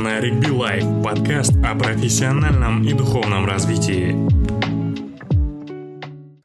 [0.00, 4.16] на Ригби Лайф, подкаст о профессиональном и духовном развитии.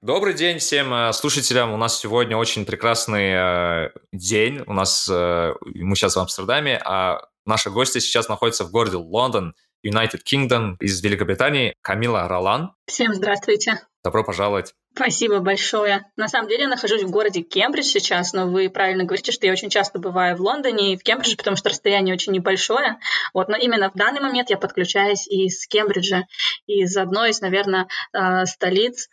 [0.01, 1.71] Добрый день всем э, слушателям.
[1.71, 4.61] У нас сегодня очень прекрасный э, день.
[4.67, 9.55] У нас э, мы сейчас в Амстердаме, а наши гости сейчас находятся в городе Лондон,
[9.85, 11.75] United Kingdom из Великобритании.
[11.81, 12.73] Камила Ролан.
[12.87, 13.79] Всем здравствуйте.
[14.03, 14.73] Добро пожаловать.
[14.95, 16.05] Спасибо большое.
[16.15, 19.51] На самом деле я нахожусь в городе Кембридж сейчас, но вы правильно говорите, что я
[19.51, 22.97] очень часто бываю в Лондоне и в Кембридже, потому что расстояние очень небольшое.
[23.33, 26.23] Вот, но именно в данный момент я подключаюсь из Кембриджа,
[26.65, 29.09] из одной из, наверное, э, столиц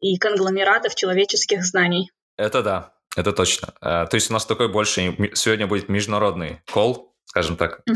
[0.00, 2.10] и конгломератов человеческих знаний.
[2.38, 3.74] Это да, это точно.
[3.82, 7.82] Э, то есть у нас такой больше сегодня будет международный кол, скажем так.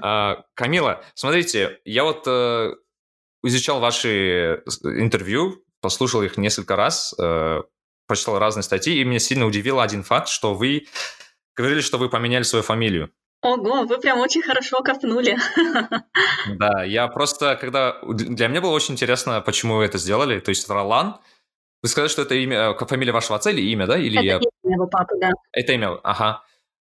[0.00, 2.70] А, Камила, смотрите, я вот э,
[3.42, 7.62] изучал ваши интервью послушал их несколько раз, э,
[8.08, 10.88] прочитал разные статьи, и меня сильно удивил один факт, что вы
[11.54, 13.10] говорили, что вы поменяли свою фамилию.
[13.40, 15.36] Ого, вы прям очень хорошо копнули.
[16.58, 18.00] Да, я просто, когда...
[18.02, 20.40] Для меня было очень интересно, почему вы это сделали.
[20.40, 21.18] То есть Ролан,
[21.82, 23.96] вы сказали, что это имя, э, фамилия вашего отца или имя, да?
[23.96, 24.40] Или это я...
[24.64, 25.30] имя его папы, да.
[25.52, 26.42] Это имя, ага.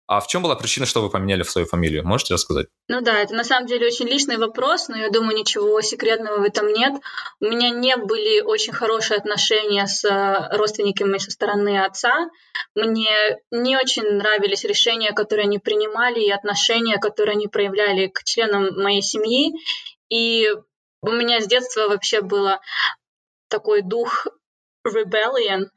[0.08, 2.06] А в чем была причина, что вы поменяли в свою фамилию?
[2.06, 2.68] Можете рассказать?
[2.90, 6.44] Ну да, это на самом деле очень личный вопрос, но я думаю, ничего секретного в
[6.44, 7.02] этом нет.
[7.40, 12.30] У меня не были очень хорошие отношения с э, родственниками со стороны отца.
[12.76, 18.82] Мне не очень нравились решения, которые они принимали, и отношения, которые они проявляли к членам
[18.82, 19.54] моей семьи.
[20.10, 20.50] И
[21.02, 22.60] у меня с детства вообще было
[23.48, 24.28] такой дух
[24.88, 25.68] rebellion,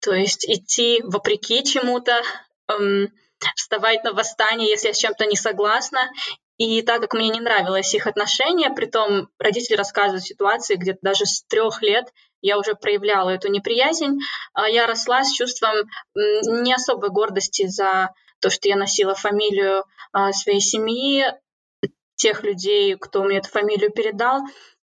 [0.00, 2.22] то есть идти вопреки чему-то,
[2.68, 3.08] эм,
[3.56, 6.10] вставать на восстание, если я с чем-то не согласна.
[6.56, 11.42] И так как мне не нравилось их отношение, притом родители рассказывают ситуации, где даже с
[11.44, 14.18] трех лет я уже проявляла эту неприязнь,
[14.52, 15.74] а я росла с чувством
[16.14, 21.24] не особой гордости за то, что я носила фамилию а, своей семьи,
[22.16, 24.42] тех людей, кто мне эту фамилию передал.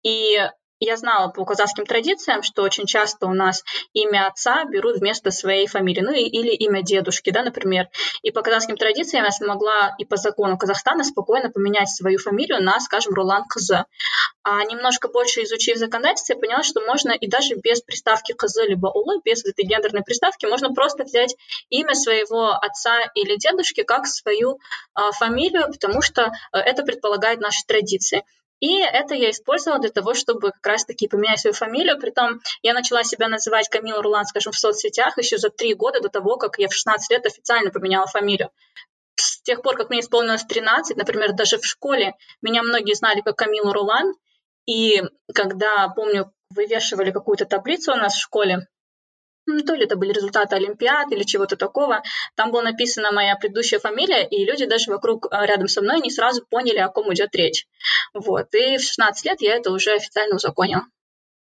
[0.02, 0.38] И
[0.84, 5.66] я знала по казахским традициям, что очень часто у нас имя отца берут вместо своей
[5.66, 7.88] фамилии, ну или имя дедушки, да, например.
[8.22, 12.80] И по казахским традициям я смогла и по закону Казахстана спокойно поменять свою фамилию на,
[12.80, 13.84] скажем, Рулан Кызы.
[14.42, 18.88] А немножко больше изучив законодательство, я поняла, что можно и даже без приставки Кызы либо
[18.88, 21.34] Улы, без этой гендерной приставки, можно просто взять
[21.70, 27.64] имя своего отца или дедушки как свою э, фамилию, потому что э, это предполагает наши
[27.66, 28.22] традиции.
[28.64, 32.00] И это я использовала для того, чтобы как раз-таки поменять свою фамилию.
[32.00, 36.08] Притом я начала себя называть Камила Рулан, скажем, в соцсетях еще за три года до
[36.08, 38.48] того, как я в 16 лет официально поменяла фамилию.
[39.16, 43.36] С тех пор, как мне исполнилось 13, например, даже в школе меня многие знали как
[43.36, 44.14] Камилу Рулан.
[44.64, 45.02] И
[45.34, 48.66] когда, помню, вывешивали какую-то таблицу у нас в школе,
[49.46, 52.02] то ли это были результаты Олимпиад или чего-то такого.
[52.34, 56.10] Там была написана моя предыдущая фамилия, и люди даже вокруг э, рядом со мной не
[56.10, 57.66] сразу поняли, о ком идет речь.
[58.12, 58.54] Вот.
[58.54, 60.82] И в 16 лет я это уже официально узаконила.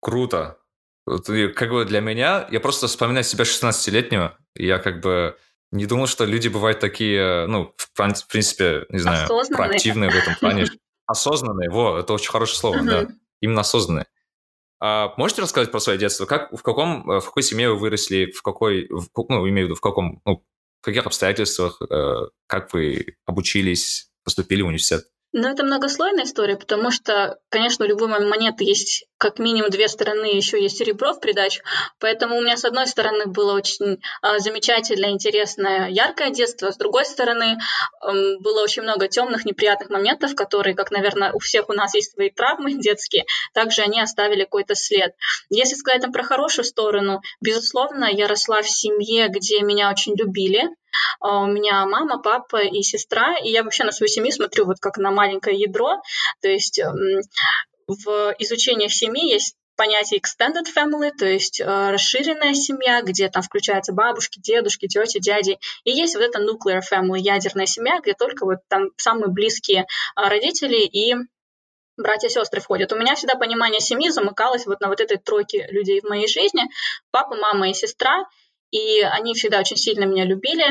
[0.00, 0.58] Круто.
[1.06, 5.36] Как бы для меня, я просто вспоминаю себя 16-летнего, я как бы
[5.72, 10.66] не думал, что люди бывают такие, ну, в принципе, не знаю, проактивные в этом плане.
[11.06, 13.08] Осознанные, во, это очень хорошее слово, да.
[13.40, 14.06] Именно осознанные.
[14.84, 16.26] А можете рассказать про свое детство?
[16.26, 19.70] Как, в, каком, э, в какой семье вы выросли, в какой, в, ну, имею в
[19.70, 20.44] виду, в каком, ну,
[20.80, 22.14] в каких обстоятельствах, э,
[22.48, 25.04] как вы обучились, поступили в университет?
[25.34, 30.26] Ну, это многослойная история, потому что, конечно, у любой монеты есть как минимум две стороны,
[30.26, 31.62] еще есть серебро в придачу.
[32.00, 37.06] Поэтому у меня, с одной стороны, было очень э, замечательное, интересное, яркое детство, с другой
[37.06, 41.94] стороны, э, было очень много темных, неприятных моментов, которые, как, наверное, у всех у нас
[41.94, 45.14] есть свои травмы детские, также они оставили какой-то след.
[45.48, 50.68] Если сказать там про хорошую сторону, безусловно, я росла в семье, где меня очень любили,
[51.20, 54.98] у меня мама, папа и сестра, и я вообще на свою семью смотрю вот как
[54.98, 56.02] на маленькое ядро,
[56.40, 56.80] то есть
[57.86, 63.92] в изучении семьи есть понятие extended family, то есть э, расширенная семья, где там включаются
[63.92, 65.58] бабушки, дедушки, тети, дяди.
[65.84, 70.28] И есть вот эта nuclear family, ядерная семья, где только вот там самые близкие э,
[70.28, 71.14] родители и
[71.96, 72.92] братья и сестры входят.
[72.92, 76.62] У меня всегда понимание семьи замыкалось вот на вот этой тройке людей в моей жизни.
[77.10, 78.24] Папа, мама и сестра
[78.72, 80.66] и они всегда очень сильно меня любили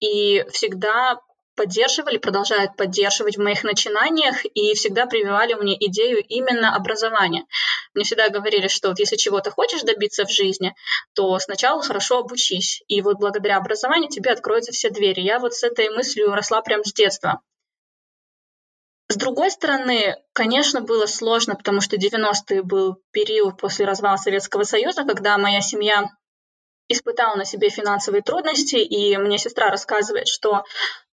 [0.00, 1.20] и всегда
[1.56, 7.44] поддерживали, продолжают поддерживать в моих начинаниях и всегда прививали мне идею именно образования.
[7.92, 10.74] Мне всегда говорили, что вот если чего-то хочешь добиться в жизни,
[11.14, 15.20] то сначала хорошо обучись, и вот благодаря образованию тебе откроются все двери.
[15.20, 17.42] Я вот с этой мыслью росла прям с детства.
[19.08, 25.04] С другой стороны, конечно, было сложно, потому что 90-е был период после развала Советского Союза,
[25.04, 26.08] когда моя семья
[26.90, 30.64] испытала на себе финансовые трудности, и мне сестра рассказывает, что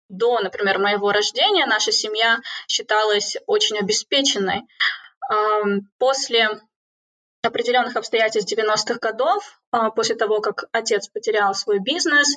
[0.09, 4.63] до, например, моего рождения наша семья считалась очень обеспеченной.
[5.97, 6.61] После
[7.41, 12.35] определенных обстоятельств 90-х годов, а, после того, как отец потерял свой бизнес,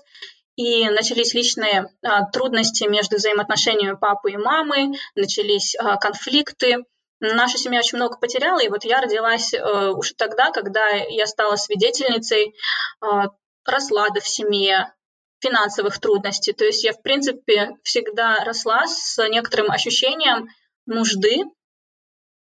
[0.57, 6.85] и начались личные а, трудности между взаимоотношениями папы и мамы, начались а, конфликты.
[7.21, 11.57] Наша семья очень много потеряла, и вот я родилась а, уже тогда, когда я стала
[11.57, 12.55] свидетельницей
[13.01, 13.29] а,
[13.65, 14.93] раслада в семье,
[15.41, 16.53] финансовых трудностей.
[16.53, 20.49] То есть я, в принципе, всегда росла с некоторым ощущением
[20.87, 21.45] нужды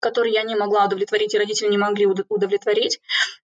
[0.04, 3.00] которые я не могла удовлетворить, и родители не могли удовлетворить.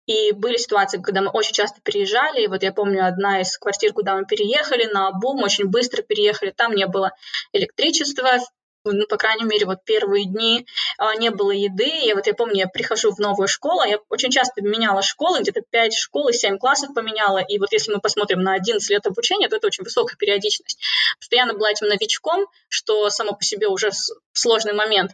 [0.07, 2.43] И были ситуации, когда мы очень часто переезжали.
[2.43, 6.51] И вот я помню, одна из квартир, куда мы переехали, на Бум, очень быстро переехали.
[6.51, 7.11] Там не было
[7.51, 8.37] электричества,
[8.85, 10.65] ну, по крайней мере, вот первые дни
[10.97, 11.89] а, не было еды.
[12.05, 15.61] И вот я помню, я прихожу в новую школу, я очень часто меняла школы, где-то
[15.61, 17.39] 5 школ и 7 классов поменяла.
[17.39, 20.79] И вот если мы посмотрим на 11 лет обучения, то это очень высокая периодичность.
[21.19, 23.89] Постоянно была этим новичком, что само по себе уже
[24.33, 25.11] сложный момент.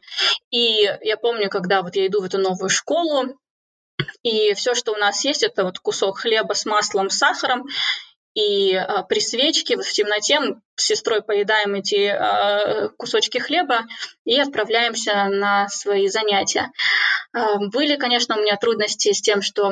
[0.50, 3.38] И я помню, когда вот я иду в эту новую школу,
[4.24, 7.68] и все, что у нас есть, это вот кусок хлеба с маслом, с сахаром,
[8.34, 10.40] и а, при свечке в темноте
[10.76, 13.86] с сестрой поедаем эти а, кусочки хлеба
[14.26, 16.72] и отправляемся на свои занятия.
[17.34, 19.72] А, были, конечно, у меня трудности с тем, что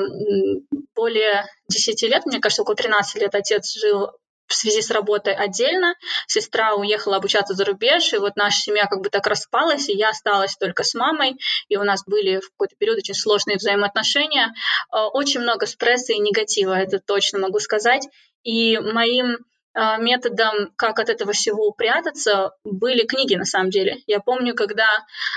[0.95, 4.11] более 10 лет, мне кажется, около 13 лет отец жил
[4.49, 5.93] в связи с работой отдельно.
[6.27, 10.09] Сестра уехала обучаться за рубеж, и вот наша семья как бы так распалась, и я
[10.09, 14.51] осталась только с мамой, и у нас были в какой-то период очень сложные взаимоотношения.
[14.91, 18.07] Очень много стресса и негатива, это точно могу сказать.
[18.43, 19.37] И моим
[19.73, 23.97] а, методом, как от этого всего упрятаться, были книги на самом деле.
[24.07, 24.87] Я помню, когда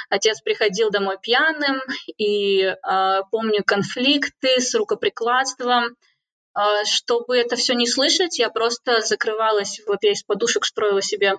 [0.08, 1.80] отец приходил домой пьяным,
[2.16, 2.76] и э,
[3.30, 5.96] помню конфликты с рукоприкладством.
[6.58, 11.34] Э, чтобы это все не слышать, я просто закрывалась, вот я из подушек строила себе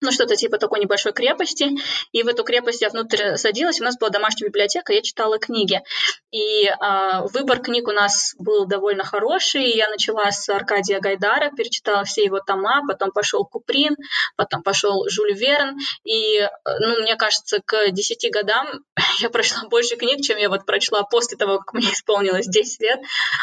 [0.00, 1.70] ну, что-то типа такой небольшой крепости.
[2.12, 5.82] И в эту крепость я внутрь садилась, у нас была домашняя библиотека, я читала книги.
[6.30, 9.70] И э, выбор книг у нас был довольно хороший.
[9.70, 13.96] Я начала с Аркадия Гайдара, перечитала все его тома, потом пошел Куприн,
[14.36, 15.76] потом пошел Жюль Верн.
[16.04, 18.84] И, ну, мне кажется, к 10 годам
[19.20, 23.00] я прочла больше книг, чем я вот прочла после того, как мне исполнилось 10 лет.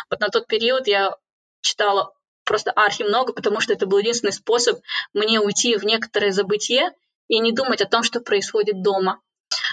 [0.10, 1.16] Вот на тот период я
[1.62, 2.14] читала
[2.46, 4.80] просто архи много, потому что это был единственный способ
[5.14, 6.92] мне уйти в некоторое забытие
[7.28, 9.20] и не думать о том, что происходит дома.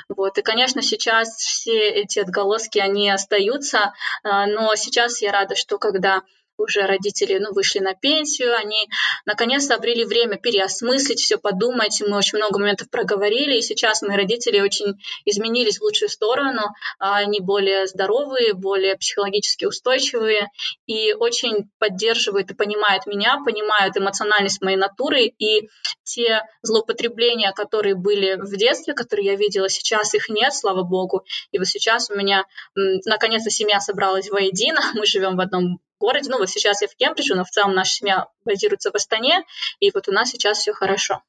[0.09, 0.39] Вот.
[0.39, 6.23] И, конечно, сейчас все эти отголоски, они остаются, а, но сейчас я рада, что когда
[6.57, 8.89] уже родители ну, вышли на пенсию, они
[9.27, 12.03] наконец-то обрели время переосмыслить все, подумать.
[12.07, 16.63] Мы очень много моментов проговорили, и сейчас мои родители очень изменились в лучшую сторону.
[16.99, 20.49] Они более здоровые, более психологически устойчивые
[20.87, 25.69] и очень поддерживают и понимают меня, понимают эмоциональность моей натуры и
[26.05, 31.25] те злоупотребления, которые были в детстве, которые я видела, сейчас их нет, слава богу.
[31.53, 32.45] И вот сейчас у меня
[32.75, 36.31] наконец-то семья собралась воедино, мы живем в одном городе.
[36.31, 39.45] Ну вот сейчас я в Кембридже, но в целом наша семья базируется в Астане,
[39.81, 41.23] и вот у нас сейчас все хорошо.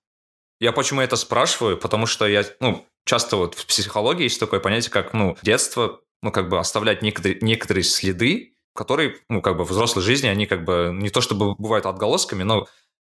[0.60, 1.78] Я почему это спрашиваю?
[1.78, 6.32] Потому что я, ну, часто вот в психологии есть такое понятие, как, ну, детство, ну,
[6.32, 10.64] как бы оставлять некоторые, некоторые следы, которые, ну, как бы в взрослой жизни, они как
[10.64, 12.68] бы не то чтобы бывают отголосками, но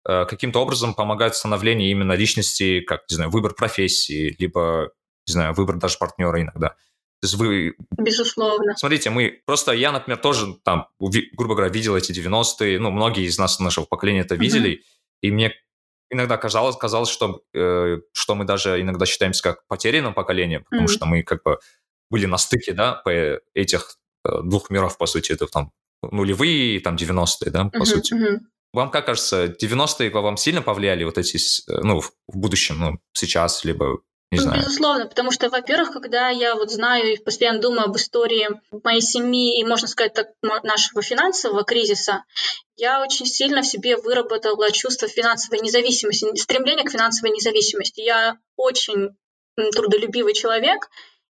[0.07, 4.91] э, каким-то образом помогают становлению именно личности, как, не знаю, выбор профессии, либо,
[5.27, 6.75] не знаю, выбор даже партнера иногда.
[7.21, 7.75] То есть вы...
[7.97, 8.75] Безусловно.
[8.75, 9.41] Смотрите, мы...
[9.45, 13.85] Просто я, например, тоже там, грубо говоря, видел эти 90-е, ну, многие из нас, нашего
[13.85, 15.17] поколения это видели, mm-hmm.
[15.21, 15.53] и мне
[16.09, 20.91] иногда казалось, казалось что, э, что мы даже иногда считаемся как потерянным поколением, потому mm-hmm.
[20.91, 21.59] что мы как бы
[22.09, 26.95] были на стыке, да, по этих э, двух миров, по сути, это там нулевые, там
[26.95, 27.85] 90-е, да, по mm-hmm.
[27.85, 28.13] сути.
[28.13, 28.39] Mm-hmm.
[28.73, 33.63] Вам как кажется, 90-е вам сильно повлияли вот эти, э, ну, в будущем, ну, сейчас,
[33.63, 33.99] либо
[34.31, 34.61] не ну, знаю.
[34.61, 38.49] Безусловно, потому что, во-первых, когда я вот знаю и постоянно думаю об истории
[38.83, 42.23] моей семьи и, можно сказать так, нашего финансового кризиса,
[42.77, 48.01] я очень сильно в себе выработала чувство финансовой независимости, стремление к финансовой независимости.
[48.01, 49.09] Я очень
[49.73, 50.89] трудолюбивый человек,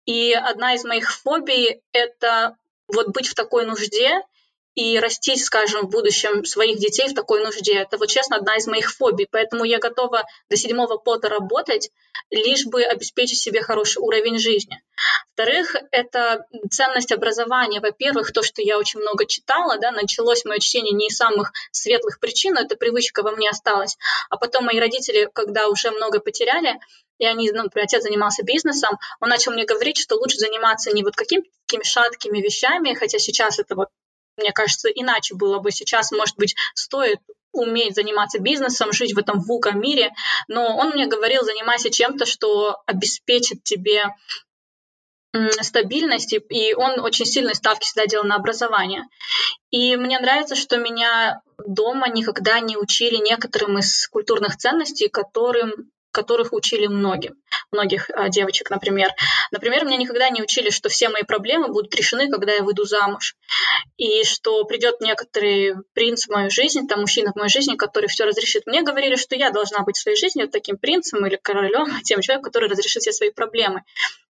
[0.07, 4.21] и одна из моих фобий— это вот быть в такой нужде
[4.75, 7.75] и растить, скажем, в будущем своих детей в такой нужде.
[7.75, 9.29] Это вот, честно, одна из моих фобий.
[9.31, 11.91] Поэтому я готова до седьмого пота работать,
[12.31, 14.83] лишь бы обеспечить себе хороший уровень жизни.
[15.37, 17.81] Во-вторых, это ценность образования.
[17.81, 22.19] Во-первых, то, что я очень много читала, да, началось мое чтение не из самых светлых
[22.19, 23.97] причин, но эта привычка во мне осталась.
[24.31, 26.79] А потом мои родители, когда уже много потеряли,
[27.19, 31.05] и они, ну, например, отец занимался бизнесом, он начал мне говорить, что лучше заниматься не
[31.05, 33.89] вот какими-то такими шаткими вещами, хотя сейчас это вот
[34.37, 37.19] мне кажется, иначе было бы сейчас, может быть, стоит
[37.53, 40.13] уметь заниматься бизнесом, жить в этом вука мире,
[40.49, 44.05] но он мне говорил, занимайся чем-то, что обеспечит тебе
[45.61, 49.05] стабильности, и он очень сильные ставки всегда делал на образование.
[49.71, 56.53] И мне нравится, что меня дома никогда не учили некоторым из культурных ценностей, которым которых
[56.53, 57.35] учили многим,
[57.73, 59.11] многих а, девочек, например.
[59.51, 63.37] Например, меня никогда не учили, что все мои проблемы будут решены, когда я выйду замуж,
[63.97, 68.25] и что придет некоторый принц в мою жизнь, там мужчина в мою жизнь, который все
[68.25, 68.67] разрешит.
[68.67, 72.21] Мне говорили, что я должна быть в своей жизни вот таким принцем или королем, тем
[72.21, 73.83] человеком, который разрешит все свои проблемы.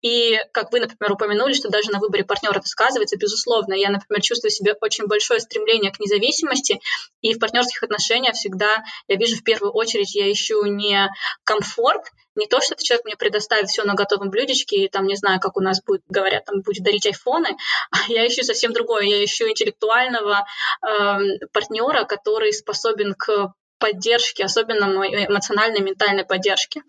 [0.02, 3.74] И как вы, например, упомянули, что даже на выборе партнера это сказывается, безусловно.
[3.74, 6.80] Я, например, чувствую себе очень большое стремление к независимости,
[7.22, 11.08] и в партнерских отношениях всегда я вижу в первую очередь, я ищу не
[11.44, 12.04] комфорт,
[12.36, 15.40] не то, что этот человек мне предоставит все на готовом блюдечке, и там, не знаю,
[15.40, 17.56] как у нас будет, говорят, там будет дарить айфоны,
[17.90, 19.04] а я ищу совсем другое.
[19.04, 20.46] Я ищу интеллектуального
[20.86, 21.18] э,
[21.52, 26.82] партнера, который способен к поддержке, особенно эмоциональной, ментальной поддержке.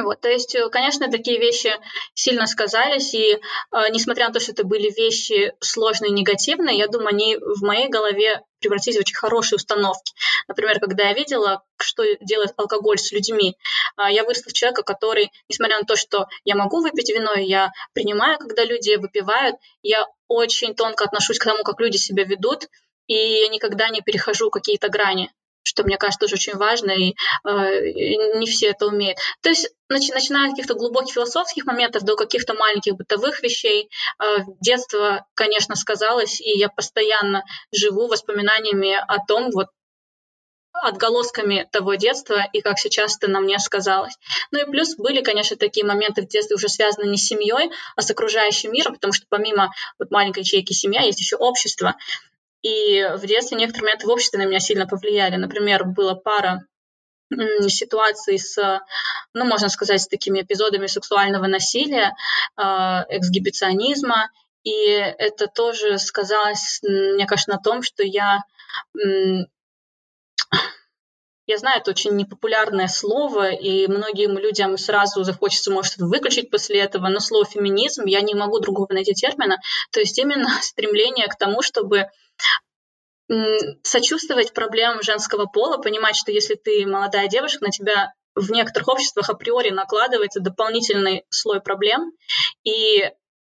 [0.00, 1.70] Вот, то есть, э, конечно, такие вещи
[2.14, 3.38] сильно сказались, и э,
[3.90, 8.40] несмотря на то, что это были вещи сложные негативные, я думаю, они в моей голове
[8.58, 10.14] превратились в очень хорошие установки.
[10.48, 13.58] Например, когда я видела, что делает алкоголь с людьми,
[13.98, 17.70] э, я выросла в человека, который, несмотря на то, что я могу выпить вино, я
[17.92, 22.66] принимаю, когда люди выпивают, я очень тонко отношусь к тому, как люди себя ведут,
[23.08, 25.30] и я никогда не перехожу какие-то грани
[25.62, 27.14] что мне кажется тоже очень важно, и
[27.44, 29.18] э, не все это умеют.
[29.40, 33.88] То есть, начи- начиная от каких-то глубоких философских моментов до каких-то маленьких бытовых вещей,
[34.20, 39.68] э, детство, конечно, сказалось, и я постоянно живу воспоминаниями о том, вот
[40.72, 44.14] отголосками того детства и как сейчас это на мне сказалось.
[44.50, 48.02] Ну и плюс были, конечно, такие моменты в детстве уже связаны не с семьей, а
[48.02, 51.94] с окружающим миром, потому что помимо вот маленькой ячейки семья есть еще общество.
[52.62, 55.36] И в детстве некоторые моменты в обществе на меня сильно повлияли.
[55.36, 56.64] Например, была пара
[57.68, 58.80] ситуаций с,
[59.32, 62.14] ну, можно сказать, с такими эпизодами сексуального насилия,
[62.56, 64.30] а, эксгибиционизма,
[64.64, 68.42] и это тоже сказалось, мне кажется, на том, что я
[71.46, 77.08] я знаю, это очень непопулярное слово, и многим людям сразу захочется, может, выключить после этого,
[77.08, 79.58] но слово феминизм, я не могу другого найти термина,
[79.90, 82.06] то есть именно стремление к тому, чтобы
[83.82, 89.28] сочувствовать проблемам женского пола, понимать, что если ты молодая девушка, на тебя в некоторых обществах
[89.28, 92.12] априори накладывается дополнительный слой проблем,
[92.64, 93.10] и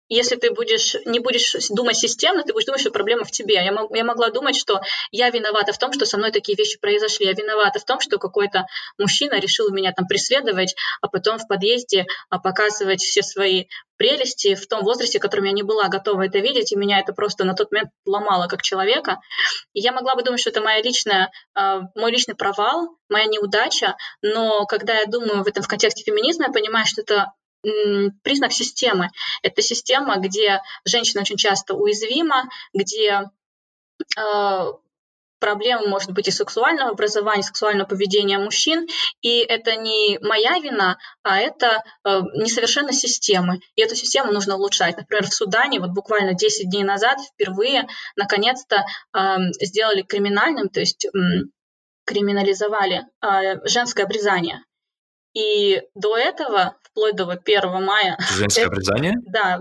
[0.09, 3.55] если ты будешь, не будешь думать системно, ты будешь думать, что проблема в тебе.
[3.55, 6.79] Я, мог, я могла думать, что я виновата в том, что со мной такие вещи
[6.79, 7.27] произошли.
[7.27, 8.67] Я виновата в том, что какой-то
[8.99, 13.65] мужчина решил меня там преследовать, а потом в подъезде а, показывать все свои
[13.97, 17.13] прелести в том возрасте, в котором я не была готова это видеть, и меня это
[17.13, 19.21] просто на тот момент ломало как человека.
[19.73, 23.97] И я могла бы думать, что это моя личная, э, мой личный провал, моя неудача,
[24.23, 27.33] но когда я думаю в этом в контексте феминизма, я понимаю, что это
[28.23, 29.11] признак системы.
[29.43, 33.31] Это система, где женщина очень часто уязвима, где
[34.19, 34.73] э,
[35.39, 38.87] проблема может быть и сексуального образования, сексуального поведения мужчин,
[39.21, 44.97] и это не моя вина, а это э, несовершенность системы, и эту систему нужно улучшать.
[44.97, 49.19] Например, в Судане вот буквально 10 дней назад впервые наконец-то э,
[49.61, 51.07] сделали криминальным, то есть
[52.05, 54.65] криминализовали э, женское обрезание.
[55.37, 58.17] И до этого вплоть до 1 мая.
[58.33, 59.15] Женское обрезание?
[59.27, 59.61] Да,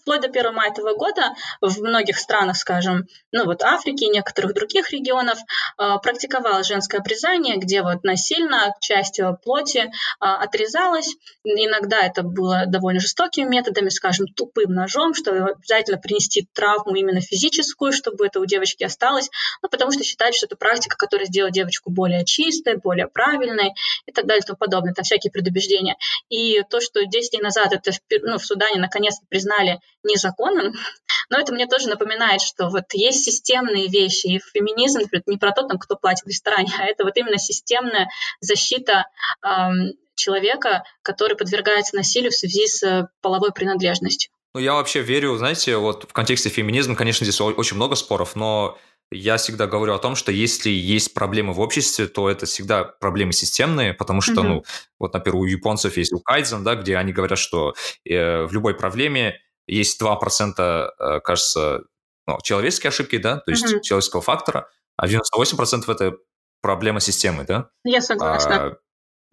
[0.00, 4.52] вплоть до 1 мая этого года в многих странах, скажем, ну вот Африки и некоторых
[4.54, 5.38] других регионов
[5.78, 11.14] э, практиковалось женское обрезание, где вот насильно часть плоти э, отрезалась.
[11.44, 17.92] Иногда это было довольно жестокими методами, скажем, тупым ножом, чтобы обязательно принести травму именно физическую,
[17.92, 19.30] чтобы это у девочки осталось,
[19.62, 23.72] ну, потому что считали, что это практика, которая сделает девочку более чистой, более правильной
[24.06, 24.94] и так далее и тому подобное.
[24.94, 25.96] Там всякие предубеждения.
[26.28, 27.92] И то, что 10 дней назад это
[28.22, 30.72] ну, в Судане наконец-то признали незаконным,
[31.30, 35.52] но это мне тоже напоминает, что вот есть системные вещи, и феминизм это не про
[35.52, 38.08] то, там, кто платит в ресторане, а это вот именно системная
[38.40, 39.06] защита
[39.44, 44.30] эм, человека, который подвергается насилию в связи с половой принадлежностью.
[44.54, 48.76] Ну, я вообще верю, знаете, вот в контексте феминизма, конечно, здесь очень много споров, но
[49.12, 53.32] я всегда говорю о том, что если есть проблемы в обществе, то это всегда проблемы
[53.32, 54.48] системные, потому что, mm-hmm.
[54.48, 54.64] ну,
[54.98, 58.74] вот, например, у японцев есть у Кайдзен, да, где они говорят, что э, в любой
[58.74, 61.82] проблеме есть 2%, э, кажется,
[62.26, 63.80] ну, человеческие ошибки, да, то есть mm-hmm.
[63.82, 66.16] человеческого фактора, а 98% это
[66.60, 67.68] проблема системы, да?
[67.84, 68.54] Я согласна.
[68.54, 68.76] А,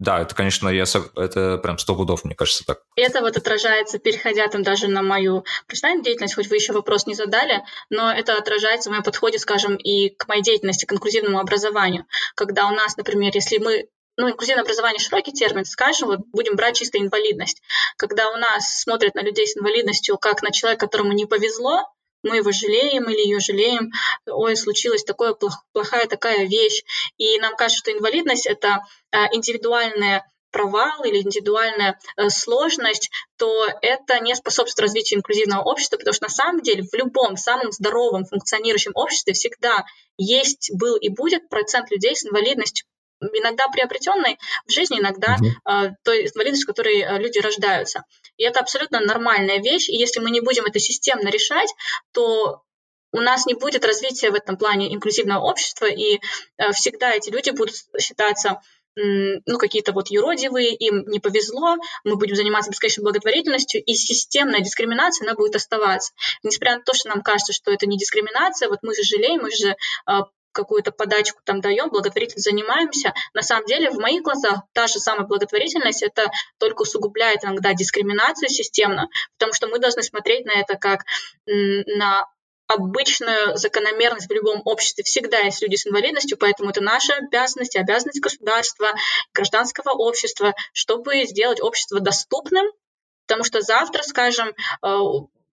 [0.00, 0.84] Да, это, конечно, я,
[1.16, 2.80] это прям сто пудов, мне кажется, так.
[2.96, 7.14] Это вот отражается, переходя там даже на мою профессиональную деятельность, хоть вы еще вопрос не
[7.14, 12.06] задали, но это отражается в моем подходе, скажем, и к моей деятельности, к инклюзивному образованию.
[12.34, 16.76] Когда у нас, например, если мы ну, инклюзивное образование широкий термин, скажем, вот будем брать
[16.76, 17.62] чисто инвалидность.
[17.96, 21.84] Когда у нас смотрят на людей с инвалидностью как на человека, которому не повезло,
[22.22, 23.90] мы его жалеем или ее жалеем,
[24.26, 25.36] ой, случилась такое
[25.72, 26.82] плохая такая вещь.
[27.16, 34.18] И нам кажется, что инвалидность— это а, индивидуальная провал или индивидуальная э, сложность, то это
[34.18, 38.92] не способствует развитию инклюзивного общества, потому что на самом деле в любом самом здоровом функционирующем
[38.94, 39.84] обществе всегда
[40.18, 42.84] есть, был и будет процент людей с инвалидностью
[43.20, 45.88] иногда приобретенной в жизни, иногда uh-huh.
[45.88, 48.04] э, той инвалидностью, с которой э, люди рождаются.
[48.36, 49.88] И это абсолютно нормальная вещь.
[49.88, 51.68] И если мы не будем это системно решать,
[52.12, 52.62] то
[53.12, 56.20] у нас не будет развития в этом плане инклюзивного общества, и
[56.58, 58.60] э, всегда эти люди будут считаться
[58.96, 65.26] ну, какие-то вот юродивые, им не повезло, мы будем заниматься бесконечной благотворительностью, и системная дискриминация,
[65.26, 66.12] она будет оставаться.
[66.42, 69.50] Несмотря на то, что нам кажется, что это не дискриминация, вот мы же жалеем, мы
[69.52, 69.76] же
[70.52, 73.12] какую-то подачку там даем, благотворительность занимаемся.
[73.34, 78.48] На самом деле, в моих глазах та же самая благотворительность, это только усугубляет иногда дискриминацию
[78.48, 81.04] системно, потому что мы должны смотреть на это как
[81.46, 82.26] на
[82.66, 85.02] обычную закономерность в любом обществе.
[85.02, 88.92] Всегда есть люди с инвалидностью, поэтому это наша обязанность, обязанность государства,
[89.34, 92.66] гражданского общества, чтобы сделать общество доступным,
[93.26, 94.98] потому что завтра, скажем, э,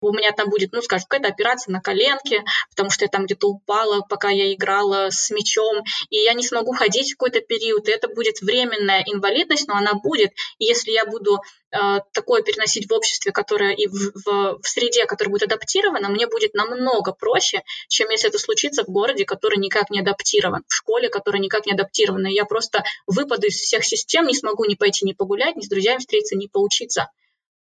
[0.09, 3.47] у меня там будет, ну, скажем, какая-то операция на коленке, потому что я там где-то
[3.47, 7.91] упала, пока я играла с мячом, и я не смогу ходить в какой-то период, и
[7.91, 10.31] это будет временная инвалидность, но она будет.
[10.59, 11.39] И если я буду
[11.71, 11.77] э,
[12.13, 16.53] такое переносить в обществе, которое и в, в, в среде, которая будет адаптирована, мне будет
[16.53, 21.41] намного проще, чем если это случится в городе, который никак не адаптирован, в школе, которая
[21.41, 22.27] никак не адаптирована.
[22.27, 25.99] Я просто выпаду из всех систем, не смогу ни пойти, ни погулять, ни с друзьями
[25.99, 27.09] встретиться, ни поучиться.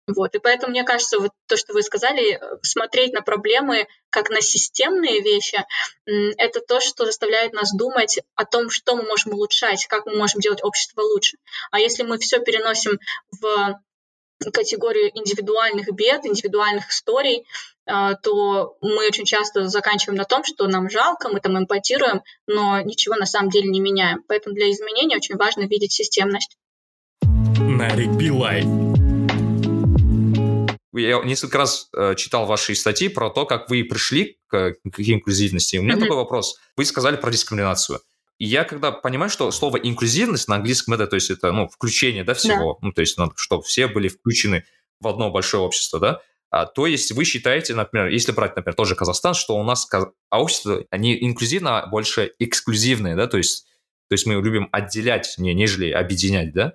[0.08, 4.30] Вот, и поэтому, мне кажется, вот то, что вы сказали, э, смотреть на проблемы как
[4.30, 5.64] на системные вещи,
[6.38, 10.42] это то, что заставляет нас думать о том, что мы можем улучшать, как мы можем
[10.42, 11.38] делать общество лучше.
[11.72, 13.00] А если мы все переносим
[13.32, 13.80] в
[14.52, 17.46] категорию индивидуальных бед, индивидуальных историй,
[17.86, 22.82] э, то мы очень часто заканчиваем на том, что нам жалко, мы там эмпатируем, но
[22.82, 24.22] ничего на самом деле не меняем.
[24.28, 26.58] Поэтому для изменения очень важно видеть системность.
[27.22, 28.93] Нарик Билай
[31.02, 35.78] я несколько раз э, читал ваши статьи про то, как вы пришли к, к инклюзивности.
[35.78, 36.00] У меня mm-hmm.
[36.00, 36.58] такой вопрос.
[36.78, 38.00] Вы сказали про дискриминацию.
[38.40, 42.24] И я когда понимаю, что слово инклюзивность на английском это, то есть это, ну, включение,
[42.24, 42.88] да, всего, да.
[42.88, 44.66] ну, то есть, ну, чтобы все были включены
[45.00, 48.96] в одно большое общество, да, а, то есть вы считаете, например, если брать, например, тоже
[48.96, 49.88] Казахстан, что у нас
[50.30, 53.66] а общество, они инклюзивно, а больше эксклюзивные, да, то есть,
[54.10, 56.74] то есть мы любим отделять, не, нежели объединять, да?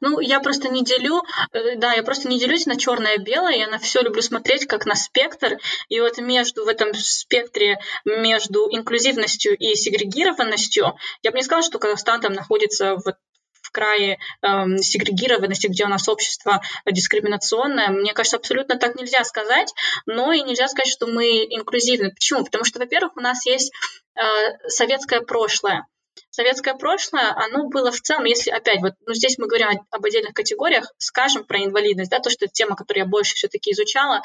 [0.00, 3.56] Ну, я просто не делю, э, да, я просто не делюсь на черное и белое,
[3.56, 8.68] я на все люблю смотреть как на спектр, и вот между в этом спектре, между
[8.70, 13.14] инклюзивностью и сегрегированностью, я бы не сказала, что Казахстан там находится в
[13.62, 17.90] в крае эм, сегрегированности, где у нас общество дискриминационное.
[17.90, 19.72] Мне кажется, абсолютно так нельзя сказать,
[20.06, 22.10] но и нельзя сказать, что мы инклюзивны.
[22.10, 22.44] Почему?
[22.44, 23.72] Потому что, во-первых, у нас есть
[24.16, 25.86] э, советское прошлое
[26.30, 30.32] советское прошлое, оно было в целом, если опять вот, ну здесь мы говорим об отдельных
[30.34, 34.22] категориях, скажем про инвалидность, да, то, что это тема, которую я больше все-таки изучала,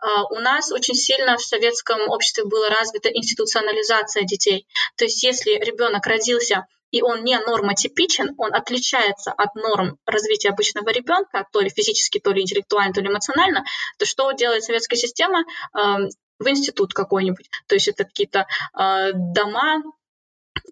[0.00, 4.66] а, у нас очень сильно в советском обществе была развита институционализация детей.
[4.96, 10.90] То есть если ребенок родился и он не нормотипичен, он отличается от норм развития обычного
[10.90, 13.64] ребенка, то ли физически, то ли интеллектуально, то ли эмоционально,
[13.98, 15.44] то что делает советская система?
[16.38, 17.48] в институт какой-нибудь.
[17.66, 18.46] То есть это какие-то
[18.78, 19.82] э, дома,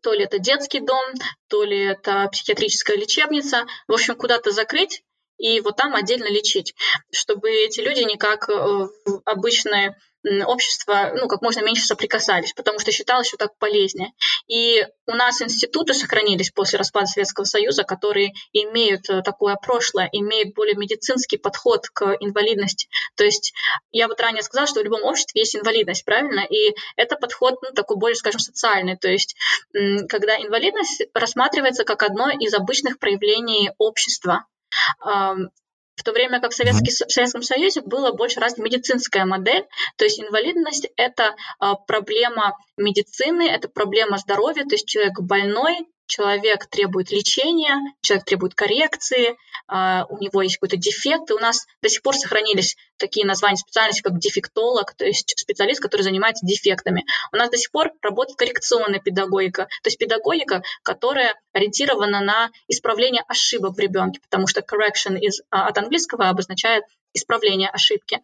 [0.02, 1.04] то ли это детский дом,
[1.48, 5.03] то ли это психиатрическая лечебница, в общем, куда-то закрыть
[5.38, 6.74] и вот там отдельно лечить,
[7.12, 8.90] чтобы эти люди никак э, в
[9.24, 9.96] обычное
[10.46, 14.12] общество, ну, как можно меньше соприкасались, потому что считалось, что так полезнее.
[14.46, 20.54] И у нас институты сохранились после распада Советского Союза, которые имеют э, такое прошлое, имеют
[20.54, 22.88] более медицинский подход к инвалидности.
[23.16, 23.52] То есть
[23.92, 26.40] я вот ранее сказала, что в любом обществе есть инвалидность, правильно?
[26.40, 28.96] И это подход, ну, такой более, скажем, социальный.
[28.96, 29.36] То есть
[30.08, 34.46] когда инвалидность рассматривается как одно из обычных проявлений общества,
[35.96, 40.04] в то время как в, Советский, в Советском Союзе была больше развита медицинская модель, то
[40.04, 47.10] есть инвалидность– это а, проблема медицины, это проблема здоровья, то есть человек больной, человек требует
[47.10, 49.36] лечения, человек требует коррекции,
[49.66, 53.56] а, у него есть какой-то дефект, и у нас до сих пор сохранились такие названия
[53.56, 57.04] специальности, как дефектолог, то есть специалист, который занимается дефектами.
[57.32, 63.22] У нас до сих пор работает коррекционная педагогика, то есть педагогика, которая ориентирована на исправление
[63.26, 68.20] ошибок в ребенке, потому что correction из, а, от английского обозначает исправление ошибки.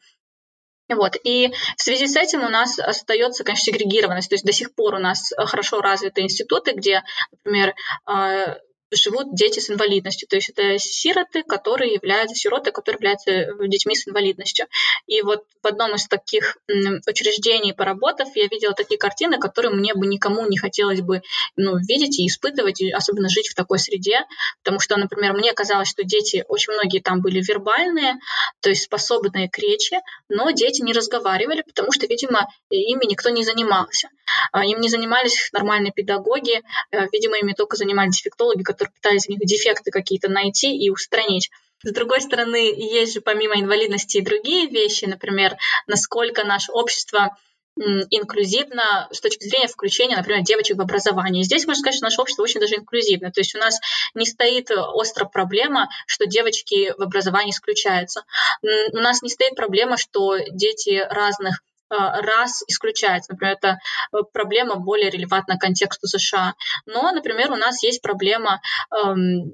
[0.94, 1.16] Вот.
[1.22, 4.28] И в связи с этим у нас остается, конечно, сегрегированность.
[4.28, 7.74] То есть до сих пор у нас хорошо развиты институты, где, например,
[8.06, 8.56] а,
[8.92, 10.28] живут дети с инвалидностью.
[10.28, 14.66] То есть это сироты, которые являются сироты, которые являются э, детьми с инвалидностью.
[15.06, 16.58] И вот в одном из таких
[17.06, 21.22] учреждений, поработав, я видела такие картины, которые мне бы никому не хотелось бы
[21.56, 24.20] ну, видеть и испытывать, и особенно жить в такой среде.
[24.62, 28.14] Потому что, например, мне казалось, что дети, очень многие там были вербальные,
[28.60, 29.98] то есть способные к речи,
[30.28, 34.08] но дети не разговаривали, потому что, видимо, ими никто не занимался.
[34.52, 39.28] А, им не занимались нормальные педагоги, э, видимо, ими только занимались дефектологи, которые пытались в
[39.28, 41.50] них дефекты какие-то найти и устранить.
[41.82, 47.36] С другой стороны, есть же помимо инвалидности и другие вещи, например, насколько наше общество
[47.76, 51.44] инклюзивно с точки зрения включения, например, девочек в образование.
[51.44, 53.30] Здесь можно сказать, что наше общество очень даже инклюзивно.
[53.30, 53.78] То есть у нас
[54.14, 58.24] не стоит остро проблема, что девочки в образовании исключаются.
[58.62, 63.32] У нас не стоит проблема, что дети разных раз исключается.
[63.32, 63.78] Например, это
[64.12, 66.54] э, проблема более релевантна контексту США.
[66.86, 68.60] Но, например, у нас есть проблема
[68.94, 69.52] эм,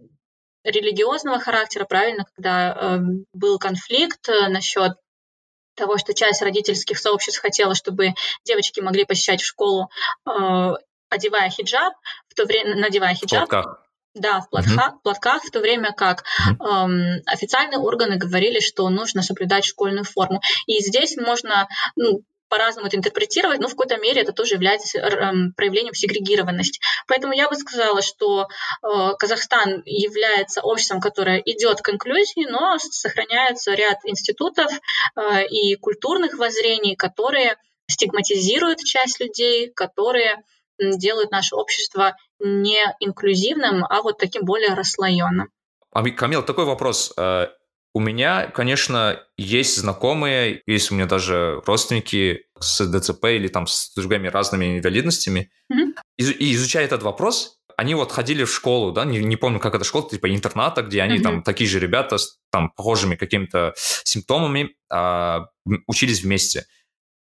[0.65, 2.99] религиозного характера, правильно, когда э,
[3.33, 4.93] был конфликт э, насчет
[5.75, 9.91] того, что часть родительских сообществ хотела, чтобы девочки могли посещать в школу,
[10.27, 10.71] э,
[11.09, 11.95] одевая хиджаб,
[12.29, 13.49] в то время надевая хиджаб.
[13.49, 13.86] Платках.
[14.17, 15.03] Да, в платках, uh-huh.
[15.03, 16.25] платках, в то время как
[16.59, 20.41] эм, официальные органы говорили, что нужно соблюдать школьную форму.
[20.67, 25.53] И здесь можно ну, по-разному это интерпретировать, но в какой-то мере это тоже является эм,
[25.55, 26.81] проявлением сегрегированности.
[27.07, 28.49] Поэтому я бы сказала, что
[28.83, 36.39] э, Казахстан является обществом, которое идет к инклюзии, но сохраняется ряд институтов э, и культурных
[36.39, 40.43] воззрений, которые стигматизируют часть людей, которые
[40.79, 45.49] делают наше общество не инклюзивным, а вот таким более расслоенным.
[45.93, 47.13] А, Камил, такой вопрос.
[47.17, 47.47] Э,
[47.95, 53.95] у меня, конечно, есть знакомые, есть у меня даже родственники с ДЦП или там с
[53.95, 55.51] другими разными инвалидностями.
[55.73, 55.95] Mm-hmm.
[56.19, 59.75] И, и изучая этот вопрос, они вот ходили в школу, да, не, не помню, как
[59.75, 61.23] это школа, типа интерната, где они mm-hmm.
[61.23, 65.47] там такие же ребята с там похожими какими-то симптомами а,
[65.87, 66.67] учились вместе.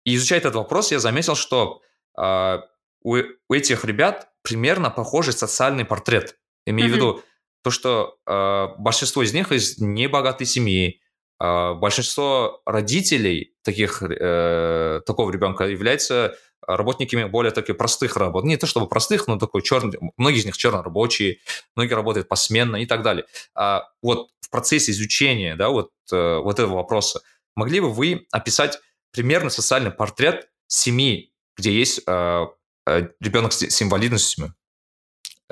[0.05, 1.81] И изучая этот вопрос, я заметил, что
[2.17, 2.61] а,
[3.03, 3.17] у,
[3.49, 6.37] у этих ребят примерно похожий социальный портрет.
[6.65, 6.93] Имею mm-hmm.
[6.93, 7.23] в виду,
[7.63, 11.01] то, что э, большинство из них из небогатой семьи,
[11.39, 16.35] э, большинство родителей таких, э, такого ребенка являются
[16.67, 18.43] работниками более таких простых работ.
[18.43, 21.37] Не то чтобы простых, но такой черный, многие из них чернорабочие,
[21.75, 23.25] многие работают посменно и так далее.
[23.55, 27.21] А вот в процессе изучения, да, вот, э, вот этого вопроса,
[27.55, 28.79] могли бы вы описать
[29.11, 32.45] примерно социальный портрет семьи, где есть э, э,
[32.85, 34.55] ребенок с, с инвалидностью?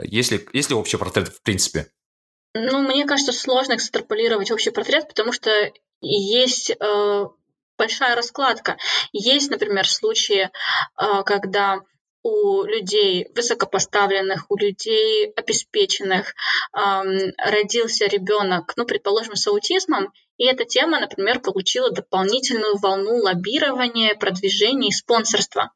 [0.01, 1.91] Есть ли, есть ли общий портрет в принципе?
[2.53, 5.51] Ну, мне кажется, сложно экстраполировать общий портрет, потому что
[6.01, 7.25] есть э,
[7.77, 8.77] большая раскладка.
[9.11, 11.81] Есть, например, случаи, э, когда
[12.21, 16.33] у людей высокопоставленных, у людей обеспеченных
[16.73, 24.15] эм, родился ребенок, ну, предположим, с аутизмом, и эта тема, например, получила дополнительную волну лоббирования,
[24.15, 25.71] продвижения и спонсорства.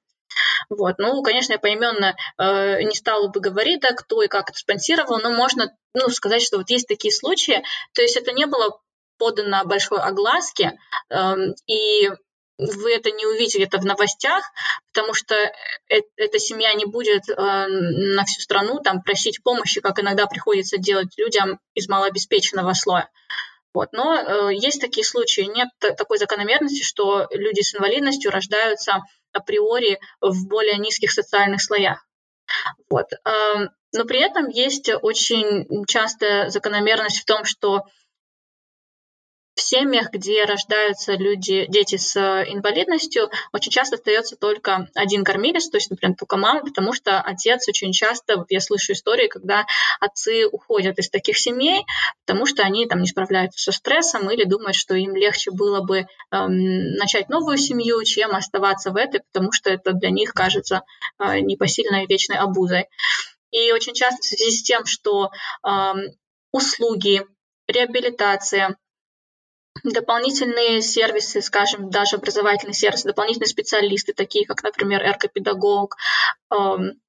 [0.69, 0.95] Вот.
[0.97, 5.19] Ну, конечно, я поименно э, не стала бы говорить, да, кто и как это спонсировал,
[5.19, 7.63] но можно ну, сказать, что вот есть такие случаи.
[7.93, 8.79] То есть это не было
[9.17, 10.77] подано большой огласке,
[11.09, 11.35] э,
[11.67, 12.09] и
[12.57, 14.43] вы это не увидите это в новостях,
[14.93, 19.99] потому что э эта семья не будет э, на всю страну там просить помощи, как
[19.99, 23.09] иногда приходится делать людям из малообеспеченного слоя.
[23.73, 23.89] Вот.
[23.91, 25.41] Но э, есть такие случаи.
[25.41, 32.05] Нет такой закономерности, что люди с инвалидностью рождаются априори в более низких социальных слоях.
[32.89, 33.07] Вот.
[33.25, 37.83] Эм, но при этом есть очень частая закономерность в том, что
[39.63, 45.77] семьях, где рождаются люди, дети с э, инвалидностью, очень часто остается только один кормилец, то
[45.77, 49.65] есть, например, только мама, потому что отец очень часто, я слышу истории, когда
[49.99, 51.85] отцы уходят из таких семей,
[52.25, 56.05] потому что они там не справляются со стрессом или думают, что им легче было бы
[56.31, 60.81] эм, начать новую семью, чем оставаться в этой, потому что это для них кажется
[61.19, 62.87] э, непосильной вечной обузой.
[63.51, 65.31] И очень часто в связи с тем, что
[65.65, 65.93] э,
[66.51, 67.25] услуги,
[67.67, 68.77] реабилитация,
[69.83, 75.97] дополнительные сервисы, скажем, даже образовательные сервисы, дополнительные специалисты, такие как, например, эргопедагог,
[76.51, 77.01] эм,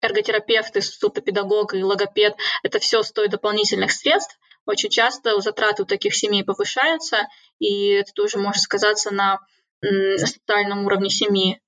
[0.00, 4.38] эрготерапевты, сутопедагог и логопед, это все стоит дополнительных средств.
[4.66, 7.26] Очень часто затраты у таких семей повышаются,
[7.58, 9.40] и это тоже может сказаться на
[10.16, 11.60] социальном уровне семьи.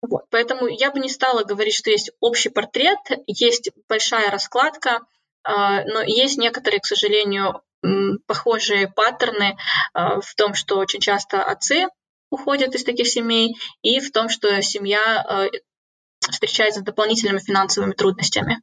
[0.00, 0.24] Вот.
[0.30, 5.00] Поэтому я бы не стала говорить, что есть общий портрет, есть большая раскладка,
[5.44, 7.62] а, но есть некоторые, к сожалению,
[8.26, 9.56] похожие паттерны
[9.92, 11.86] а, в том, что очень часто отцы
[12.30, 15.48] уходят из таких семей, и в том, что семья а,
[16.30, 18.62] встречается с дополнительными финансовыми трудностями.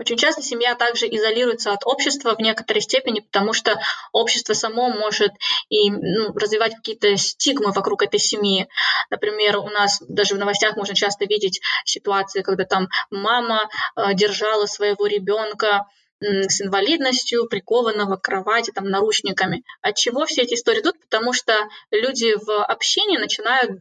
[0.00, 3.78] Очень часто семья также изолируется от общества в некоторой степени, потому что
[4.12, 5.30] общество само может
[5.68, 8.66] и ну, развивать какие-то стигмы вокруг этой семьи.
[9.10, 14.64] Например, у нас даже в новостях можно часто видеть ситуации, когда там мама э, держала
[14.64, 15.84] своего ребенка
[16.20, 19.64] с инвалидностью, прикованного к кровати, там, наручниками.
[19.80, 21.00] От чего все эти истории идут?
[21.00, 21.54] Потому что
[21.90, 23.80] люди в общении начинают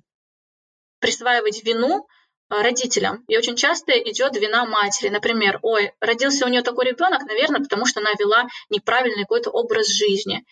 [0.99, 2.07] присваивать вину
[2.49, 3.23] а, родителям.
[3.27, 5.09] И очень часто идет вина матери.
[5.09, 9.87] Например, ой, родился у нее такой ребенок, наверное, потому что она вела неправильный какой-то образ
[9.87, 10.45] жизни.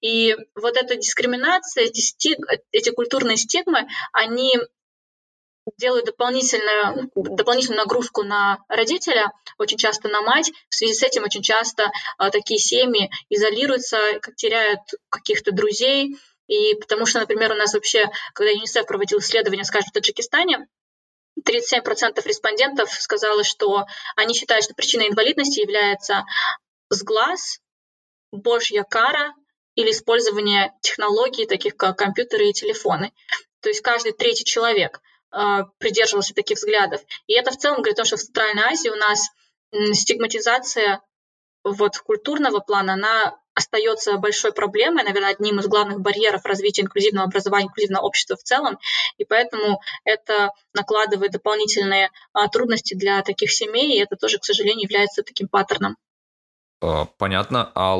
[0.00, 2.38] И вот эта дискриминация, эти, стиг,
[2.70, 4.58] эти культурные стигмы, они
[5.78, 10.50] делают дополнительную, дополнительную нагрузку на родителя, очень часто на мать.
[10.68, 13.98] В связи с этим очень часто а, такие семьи изолируются,
[14.36, 16.16] теряют каких-то друзей.
[16.48, 20.66] И потому что, например, у нас вообще, когда ЮНИСЕФ проводил исследование, скажем, в Таджикистане,
[21.48, 26.24] 37% респондентов сказали, что они считают, что причиной инвалидности является
[26.90, 27.60] сглаз,
[28.32, 29.34] божья кара
[29.74, 33.12] или использование технологий, таких как компьютеры и телефоны.
[33.60, 35.00] То есть каждый третий человек
[35.78, 37.00] придерживался таких взглядов.
[37.26, 39.30] И это в целом говорит о том, что в Центральной Азии у нас
[39.94, 41.00] стигматизация
[41.64, 47.66] вот культурного плана, она остается большой проблемой, наверное, одним из главных барьеров развития инклюзивного образования,
[47.66, 48.78] инклюзивного общества в целом,
[49.18, 54.84] и поэтому это накладывает дополнительные а, трудности для таких семей, и это тоже, к сожалению,
[54.84, 55.96] является таким паттерном.
[56.80, 57.70] А, понятно.
[57.74, 57.98] А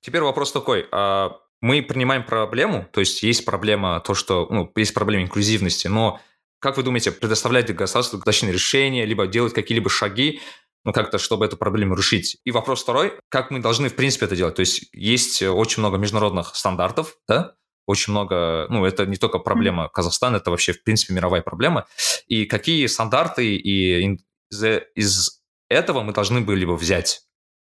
[0.00, 0.88] теперь вопрос такой.
[0.92, 6.20] А мы принимаем проблему, то есть есть проблема, то, что, ну, есть проблема инклюзивности, но
[6.58, 10.40] как вы думаете, предоставлять государству точные решения, либо делать какие-либо шаги,
[10.84, 12.38] ну, как-то, чтобы эту проблему решить.
[12.44, 14.54] И вопрос второй, как мы должны, в принципе, это делать?
[14.54, 17.54] То есть есть очень много международных стандартов, да,
[17.86, 21.86] очень много, ну, это не только проблема Казахстана, это вообще, в принципе, мировая проблема.
[22.26, 24.18] И какие стандарты и
[24.50, 24.64] из,
[24.94, 27.22] из этого мы должны были бы взять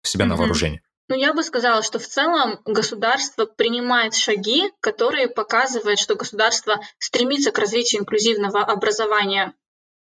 [0.02, 0.28] себя mm-hmm.
[0.28, 0.82] на вооружение?
[1.10, 7.50] Ну, я бы сказала, что в целом государство принимает шаги, которые показывают, что государство стремится
[7.50, 9.52] к развитию инклюзивного образования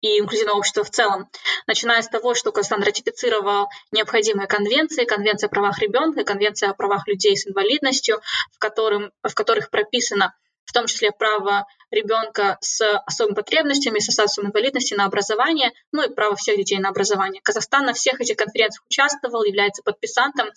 [0.00, 1.28] и инклюзивного общества в целом,
[1.66, 7.08] начиная с того, что Казахстан ратифицировал необходимые конвенции, Конвенция о правах ребенка Конвенция о правах
[7.08, 8.20] людей с инвалидностью,
[8.52, 10.32] в, которым, в которых прописано
[10.64, 16.14] в том числе право ребенка с особыми потребностями, со статусом инвалидности на образование, ну и
[16.14, 17.42] право всех детей на образование.
[17.42, 20.48] Казахстан на всех этих конференциях участвовал, является подписантом,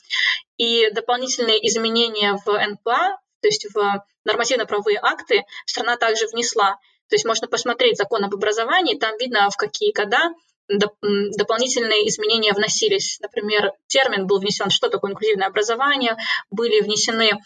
[0.58, 6.80] и дополнительные изменения в НПА, то есть в нормативно-правовые акты, страна также внесла.
[7.10, 10.34] То есть можно посмотреть закон об образовании, там видно, в какие года
[10.68, 13.20] дополнительные изменения вносились.
[13.22, 16.18] Например, термин был внесен, что такое инклюзивное образование,
[16.50, 17.40] были внесены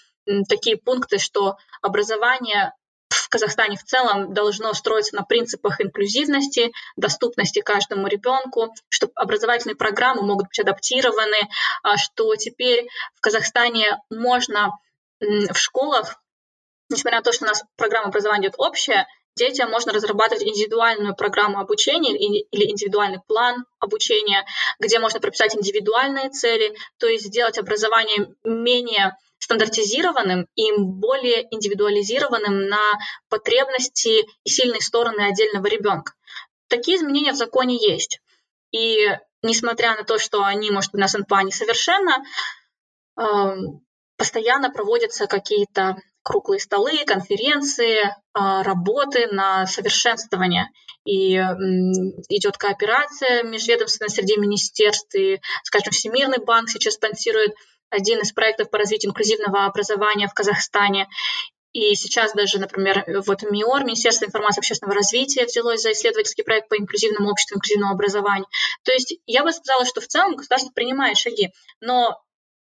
[0.48, 2.74] такие пункты, что образование
[3.10, 10.24] в Казахстане в целом должно строиться на принципах инклюзивности, доступности каждому ребенку, что образовательные программы
[10.24, 11.50] могут быть адаптированы,
[11.84, 14.72] а что теперь в Казахстане можно
[15.20, 16.22] в школах,
[16.90, 21.60] несмотря на то, что у нас программа образования идет общая, детям можно разрабатывать индивидуальную программу
[21.60, 24.46] обучения или индивидуальный план обучения,
[24.80, 33.00] где можно прописать индивидуальные цели, то есть сделать образование менее стандартизированным и более индивидуализированным на
[33.30, 36.14] потребности и сильные стороны отдельного ребенка.
[36.68, 38.20] Такие изменения в законе есть.
[38.72, 39.08] И
[39.42, 42.14] несмотря на то, что они, может быть, на СНПА несовершенны,
[43.18, 43.82] эм,
[44.18, 50.70] постоянно проводятся какие-то круглые столы, конференции, а, работы на совершенствование.
[51.06, 55.16] И идет кооперация межведомственная среди министерств.
[55.16, 57.56] И, скажем, Всемирный банк сейчас спонсирует
[57.90, 61.08] один из проектов по развитию инклюзивного образования в Казахстане.
[61.72, 66.68] И сейчас даже, например, вот МИОР, Министерство информации и общественного развития, взялось за исследовательский проект
[66.68, 68.48] по инклюзивному обществу, инклюзивному образованию.
[68.84, 72.20] То есть я бы сказала, что в целом государство принимает шаги, но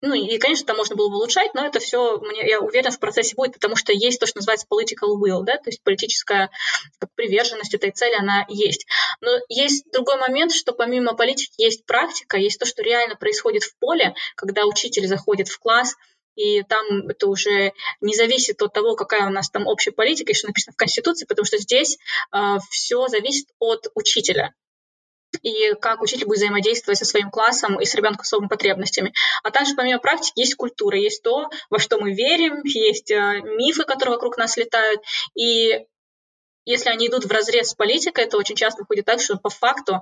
[0.04, 3.00] ну и, конечно, там можно было бы улучшать, но это все, мне, я уверена, в
[3.00, 6.50] процессе будет, потому что есть то, что называется political will, да, то есть политическая
[7.16, 8.86] приверженность этой цели, она есть.
[9.22, 13.80] Но есть другой момент, что помимо политики есть практика, есть то, что реально происходит в
[13.80, 15.96] поле, когда учитель заходит в класс,
[16.36, 20.36] и там это уже не зависит от того, какая у нас там общая политика и
[20.36, 21.98] что написано в Конституции, потому что здесь э,
[22.32, 24.54] а, все зависит от учителя.
[25.42, 29.14] И как учитель будет взаимодействовать со своим классом и с ребенком с особыми потребностями.
[29.44, 33.84] А также помимо практики есть культура, есть то, во что мы верим, есть э, мифы,
[33.84, 35.02] которые вокруг нас летают,
[35.36, 35.86] и
[36.66, 40.02] если они идут в разрез с политикой, то очень часто выходит так, что по факту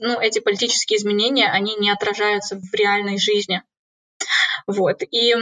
[0.00, 3.62] ну, эти политические изменения, они не отражаются в реальной жизни.
[4.66, 5.02] Вот.
[5.10, 5.34] И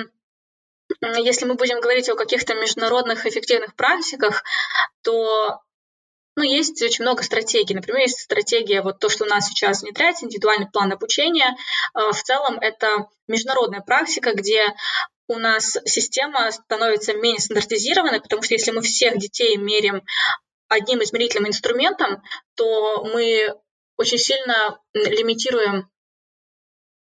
[1.00, 4.44] если мы будем говорить о каких-то международных эффективных практиках,
[5.02, 5.60] то
[6.36, 7.74] ну, есть очень много стратегий.
[7.74, 11.56] Например, есть стратегия, вот то, что у нас сейчас внедряется, индивидуальный план обучения.
[11.92, 14.74] А, в целом это международная практика, где
[15.28, 20.02] у нас система становится менее стандартизированной, потому что если мы всех детей мерим
[20.68, 22.22] одним измерительным инструментом,
[22.54, 23.54] то мы
[23.98, 25.90] очень сильно лимитируем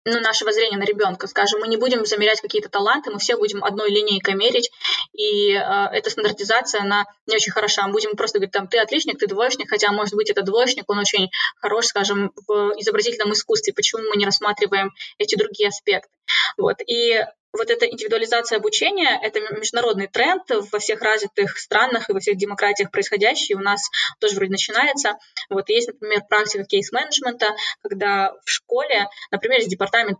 [0.05, 1.27] ну, наше воззрение на ребенка.
[1.27, 4.71] Скажем, мы не будем замерять какие-то таланты, мы все будем одной линейкой мерить,
[5.13, 5.59] и э,
[5.91, 7.87] эта стандартизация, она не очень хороша.
[7.87, 10.99] Мы будем просто говорить, там, ты отличник, ты двоечник, хотя, может быть, этот двоечник, он
[10.99, 13.73] очень хорош, скажем, в изобразительном искусстве.
[13.73, 16.09] Почему мы не рассматриваем эти другие аспекты?
[16.57, 16.77] Вот.
[16.85, 22.35] И вот эта индивидуализация обучения— это международный тренд во всех развитых странах и во всех
[22.35, 23.55] демократиях происходящий.
[23.55, 23.89] У нас
[24.19, 25.13] тоже вроде начинается.
[25.49, 30.17] Вот есть, например, практика кейс-менеджмента, когда в школе, например, есть департамент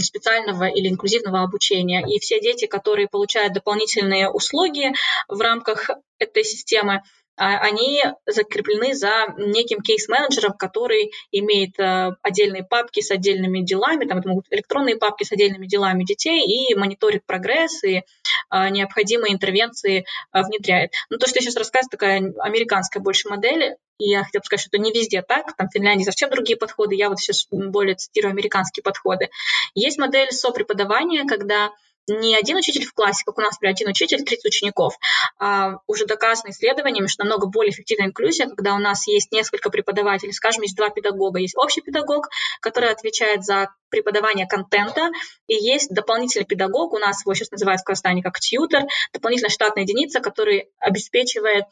[0.00, 2.04] специального или инклюзивного обучения.
[2.06, 4.92] И все дети, которые получают дополнительные услуги
[5.28, 7.02] в рамках этой системы,
[7.36, 14.28] они закреплены за неким кейс-менеджером, который имеет э, отдельные папки с отдельными делами, там это
[14.28, 18.02] могут электронные папки с отдельными делами детей, и мониторит прогресс, и
[18.48, 20.92] а, необходимые интервенции а, внедряет.
[21.10, 24.60] Ну, то, что я сейчас рассказываю, такая американская больше модель, и я хотела бы сказать,
[24.60, 27.94] что это не везде так, там в Финляндии совсем другие подходы, я вот сейчас более
[27.94, 29.30] цитирую американские подходы.
[29.74, 31.70] Есть модель сопреподавания, когда
[32.08, 34.96] не один учитель в классе, как у нас, например, один учитель, 30 учеников.
[35.38, 40.32] А уже доказано исследованиями, что намного более эффективная инклюзия, когда у нас есть несколько преподавателей,
[40.32, 41.38] скажем, есть два педагога.
[41.38, 42.28] Есть общий педагог,
[42.60, 45.10] который отвечает за преподавание контента,
[45.46, 49.84] и есть дополнительный педагог, у нас его сейчас называют в Казахстане как тьютер, дополнительная штатная
[49.84, 51.66] единица, который обеспечивает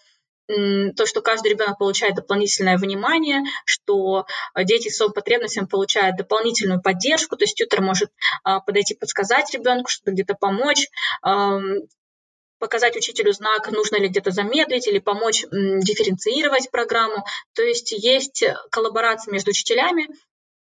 [0.96, 7.36] то, что каждый ребенок получает дополнительное внимание, что э, дети с потребностями получают дополнительную поддержку,
[7.36, 8.10] то есть тьютер может
[8.42, 10.88] а, подойти, подсказать ребенку, что-то где-то помочь,
[12.58, 17.24] показать учителю знак, нужно ли где-то замедлить или помочь дифференцировать программу.
[17.54, 20.08] То есть есть коллаборация между учителями,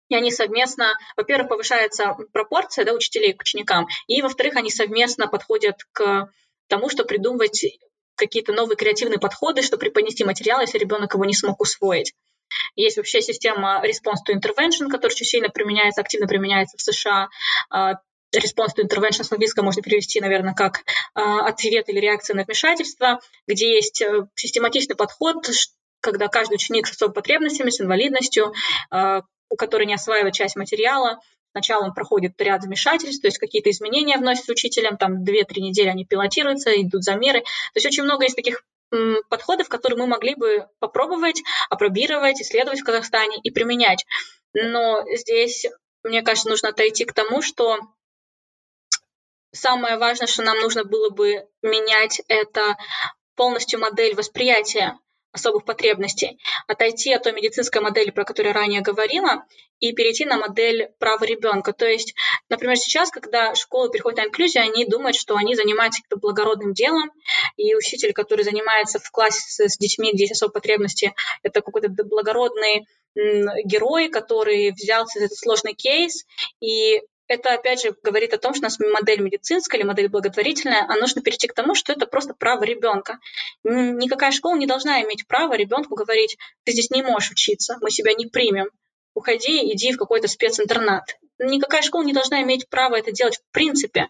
[0.09, 5.76] и они совместно, во-первых, повышается пропорция да, учителей к ученикам, и, во-вторых, они совместно подходят
[5.92, 6.30] к
[6.68, 7.64] тому, что придумывать
[8.20, 12.14] какие-то новые креативные подходы, чтобы преподнести материал, если ребенок его не смог усвоить.
[12.76, 17.28] Есть вообще система Response to Intervention, которая очень сильно применяется, активно применяется в США.
[17.70, 17.94] А,
[18.35, 23.20] response to intervention с английского можно перевести, наверное, как а, ответ или реакция на вмешательство,
[23.46, 25.37] где есть э, систематичный подход,
[26.00, 28.52] когда каждый ученик с особыми потребностями, с инвалидностью,
[28.90, 31.20] а, у которой не осваивает часть материала,
[31.52, 36.04] Сначала он проходит ряд вмешательств, то есть какие-то изменения вносят учителям, там 2-3 недели они
[36.04, 37.40] пилотируются, идут замеры.
[37.40, 38.62] То есть очень много есть таких
[39.28, 44.04] подходов, которые мы могли бы попробовать, опробировать, исследовать в Казахстане и применять.
[44.52, 45.66] Но здесь,
[46.02, 47.78] мне кажется, нужно отойти к тому, что
[49.52, 52.76] самое важное, что нам нужно было бы менять, это
[53.36, 54.98] полностью модель восприятия
[55.32, 59.44] особых потребностей, отойти от той медицинской модели, про которую я ранее говорила,
[59.78, 61.72] и перейти на модель права ребенка.
[61.72, 62.14] То есть,
[62.48, 67.10] например, сейчас, когда школы переходят на инклюзию, они думают, что они занимаются каким-то благородным делом,
[67.56, 72.86] и учитель, который занимается в классе с детьми, где есть особые потребности, это какой-то благородный
[73.14, 76.24] герой, который взялся за этот сложный кейс,
[76.60, 80.84] и это, опять же, говорит о том, что у нас модель медицинская или модель благотворительная,
[80.88, 83.20] а нужно перейти к тому, что это просто право ребенка.
[83.62, 88.14] Никакая школа не должна иметь право ребенку говорить, ты здесь не можешь учиться, мы себя
[88.14, 88.66] не примем,
[89.14, 91.18] уходи, иди в какой-то специнтернат.
[91.38, 94.08] Никакая школа не должна иметь права это делать в принципе.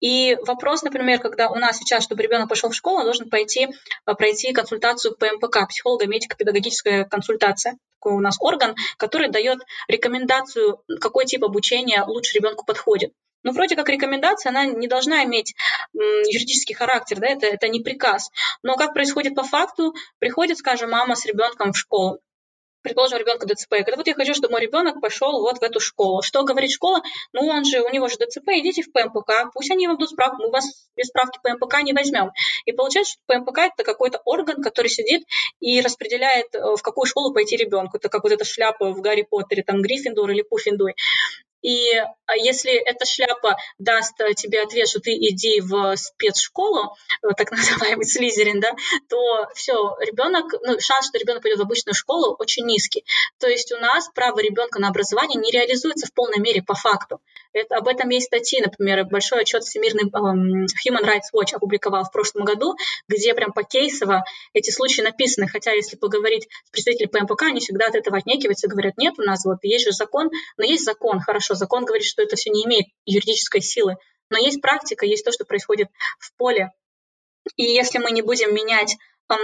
[0.00, 3.68] И вопрос, например, когда у нас сейчас, чтобы ребенок пошел в школу, он должен пойти,
[4.06, 7.76] а, пройти консультацию по МПК, психолого-медико-педагогическая консультация.
[8.04, 13.14] Такой у нас орган, который дает рекомендацию, какой тип обучения лучше ребенку подходит.
[13.42, 15.54] Ну, вроде как рекомендация, она не должна иметь
[15.94, 18.30] юридический характер, да, это, это не приказ.
[18.62, 22.20] Но как происходит по факту, приходит, скажем, мама с ребенком в школу,
[22.84, 25.80] предположим, ребенка ДЦП, и говорит, вот я хочу, чтобы мой ребенок пошел вот в эту
[25.80, 26.22] школу.
[26.22, 27.02] Что говорит школа?
[27.32, 30.42] Ну, он же, у него же ДЦП, идите в ПМПК, пусть они вам дадут справку,
[30.42, 32.30] мы вас без справки ПМПК не возьмем.
[32.66, 35.24] И получается, что ПМПК– это какой-то орган, который сидит
[35.60, 37.96] и распределяет, э, в какую школу пойти ребенку.
[37.96, 40.94] Это как вот эта шляпа в Гарри Поттере, там Гриффиндор или Пуффиндуй.
[41.64, 46.94] И а, если эта шляпа даст тебе ответ, что ты иди в спецшколу,
[47.38, 48.70] так называемый слизерин, да,
[49.08, 53.06] то все, ребенок, ну, шанс, что ребенок пойдет в обычную школу, очень низкий.
[53.40, 57.20] То есть у нас право ребенка на образование не реализуется в полной мере по факту.
[57.54, 62.12] Это, об этом есть статьи, например, большой отчет Всемирный um, Human Rights Watch опубликовал в
[62.12, 62.76] прошлом году,
[63.08, 65.46] где прям по кейсово эти случаи написаны.
[65.46, 69.44] Хотя, если поговорить с представителями ПМПК, они всегда от этого отнекиваются говорят, нет, у нас
[69.44, 72.86] вот есть же закон, но есть закон, хорошо, закон говорит, что это все не имеет
[73.04, 73.96] юридической силы,
[74.30, 75.88] но есть практика, есть то, что происходит
[76.18, 76.72] в поле.
[77.56, 78.96] И если мы не будем менять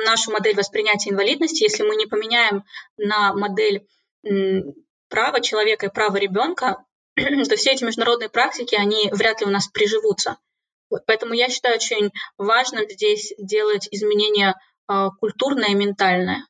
[0.06, 2.64] нашу модель воспринятия инвалидности, если мы не поменяем
[2.96, 3.86] на модель
[5.08, 6.84] права человека и права ребенка,
[7.16, 10.38] то все эти международные практики, они вряд ли у нас приживутся.
[11.06, 14.56] Поэтому я считаю очень важным здесь делать изменения
[14.88, 16.46] э, культурное и ментальное.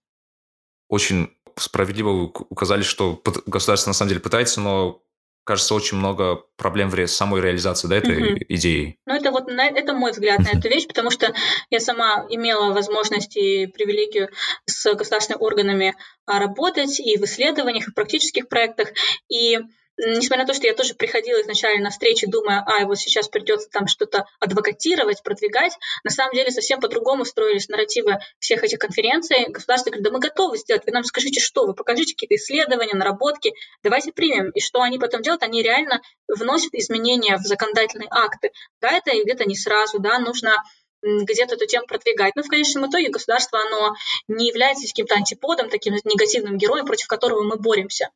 [0.88, 5.02] Очень справедливо вы указали, что государство на самом деле пытается, но
[5.44, 8.46] кажется, очень много проблем в самой реализации да, этой mm-hmm.
[8.48, 8.98] идеи.
[9.06, 11.32] Ну, это вот это мой взгляд на эту вещь, потому что
[11.70, 14.28] я сама имела возможность и привилегию
[14.66, 18.90] с государственными органами а, работать и в исследованиях, и в практических проектах.
[19.28, 19.58] И
[20.00, 23.68] несмотря на то, что я тоже приходила изначально на встречи, думая, а, вот сейчас придется
[23.70, 29.46] там что-то адвокатировать, продвигать, на самом деле совсем по-другому строились нарративы всех этих конференций.
[29.48, 33.52] Государство говорит, да мы готовы сделать, вы нам скажите, что вы, покажите какие-то исследования, наработки,
[33.82, 34.50] давайте примем.
[34.50, 35.42] И что они потом делают?
[35.42, 38.52] Они реально вносят изменения в законодательные акты.
[38.80, 40.54] Да, это где-то не сразу, да, нужно
[41.02, 42.36] где-то эту тему продвигать.
[42.36, 43.94] Но в конечном итоге государство, оно
[44.28, 48.10] не является каким-то антиподом, таким негативным героем, против которого мы боремся.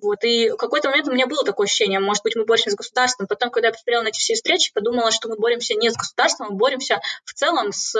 [0.00, 0.24] Вот.
[0.24, 3.26] И в какой-то момент у меня было такое ощущение, может быть, мы боремся с государством.
[3.26, 6.48] Потом, когда я посмотрела на эти все встречи, подумала, что мы боремся не с государством,
[6.50, 7.94] мы боремся в целом с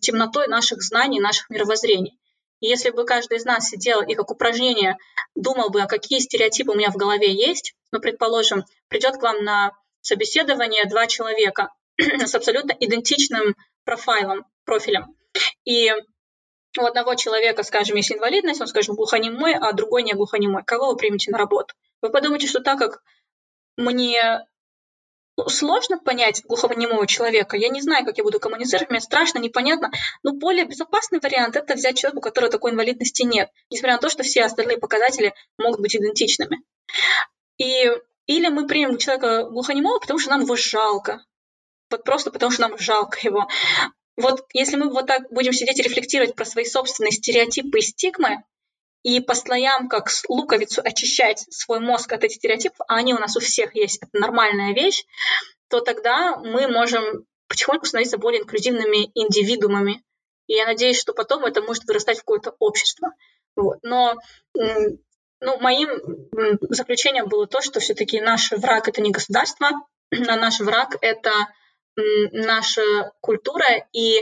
[0.00, 2.18] темнотой наших знаний, наших мировоззрений.
[2.60, 4.96] И если бы каждый из нас сидел и как упражнение
[5.34, 9.44] думал бы, а какие стереотипы у меня в голове есть, ну, предположим, придет к вам
[9.44, 15.16] на собеседование два человека с абсолютно идентичным профайлом, профилем.
[15.64, 15.92] И
[16.82, 20.64] у одного человека, скажем, есть инвалидность, он, скажем, глухонемой, а другой не глухонемой.
[20.64, 21.74] Кого вы примете на работу?
[22.02, 23.02] Вы подумаете, что так как
[23.76, 24.46] мне
[25.48, 29.90] сложно понять глухонемого человека, я не знаю, как я буду коммуницировать, мне страшно, непонятно,
[30.22, 34.08] но более безопасный вариант– это взять человека, у которого такой инвалидности нет, несмотря на то,
[34.08, 36.62] что все остальные показатели могут быть идентичными.
[37.58, 37.90] И
[38.26, 41.24] или мы примем человека глухонемого, потому что нам его жалко,
[41.90, 43.48] вот просто потому что нам жалко его.
[44.16, 48.42] Вот если мы вот так будем сидеть и рефлектировать про свои собственные стереотипы и стигмы,
[49.02, 53.36] и по слоям, как луковицу, очищать свой мозг от этих стереотипов, а они у нас
[53.36, 55.04] у всех есть, это нормальная вещь,
[55.68, 60.02] то тогда мы можем потихоньку становиться более инклюзивными индивидуумами.
[60.48, 63.12] И я надеюсь, что потом это может вырастать в какое-то общество.
[63.54, 63.78] Вот.
[63.82, 64.16] Но
[64.54, 65.88] ну, моим
[66.70, 69.68] заключением было то, что все-таки наш враг это не государство,
[70.10, 71.30] а наш враг это
[72.32, 74.20] наша культура и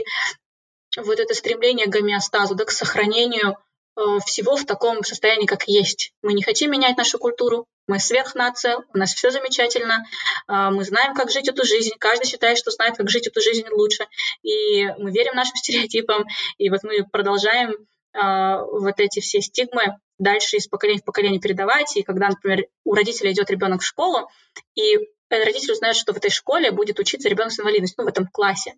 [0.97, 3.57] вот это стремление к гомеостазу, да, к сохранению
[3.97, 6.13] э, всего в таком состоянии, как есть.
[6.21, 10.05] Мы не хотим менять нашу культуру, мы сверхнация, у нас все замечательно,
[10.47, 13.67] э, мы знаем, как жить эту жизнь, каждый считает, что знает, как жить эту жизнь
[13.71, 14.07] лучше,
[14.41, 16.25] и мы верим нашим стереотипам,
[16.57, 21.97] и вот мы продолжаем э, вот эти все стигмы дальше из поколения в поколение передавать,
[21.97, 24.29] и когда, например, у родителя идет ребенок в школу,
[24.75, 24.97] и
[25.29, 28.73] родители узнают, что в этой школе будет учиться ребенок с инвалидностью, ну, в этом классе.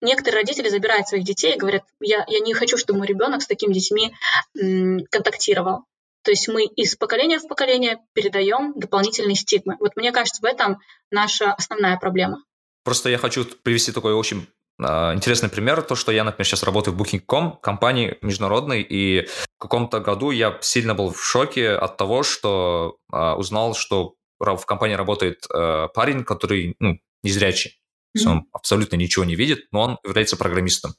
[0.00, 3.46] Некоторые родители забирают своих детей и говорят, я, я не хочу, чтобы мой ребенок с
[3.46, 4.12] такими детьми
[4.60, 5.84] м, контактировал.
[6.24, 9.76] То есть мы из поколения в поколение передаем дополнительные стигмы.
[9.80, 10.78] Вот мне кажется, в этом
[11.10, 12.44] наша основная проблема.
[12.84, 14.46] Просто я хочу привести такой очень
[14.80, 19.58] а, интересный пример, то, что я, например, сейчас работаю в Booking.com, компании международной, и в
[19.58, 24.14] каком-то году я сильно был в шоке от того, что э, узнал, что
[24.44, 27.70] в компании работает э, парень, который, ну, незрячий.
[27.70, 28.12] Mm-hmm.
[28.12, 30.94] То есть он абсолютно ничего не видит, но он является программистом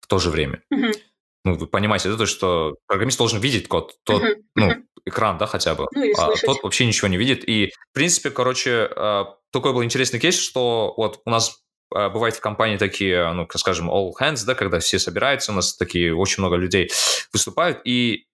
[0.00, 0.62] в то же время.
[0.72, 0.94] Mm-hmm.
[1.44, 4.42] Ну, вы понимаете, да, то, что программист должен видеть код, тот, mm-hmm.
[4.56, 4.72] ну,
[5.06, 7.48] экран, да, хотя бы, ну, а тот вообще ничего не видит.
[7.48, 11.62] И, в принципе, короче, э, такой был интересный кейс, что вот у нас
[11.94, 15.76] э, бывает в компании такие, ну, скажем, all hands, да, когда все собираются, у нас
[15.76, 16.90] такие очень много людей
[17.32, 18.27] выступают, и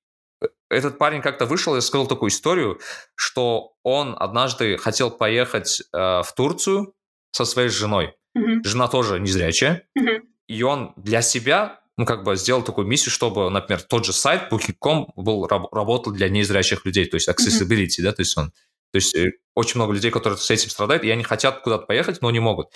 [0.75, 2.81] этот парень как-то вышел и сказал такую историю,
[3.15, 6.95] что он однажды хотел поехать э, в Турцию
[7.31, 8.15] со своей женой.
[8.37, 8.65] Mm-hmm.
[8.65, 9.87] Жена тоже незрячая.
[9.99, 10.21] Mm-hmm.
[10.49, 14.53] И он для себя, ну, как бы сделал такую миссию, чтобы, например, тот же сайт
[14.53, 18.03] Booking.com был, работал для незрячих людей, то есть accessibility, mm-hmm.
[18.03, 18.53] да, то есть он
[18.93, 22.23] то есть э, очень много людей, которые с этим страдают, и они хотят куда-то поехать,
[22.23, 22.69] но не могут.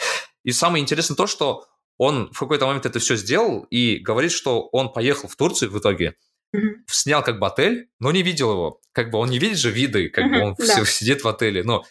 [0.43, 1.65] И самое интересное то, что
[1.97, 5.79] он в какой-то момент это все сделал и говорит, что он поехал в Турцию в
[5.79, 6.17] итоге,
[6.55, 6.83] mm-hmm.
[6.87, 8.81] снял как бы отель, но не видел его.
[8.93, 10.85] Как бы он не видит же виды, как mm-hmm, бы он да.
[10.85, 11.85] сидит в отеле, но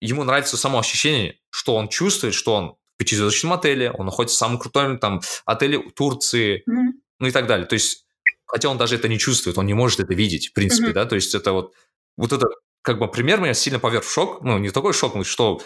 [0.00, 4.38] ему нравится само ощущение, что он чувствует, что он в пятизвездочном отеле, он находится в
[4.38, 6.92] самом крутом там отеле Турции, mm-hmm.
[7.20, 7.66] ну и так далее.
[7.66, 8.06] То есть,
[8.46, 10.94] хотя он даже это не чувствует, он не может это видеть, в принципе, mm-hmm.
[10.94, 11.74] да, то есть это вот,
[12.16, 12.46] вот это
[12.82, 15.60] как бы пример меня сильно поверг в шок, ну не такой шок, что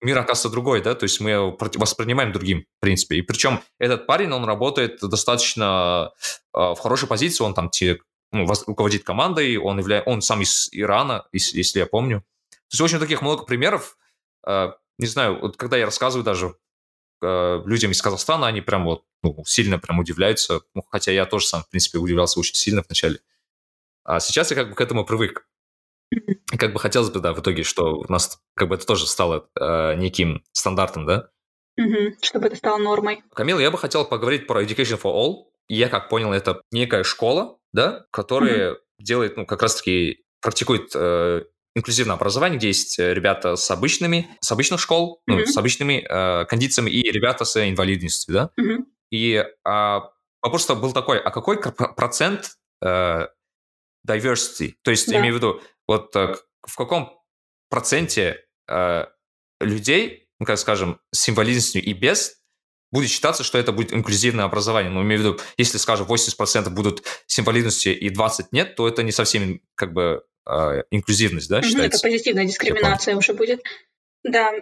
[0.00, 3.16] мир оказывается другой, да, то есть мы его воспринимаем другим, в принципе.
[3.16, 6.12] И причем этот парень, он работает достаточно
[6.54, 7.98] э, в хорошей позиции, он там те,
[8.32, 10.02] ну, руководит командой, он, явля...
[10.06, 12.20] он сам из Ирана, если я помню.
[12.50, 13.96] То есть очень таких много примеров.
[14.46, 16.54] Э, не знаю, вот когда я рассказываю даже
[17.22, 21.46] э, людям из Казахстана, они прям вот ну, сильно прям удивляются, ну, хотя я тоже
[21.46, 23.20] сам, в принципе, удивлялся очень сильно вначале.
[24.04, 25.48] А сейчас я как бы к этому привык.
[26.58, 29.48] Как бы хотелось бы, да, в итоге, что у нас как бы это тоже стало
[29.58, 31.28] э, неким стандартом, да?
[31.76, 33.22] Угу, чтобы это стало нормой.
[33.34, 35.44] Камил, я бы хотел поговорить про Education for All.
[35.68, 38.78] Я как понял, это некая школа, да, которая угу.
[38.98, 41.42] делает, ну, как раз-таки практикует э,
[41.74, 45.34] инклюзивное образование, где есть э, ребята с обычными, с обычных школ, mm-hmm.
[45.34, 48.50] ну, с обычными э, кондициями и ребята с инвалидностью, да.
[48.60, 48.84] Mm-hmm.
[49.10, 50.00] И э,
[50.42, 52.52] вопрос был такой, а какой процент
[52.84, 53.26] э,
[54.06, 54.74] diversity?
[54.82, 55.18] То есть, да.
[55.18, 57.18] имею в виду, вот э, в каком
[57.68, 59.06] проценте э,
[59.60, 62.40] людей, ну, как скажем, с инвалидностью и без,
[62.90, 64.90] будет считаться, что это будет инклюзивное образование.
[64.90, 68.86] Но ну, имею в виду, если, скажем, 80% будут с инвалидностью и 20% нет, то
[68.86, 71.98] это не совсем как бы э, инклюзивность, да, считается?
[71.98, 73.62] Это позитивная дискриминация уже будет.
[74.22, 74.52] Да,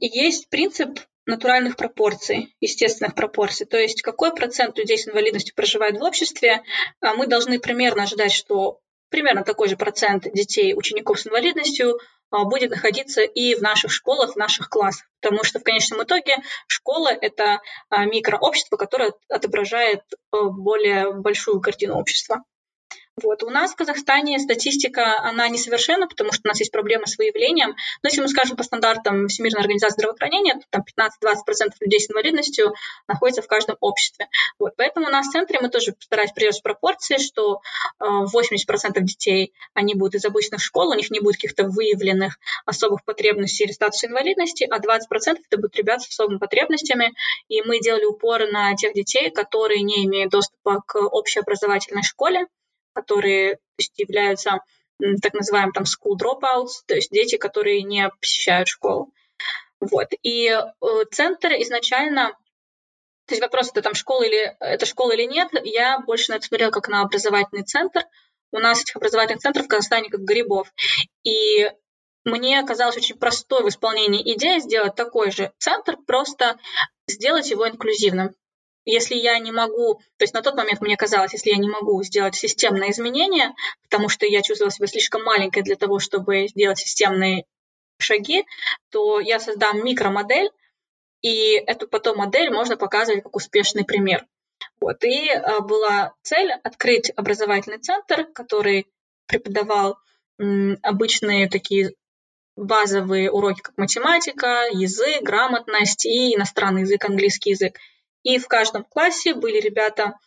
[0.00, 3.66] есть принцип натуральных пропорций, естественных пропорций.
[3.66, 6.62] То есть какой процент людей с инвалидностью проживает в обществе,
[7.00, 11.98] а мы должны примерно ожидать, что примерно такой же процент детей, учеников с инвалидностью
[12.30, 15.06] а, будет находиться и в наших школах, в наших классах.
[15.20, 20.02] Потому что в конечном итоге школа– это а, микрообщество, которое отображает
[20.32, 22.44] более большую картину общества.
[23.22, 23.42] Вот.
[23.42, 27.70] У нас в Казахстане статистика, она несовершенна, потому что у нас есть проблемы с выявлением.
[28.02, 32.74] Но если мы скажем по стандартам Всемирной организации здравоохранения, то там 15-20% людей с инвалидностью
[33.08, 34.28] находятся в каждом обществе.
[34.58, 34.74] Вот.
[34.76, 37.60] Поэтому у нас в центре мы тоже старались придерживаться пропорции, что
[38.02, 38.26] 80%
[38.94, 43.64] э, детей, они будут из обычных школ, у них не будет каких-то выявленных особых потребностей
[43.64, 47.14] или статуса инвалидности, а 20% это будут ребята с особыми потребностями.
[47.48, 52.46] И мы делали упор на тех детей, которые не имеют доступа к общеобразовательной школе,
[52.96, 54.60] которые то есть, являются
[55.22, 59.12] так называемым там school dropouts, то есть дети, которые не посещают школу.
[59.80, 60.08] Вот.
[60.22, 60.64] И э,
[61.12, 62.30] центр изначально,
[63.26, 66.46] то есть вопрос, это там школа или это школа или нет, я больше на это
[66.46, 68.04] смотрела как на образовательный центр.
[68.52, 70.72] У нас этих образовательных центров в Казахстане как грибов.
[71.24, 71.70] И
[72.24, 76.58] мне казалось очень простой в исполнении идея сделать такой же центр, просто
[77.06, 78.34] сделать его инклюзивным
[78.86, 82.02] если я не могу, то есть на тот момент мне казалось, если я не могу
[82.02, 87.44] сделать системное изменение, потому что я чувствовала себя слишком маленькой для того, чтобы сделать системные
[87.98, 88.44] шаги,
[88.90, 90.50] то я создам микромодель,
[91.20, 94.24] и эту потом модель можно показывать как успешный пример.
[94.80, 95.02] Вот.
[95.04, 98.86] И а, была цель открыть образовательный центр, который
[99.26, 99.98] преподавал
[100.82, 101.94] обычные такие
[102.56, 107.78] базовые уроки, как математика, язык, грамотность и иностранный язык, английский язык.
[108.26, 110.18] И в каждом классе были ребята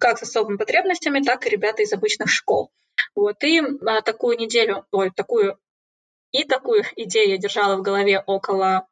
[0.00, 2.72] как с особыми потребностями, так и ребята из обычных школ.
[3.14, 5.56] Вот, и а, такую неделю, ой, такую,
[6.32, 8.88] и такую идею я держала в голове около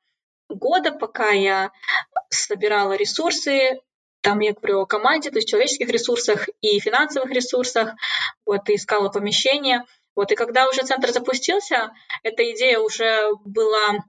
[0.48, 1.72] года, пока я
[2.30, 3.80] собирала ресурсы,
[4.20, 7.94] там я говорю о команде, то есть человеческих ресурсах и финансовых ресурсах,
[8.46, 9.86] вот, и искала помещение.
[10.14, 11.90] Вот, и когда уже центр запустился,
[12.22, 14.04] эта идея уже была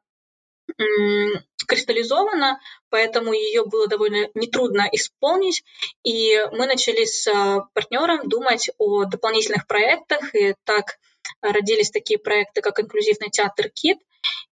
[1.68, 2.59] кристаллизована,
[2.89, 5.63] поэтому ее было довольно нетрудно исполнить.
[6.03, 10.97] И мы начали с а, партнером думать о дополнительных проектах, и так
[11.41, 13.97] родились такие проекты, как инклюзивный театр КИТ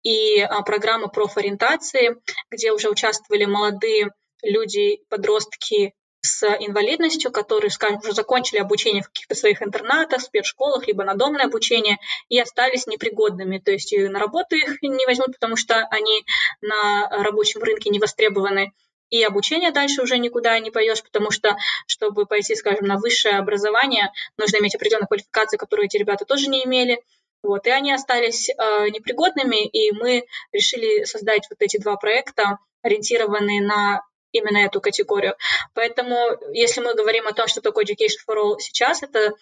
[0.03, 2.16] и а, программа профориентации,
[2.49, 5.93] где уже участвовали молодые люди, подростки
[6.26, 11.46] с инвалидностью, которые, скажем, уже закончили обучение в каких-то своих интернатах, спецшколах, либо на домное
[11.46, 11.98] обучение,
[12.30, 13.60] и остались непригодными.
[13.60, 16.26] То есть на работу их не возьмут, потому что они
[16.62, 18.74] на рабочем рынке не востребованы.
[19.10, 21.56] И обучение дальше уже никуда не пойдешь, потому что,
[21.86, 26.66] чтобы пойти, скажем, на высшее образование, нужно иметь определенную квалификацию, которую эти ребята тоже не
[26.66, 27.02] имели.
[27.44, 28.54] Вот, и они остались э,
[28.90, 34.02] непригодными, и мы решили создать вот эти два проекта, ориентированные на
[34.38, 35.36] именно эту категорию.
[35.74, 36.18] Поэтому,
[36.52, 39.34] если мы говорим о том, что такое Education for All сейчас, это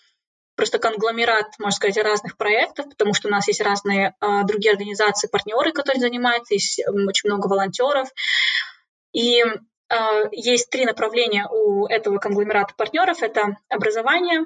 [0.55, 5.27] просто конгломерат, можно сказать, разных проектов, потому что у нас есть разные а, другие организации,
[5.27, 8.09] партнеры, которые занимаются, есть очень много волонтеров.
[9.13, 9.43] И
[10.31, 13.21] есть три направления у этого конгломерата партнеров.
[13.21, 14.43] Это образование,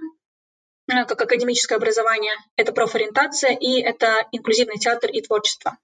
[0.87, 5.77] как академическое образование, это профориентация и это инклюзивный театр и творчество.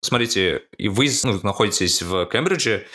[0.00, 2.86] Смотрите, и вы ну, находитесь в Кембридже,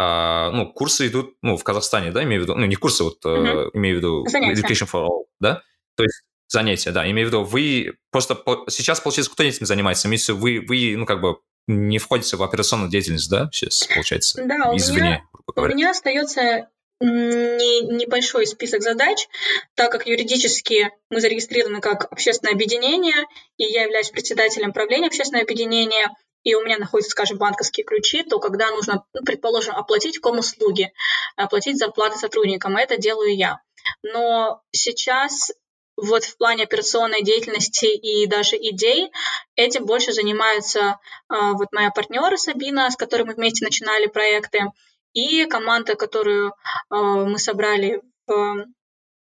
[0.00, 3.18] а, ну, курсы идут, ну, в Казахстане, да, имею в виду, ну, не курсы, вот,
[3.24, 3.70] uh-huh.
[3.74, 4.62] имею в виду занятия.
[4.62, 5.62] Education for All, да?
[5.96, 10.06] То есть занятия, да, имею в виду, вы просто по, сейчас, получается, кто этим занимается?
[10.06, 14.40] Имеется вы, вы, ну, как бы не входите в операционную деятельность, да, сейчас, получается?
[14.44, 16.68] Да, извне, у меня, у меня остается
[17.00, 19.26] не, небольшой список задач,
[19.74, 23.24] так как юридически мы зарегистрированы как общественное объединение,
[23.56, 26.08] и я являюсь председателем правления общественного объединения,
[26.48, 30.92] и у меня находятся, скажем, банковские ключи, то когда нужно, ну, предположим, оплатить ком-услуги,
[31.36, 33.60] оплатить зарплаты сотрудникам, это делаю я.
[34.02, 35.50] Но сейчас
[35.96, 39.10] вот в плане операционной деятельности и даже идей
[39.56, 40.94] этим больше занимаются э,
[41.28, 44.72] вот моя партнер Сабина, с которой мы вместе начинали проекты,
[45.12, 46.52] и команда, которую э,
[46.94, 48.66] мы собрали в,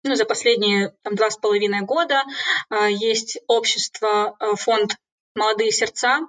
[0.04, 2.24] ну, за последние там, два с половиной года.
[2.90, 4.98] Есть общество, фонд
[5.36, 6.20] «Молодые сердца»,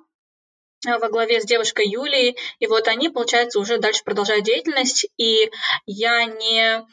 [0.84, 5.50] во главе с девушкой Юлией, и вот они, получается, уже дальше продолжают деятельность, и
[5.86, 6.84] я не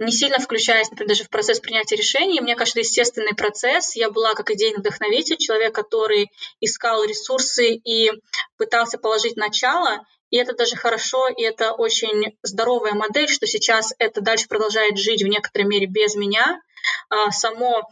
[0.00, 2.40] не сильно включаясь, например, даже в процесс принятия решений.
[2.40, 3.96] Мне кажется, естественный процесс.
[3.96, 8.12] Я была как идейный вдохновитель, человек, который искал ресурсы и
[8.56, 10.04] пытался положить начало.
[10.30, 15.22] И это даже хорошо, и это очень здоровая модель, что сейчас это дальше продолжает жить
[15.22, 16.60] в некоторой мере без меня.
[17.08, 17.82] А, само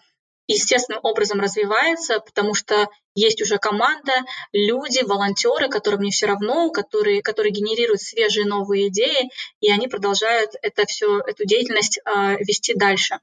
[0.47, 4.13] естественным образом развивается, потому что есть уже команда,
[4.53, 10.53] люди, волонтеры, которым не все равно, которые, которые генерируют свежие новые идеи, и они продолжают
[10.63, 13.19] это все, эту деятельность э, вести дальше.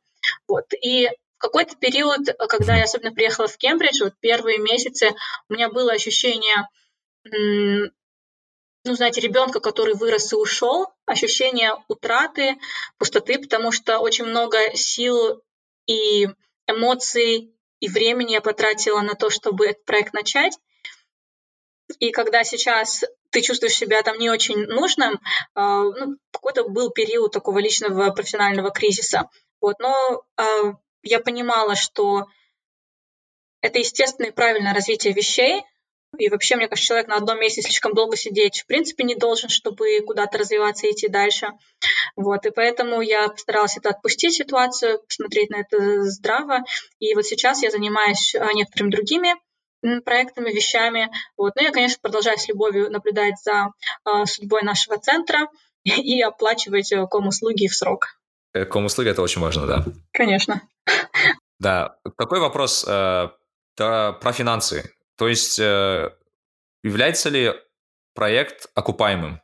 [0.48, 0.66] Вот.
[0.82, 5.12] И в какой-то период, когда я особенно приехала в Кембридж, вот первые месяцы,
[5.48, 6.68] у меня было ощущение,
[8.86, 12.58] ну, знаете, ребенка, который вырос и ушел, ощущение утраты,
[12.98, 15.42] пустоты, потому что очень много сил
[15.86, 16.28] и
[16.68, 17.54] эмоций
[17.84, 20.58] и времени я потратила на то, чтобы этот проект начать.
[22.00, 25.20] И когда сейчас ты чувствуешь себя там не очень нужным,
[25.54, 29.30] а, ну, какой-то был период такого личного профессионального кризиса.
[29.60, 30.44] Вот, но э,
[31.02, 32.28] я понимала, что
[33.60, 35.64] это естественное и правильное развитие вещей,
[36.18, 39.50] и вообще, мне кажется, человек на одном месте слишком долго сидеть в принципе не должен,
[39.50, 41.50] чтобы куда-то развиваться и идти дальше.
[42.16, 46.64] Вот, и поэтому я постаралась это отпустить ситуацию, посмотреть на это здраво.
[47.00, 49.36] И вот сейчас я занимаюсь а, некоторыми другими
[50.06, 51.10] проектами, вещами.
[51.36, 51.54] Вот.
[51.56, 53.72] Ну, я, конечно, продолжаю с любовью наблюдать за
[54.06, 55.50] э, судьбой нашего центра
[55.84, 58.08] и оплачивать э, ком-услуги в срок.
[58.54, 59.86] Э, ком-услуги– это очень важно, да?
[60.14, 60.62] Конечно.
[61.60, 61.98] Да.
[62.18, 63.30] Такой вопрос э,
[63.78, 64.94] да, про финансы.
[65.24, 66.10] То есть э,
[66.84, 67.54] является ли
[68.14, 69.42] проект окупаемым?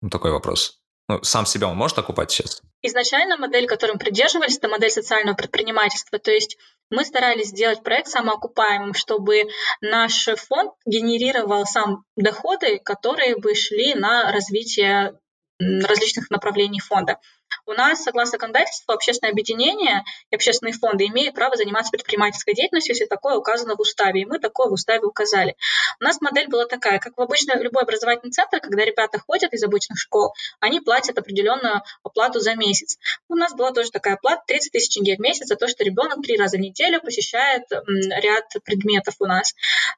[0.00, 0.80] Ну, такой вопрос.
[1.08, 2.62] Ну, сам себя он может окупать сейчас?
[2.82, 6.20] Изначально модель, которой мы придерживались, это модель социального предпринимательства.
[6.20, 6.56] То есть
[6.88, 9.48] мы старались сделать проект самоокупаемым, чтобы
[9.80, 15.18] наш фонд генерировал сам доходы, которые бы шли на развитие
[15.58, 17.18] различных направлений фонда.
[17.66, 23.06] У нас, согласно законодательству, общественное объединение и общественные фонды имеют право заниматься предпринимательской деятельностью, если
[23.06, 25.56] такое указано в уставе, и мы такое в уставе указали.
[26.00, 29.62] У нас модель была такая, как в обычно любой образовательный центр, когда ребята ходят из
[29.62, 32.98] обычных школ, они платят определенную оплату за месяц.
[33.28, 36.22] У нас была тоже такая оплата 30 тысяч тенге в месяц за то, что ребенок
[36.22, 39.54] три раза в неделю посещает ряд предметов у нас.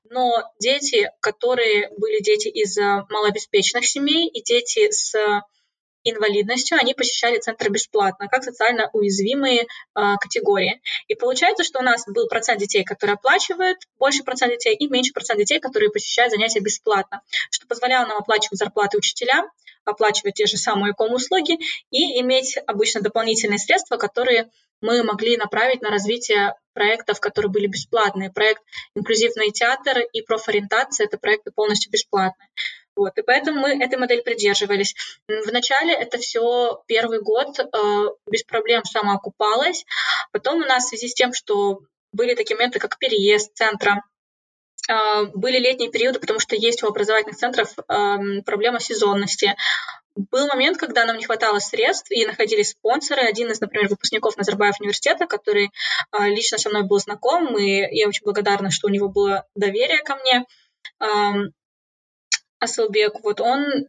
[0.09, 5.15] Но дети, которые были дети из э, малообеспеченных семей и дети с
[6.05, 9.67] инвалидностью, они посещали центр бесплатно, как социально уязвимые э,
[10.21, 10.81] категории.
[11.09, 15.13] И получается, что у нас был процент детей, которые оплачивают, больше процент детей и меньше
[15.13, 19.51] процент детей, которые посещают занятия бесплатно, что позволяло нам оплачивать зарплаты учителям,
[19.85, 21.59] оплачивать те же самые ком-услуги
[21.91, 28.31] и иметь обычно дополнительные средства, которые мы могли направить на развитие проектов, которые были бесплатные.
[28.31, 28.63] Проект
[28.95, 32.49] «Инклюзивный театр» и «Профориентация»— это проекты полностью бесплатные.
[32.97, 34.95] Вот, и поэтому мы этой модели придерживались.
[35.29, 37.65] Вначале это все первый год э,
[38.27, 39.87] без проблем самоокупалось.
[40.33, 41.81] Потом у нас в связи с тем, что
[42.13, 44.03] были такие моменты, как переезд центра,
[44.89, 49.55] э, были летние периоды, потому что есть у образовательных центров э, проблема сезонности.
[50.17, 53.23] Был момент, когда нам не хватало средств, и находились спонсоры.
[53.23, 55.71] Один из, например, выпускников Назарбаев университета, который
[56.13, 60.03] э, лично со мной был знаком, и я очень благодарна, что у него было доверие
[60.03, 60.45] ко мне.
[62.61, 63.89] Асылбек, вот он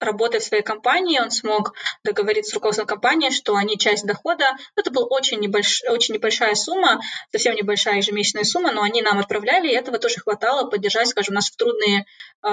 [0.00, 1.72] работая в своей компании, он смог
[2.04, 7.00] договориться с руководством компании, что они часть дохода, это была очень, небольш, очень небольшая сумма,
[7.32, 11.50] совсем небольшая ежемесячная сумма, но они нам отправляли, и этого тоже хватало поддержать, скажем, нас
[11.50, 12.04] в трудные
[12.42, 12.48] э,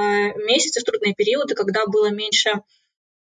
[0.45, 2.61] месяцы, в трудные периоды, когда было меньше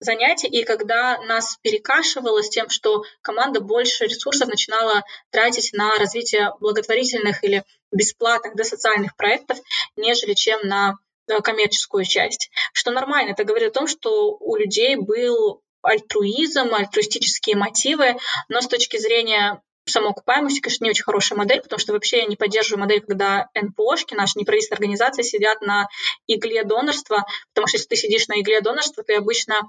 [0.01, 6.53] занятий, и когда нас перекашивало с тем, что команда больше ресурсов начинала тратить на развитие
[6.61, 9.59] благотворительных или бесплатных да, социальных проектов,
[9.97, 10.97] нежели чем на
[11.41, 12.51] коммерческую часть.
[12.73, 18.17] Что нормально, это говорит о том, что у людей был альтруизм, альтруистические мотивы,
[18.49, 22.37] но с точки зрения самоокупаемости, конечно, не очень хорошая модель, потому что вообще я не
[22.37, 25.89] поддерживаю модель, когда НПОшки, наши неправительственные организации сидят на
[26.27, 27.25] игле донорства,
[27.55, 29.63] потому что если ты сидишь на игле донорства, ты обычно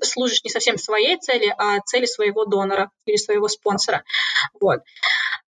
[0.00, 4.04] служишь не совсем своей цели, а цели своего донора или своего спонсора.
[4.60, 4.80] Вот.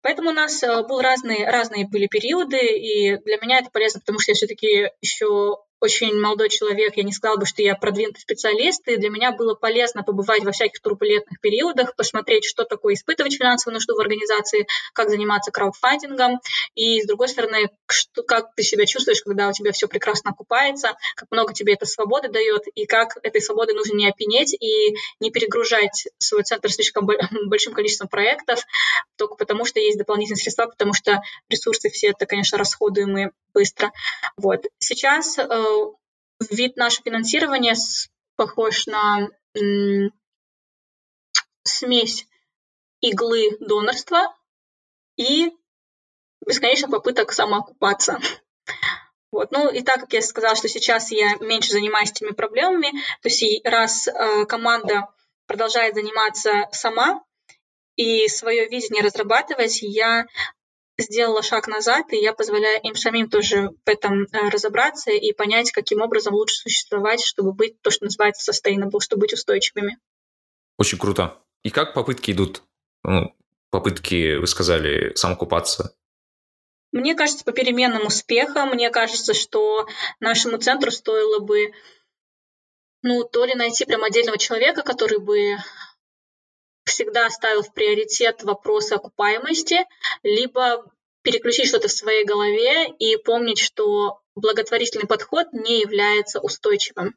[0.02, 4.20] Поэтому у нас э, был разные, разные были периоды, и для меня это полезно, потому
[4.20, 8.88] что я все-таки еще очень молодой человек, я не сказала бы, что я продвинутый специалист,
[8.88, 13.76] и для меня было полезно побывать во всяких турбулентных периодах, посмотреть, что такое испытывать финансовую
[13.76, 16.40] нужду в организации, как заниматься краудфандингом,
[16.76, 20.96] и, с другой стороны, что, как ты себя чувствуешь, когда у тебя все прекрасно окупается,
[21.16, 25.32] как много тебе это свободы дает, и как этой свободы нужно не опенеть и не
[25.32, 27.08] перегружать свой центр слишком
[27.46, 28.66] большим количеством проектов,
[29.16, 33.92] только потому что есть дополнительные средства, потому что ресурсы все это, конечно, расходуемые быстро.
[34.38, 34.66] Вот.
[34.78, 35.44] Сейчас э,
[36.52, 37.76] вид нашего финансирования
[38.36, 39.30] похож на
[41.64, 42.28] смесь
[43.02, 44.34] иглы донорства
[45.18, 45.52] и
[46.46, 48.20] бесконечных попыток самоокупаться.
[49.30, 49.52] Вот.
[49.52, 53.44] Ну и так как я сказала, что сейчас я меньше занимаюсь этими проблемами, то есть
[53.66, 55.10] раз э, команда
[55.48, 57.22] продолжает заниматься сама
[57.98, 60.28] и свое видение разрабатывать, я
[60.98, 65.72] сделала шаг назад, и я позволяю им самим тоже в этом э, разобраться и понять,
[65.72, 69.98] каким образом лучше существовать, чтобы быть то, что называется sustainable, чтобы быть устойчивыми.
[70.78, 71.38] Очень круто.
[71.64, 72.64] И как попытки идут?
[73.04, 73.36] Ну,
[73.70, 75.96] попытки, вы сказали, самокупаться.
[76.92, 79.88] Мне кажется, по переменным успехам, мне кажется, что
[80.20, 81.74] нашему центру стоило бы
[83.04, 85.58] ну, то ли найти прям отдельного человека, который бы
[86.88, 89.86] всегда ставил в приоритет вопросы окупаемости,
[90.24, 97.16] либо переключить что-то в своей голове и помнить, что благотворительный подход не является устойчивым.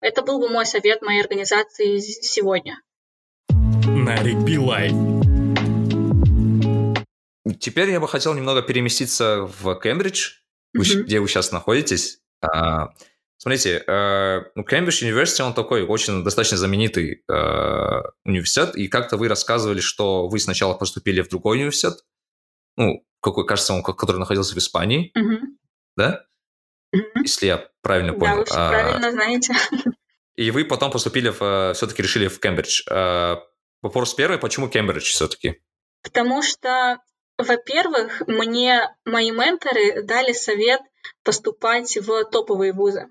[0.00, 2.80] Это был бы мой совет моей организации сегодня.
[3.50, 4.90] Нарик Билай.
[7.58, 10.34] Теперь я бы хотел немного переместиться в Кембридж,
[10.76, 11.02] mm-hmm.
[11.02, 12.18] где вы сейчас находитесь.
[13.42, 19.26] Смотрите, э, ну, Кембридж университет, он такой очень достаточно знаменитый э, университет, и как-то вы
[19.26, 22.04] рассказывали, что вы сначала поступили в другой университет,
[22.76, 25.40] ну, какой, кажется, он, который находился в Испании, mm-hmm.
[25.96, 26.24] да?
[26.94, 27.22] Mm-hmm.
[27.22, 28.44] Если я правильно понял.
[28.44, 29.54] Да, вы а, правильно знаете.
[30.36, 32.84] И вы потом поступили, в, все-таки решили в Кембридж.
[32.88, 33.42] А,
[33.82, 35.60] вопрос первый, почему Кембридж все-таки?
[36.04, 36.98] Потому что,
[37.38, 40.80] во-первых, мне мои менторы дали совет
[41.24, 43.08] поступать в топовые вузы.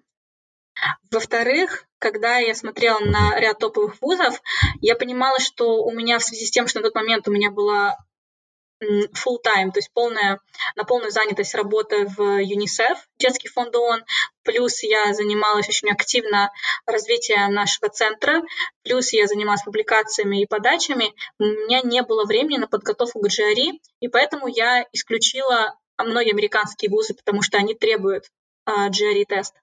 [1.11, 4.41] Во-вторых, когда я смотрела на ряд топовых вузов,
[4.82, 7.51] я понимала, что у меня в связи с тем, что на тот момент у меня
[7.51, 7.97] была
[8.82, 10.39] full time, то есть полная,
[10.76, 14.03] на полную занятость работы в ЮНИСЕФ, детский фонд ООН,
[14.43, 16.51] плюс я занималась очень активно
[16.86, 18.41] развитием нашего центра,
[18.84, 23.80] плюс я занималась публикациями и подачами, у меня не было времени на подготовку к GRE,
[23.99, 28.26] и поэтому я исключила многие американские вузы, потому что они требуют
[28.67, 29.53] uh, GRE-тест.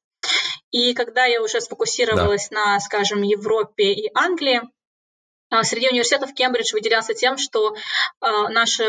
[0.70, 2.56] И когда я уже сфокусировалась да.
[2.56, 4.60] на, скажем, Европе и Англии,
[5.50, 7.74] а, среди университетов Кембридж выделялся тем, что
[8.20, 8.84] а, наше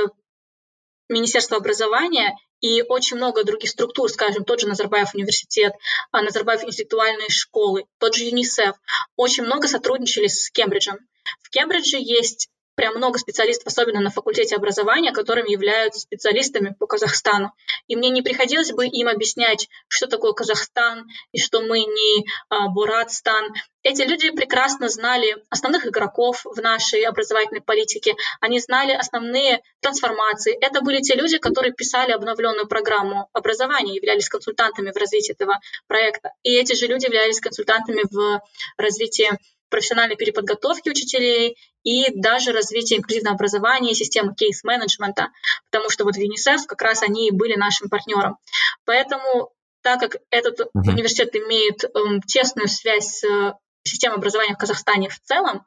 [1.08, 5.74] Министерство образования и очень много других структур, скажем, тот же Назарбаев университет,
[6.12, 8.76] а, Назарбаев интеллектуальные школы, тот же ЮНИСЕФ,
[9.16, 10.98] очень много сотрудничали с Кембриджем.
[11.42, 12.50] В Кембридже есть
[12.80, 17.52] прям много специалистов, особенно на факультете образования, которыми являются специалистами по Казахстану.
[17.90, 22.70] И мне не приходилось бы им объяснять, что такое Казахстан и что мы не а,
[22.70, 23.54] Буратстан.
[23.84, 30.58] Эти люди прекрасно знали основных игроков в нашей образовательной политике, они знали основные трансформации.
[30.62, 36.32] Это были те люди, которые писали обновленную программу образования, являлись консультантами в развитии этого проекта.
[36.44, 38.42] И эти же люди являлись консультантами в
[38.78, 39.32] развитии
[39.70, 45.30] профессиональной переподготовки учителей и даже развития инклюзивного образования и системы кейс-менеджмента,
[45.72, 48.38] потому что вот в ЮНИСЕФ как раз они и были нашим партнером.
[48.86, 49.52] Поэтому
[49.82, 50.70] так как этот uh-huh.
[50.74, 53.54] университет имеет эм, тесную связь с э,
[53.84, 55.66] системой образования в Казахстане в целом,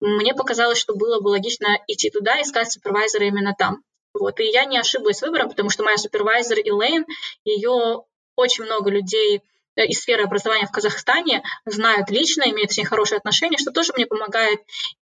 [0.00, 3.82] мне показалось, что было бы логично идти туда и искать супервайзера именно там.
[4.14, 4.38] Вот.
[4.40, 7.04] И я не ошиблась выбором, потому что моя супервайзер Элейн,
[7.44, 8.04] ее
[8.36, 9.42] очень много людей
[9.84, 14.06] из сферы образования в Казахстане, знают лично, имеют с ней хорошие отношения, что тоже мне
[14.06, 14.60] помогает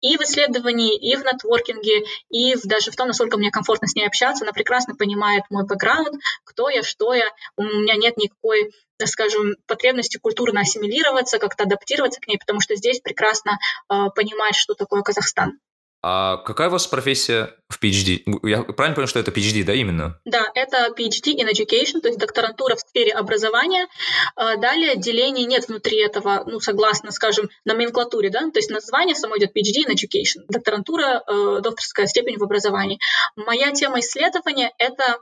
[0.01, 3.95] и в исследовании, и в нетворкинге, и в, даже в том, насколько мне комфортно с
[3.95, 4.45] ней общаться.
[4.45, 7.29] Она прекрасно понимает мой бэкграунд, кто я, что я.
[7.57, 8.73] У меня нет никакой
[9.05, 14.75] скажем, потребности культурно ассимилироваться, как-то адаптироваться к ней, потому что здесь прекрасно э, понимает, что
[14.75, 15.61] такое Казахстан.
[16.01, 18.23] А какая у вас профессия в PhD?
[18.45, 20.21] Я правильно понял, что это PhD, да, именно?
[20.25, 23.89] Да, это PhD in Education, то есть докторантура в сфере образования.
[24.37, 29.39] А, далее делений нет внутри этого, ну, согласно, скажем, номенклатуре, да, то есть название само
[29.39, 33.01] идет PhD in Education, докторантура, э, докторская степень в образовании.
[33.35, 35.19] Моя тема исследования— это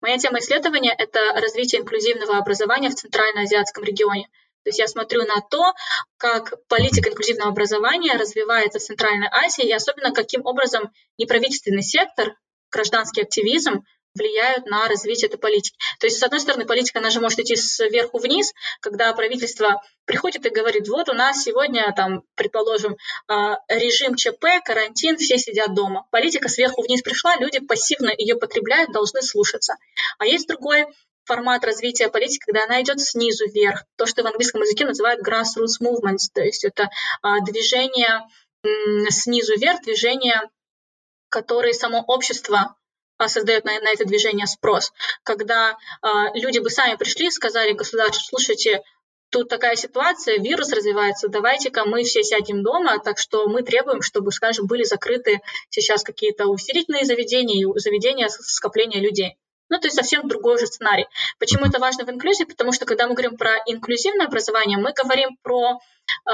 [0.00, 4.30] Моя тема исследования— это развитие инклюзивного образования в Центральноазиатском регионе.
[4.62, 5.72] То есть я смотрю на то,
[6.16, 12.34] как политика инклюзивного образования развивается в Центральной Азии и особенно каким образом неправительственный сектор,
[12.70, 13.84] гражданский активизм
[14.14, 15.76] влияют на развитие этой политики.
[16.00, 20.44] То есть, с одной стороны, политика, она же может идти сверху вниз, когда правительство приходит
[20.46, 22.96] и говорит, вот у нас сегодня, там, предположим,
[23.28, 26.06] а, режим ЧП, карантин, все сидят дома.
[26.10, 29.76] Политика сверху вниз пришла, люди пассивно ее потребляют, должны слушаться.
[30.18, 30.86] А есть другой
[31.30, 33.84] формат развития политики, когда она идет снизу вверх.
[33.96, 36.90] То, что в английском языке называют grassroots movements, то есть это
[37.22, 38.26] а, движение
[39.10, 40.42] снизу вверх, движение,
[41.28, 42.74] которое само общество
[43.16, 44.92] а, создает на, на это движение спрос.
[45.22, 48.82] Когда а, люди бы сами пришли и сказали государству, слушайте,
[49.30, 54.32] тут такая ситуация, вирус развивается, давайте-ка мы все сядем дома, так что мы требуем, чтобы,
[54.32, 59.36] скажем, были закрыты сейчас какие-то усилительные заведения и заведения скопления людей.
[59.70, 61.06] Ну, то есть совсем другой же сценарий.
[61.38, 62.44] Почему это важно в инклюзии?
[62.44, 65.78] Потому что когда мы говорим про инклюзивное образование, мы говорим про
[66.28, 66.32] э,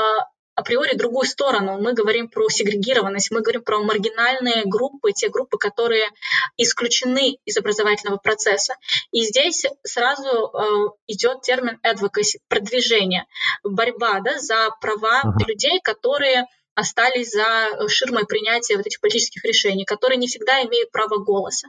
[0.57, 1.79] априори другую сторону.
[1.79, 6.09] Мы говорим про сегрегированность, мы говорим про маргинальные группы, те группы, которые
[6.57, 8.75] исключены из образовательного процесса.
[9.13, 13.27] И здесь сразу э, идет термин advocacy, продвижение,
[13.63, 15.47] борьба да, за права uh-huh.
[15.47, 16.47] людей, которые
[16.77, 21.67] остались за ширмой принятия вот этих политических решений, которые не всегда имеют право голоса.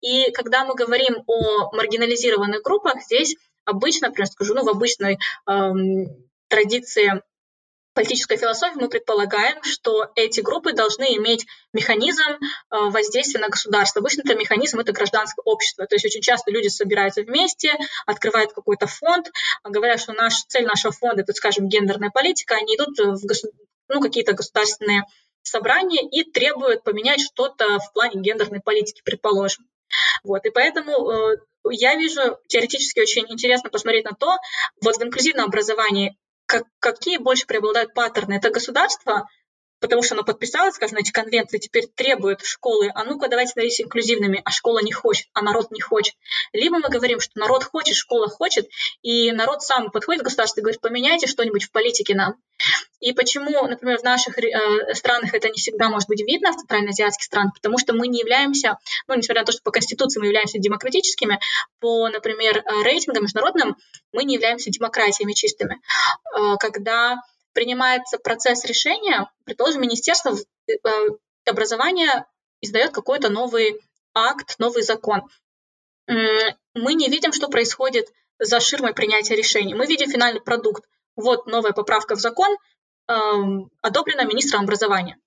[0.00, 6.06] И когда мы говорим о маргинализированных группах, здесь обычно, например, скажу, ну, в обычной эм,
[6.48, 7.22] традиции
[7.96, 12.36] политической философии мы предполагаем, что эти группы должны иметь механизм э,
[12.70, 14.00] воздействия на государство.
[14.00, 15.86] Обычно это механизм это гражданское общество.
[15.86, 17.72] То есть очень часто люди собираются вместе,
[18.04, 19.30] открывают какой-то фонд,
[19.64, 23.48] говорят, что наш, цель нашего фонда это, скажем, гендерная политика, они идут в госу...
[23.88, 25.04] ну, какие-то государственные
[25.42, 29.66] собрания и требуют поменять что-то в плане гендерной политики, предположим.
[30.24, 31.36] Вот, и поэтому э,
[31.70, 34.36] я вижу теоретически очень интересно посмотреть на то,
[34.82, 36.16] вот в инклюзивном образовании
[36.46, 38.34] как, какие больше преобладают паттерны?
[38.34, 39.28] Это государство,
[39.80, 44.42] потому что оно подписалось, скажем, эти конвенции, теперь требует школы, а ну-ка давайте становитесь инклюзивными,
[44.44, 46.14] а школа не хочет, а народ не хочет.
[46.52, 48.68] Либо мы говорим, что народ хочет, школа хочет,
[49.02, 52.36] и народ сам подходит к государству и говорит, поменяйте что-нибудь в политике нам.
[53.00, 57.24] И почему, например, в наших э, странах это не всегда может быть видно, в центральноазиатских
[57.24, 60.58] странах, потому что мы не являемся, ну, несмотря на то, что по Конституции мы являемся
[60.58, 61.38] демократическими,
[61.80, 63.76] по, например, э, рейтингам международным
[64.12, 65.80] мы не являемся демократиями чистыми.
[66.36, 67.16] Э, когда
[67.56, 70.36] принимается процесс решения, предположим, Министерство
[70.68, 70.72] э,
[71.46, 72.26] образования
[72.60, 73.80] издает какой-то новый
[74.12, 75.22] акт, новый закон.
[76.06, 79.74] Мы не видим, что происходит за ширмой принятия решений.
[79.74, 80.84] Мы видим финальный продукт.
[81.16, 82.56] Вот новая поправка в закон,
[83.08, 85.18] эм, одобрена министром образования.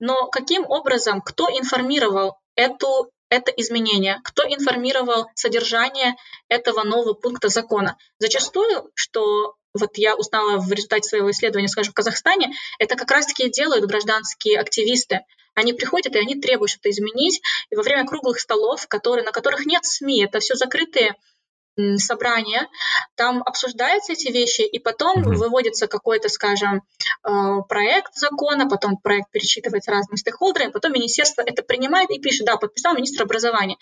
[0.00, 6.16] Но каким образом, кто информировал эту, это изменение, кто информировал содержание
[6.48, 7.96] этого нового пункта закона?
[8.18, 13.50] Зачастую, что вот я узнала в результате своего исследования, скажем, в Казахстане, это как раз-таки
[13.50, 15.20] делают гражданские активисты.
[15.54, 17.42] Они приходят и они требуют что-то изменить.
[17.70, 21.14] И во время круглых столов, которые, на которых нет СМИ, это все закрытые
[21.96, 22.68] собрания,
[23.16, 25.34] там обсуждаются эти вещи, и потом mm-hmm.
[25.34, 26.82] выводится какой-то, скажем,
[27.26, 27.30] э,
[27.68, 32.94] проект закона, потом проект перечитывается разными стейкхолдерами, потом министерство это принимает и пишет, да, подписал
[32.94, 33.76] министр образования.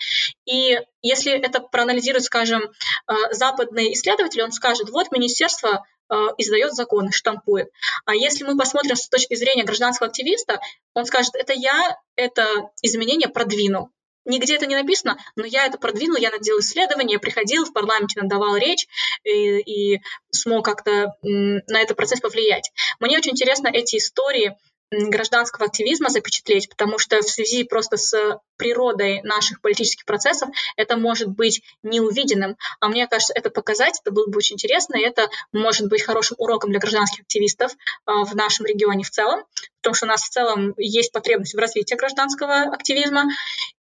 [0.45, 7.11] И если это проанализирует, скажем, э, западный исследователь, он скажет, вот министерство э, издает законы,
[7.11, 7.69] штампует.
[8.05, 10.59] А если мы посмотрим с точки зрения гражданского активиста,
[10.93, 12.45] он скажет, это я это
[12.81, 13.89] изменение продвинул.
[14.25, 18.55] Нигде это не написано, но я это продвинул, я надел исследования, приходил в парламенте, надавал
[18.55, 18.87] речь
[19.23, 19.59] и,
[19.95, 20.01] и
[20.31, 22.71] смог как-то на этот процесс повлиять.
[22.99, 24.55] Мне очень интересно эти истории
[24.91, 31.29] гражданского активизма запечатлеть, потому что в связи просто с природой наших политических процессов это может
[31.29, 32.57] быть неувиденным.
[32.79, 36.35] А мне кажется, это показать, это было бы очень интересно, и это может быть хорошим
[36.39, 37.71] уроком для гражданских активистов
[38.05, 39.45] а, в нашем регионе в целом,
[39.81, 43.25] потому что у нас в целом есть потребность в развитии гражданского активизма,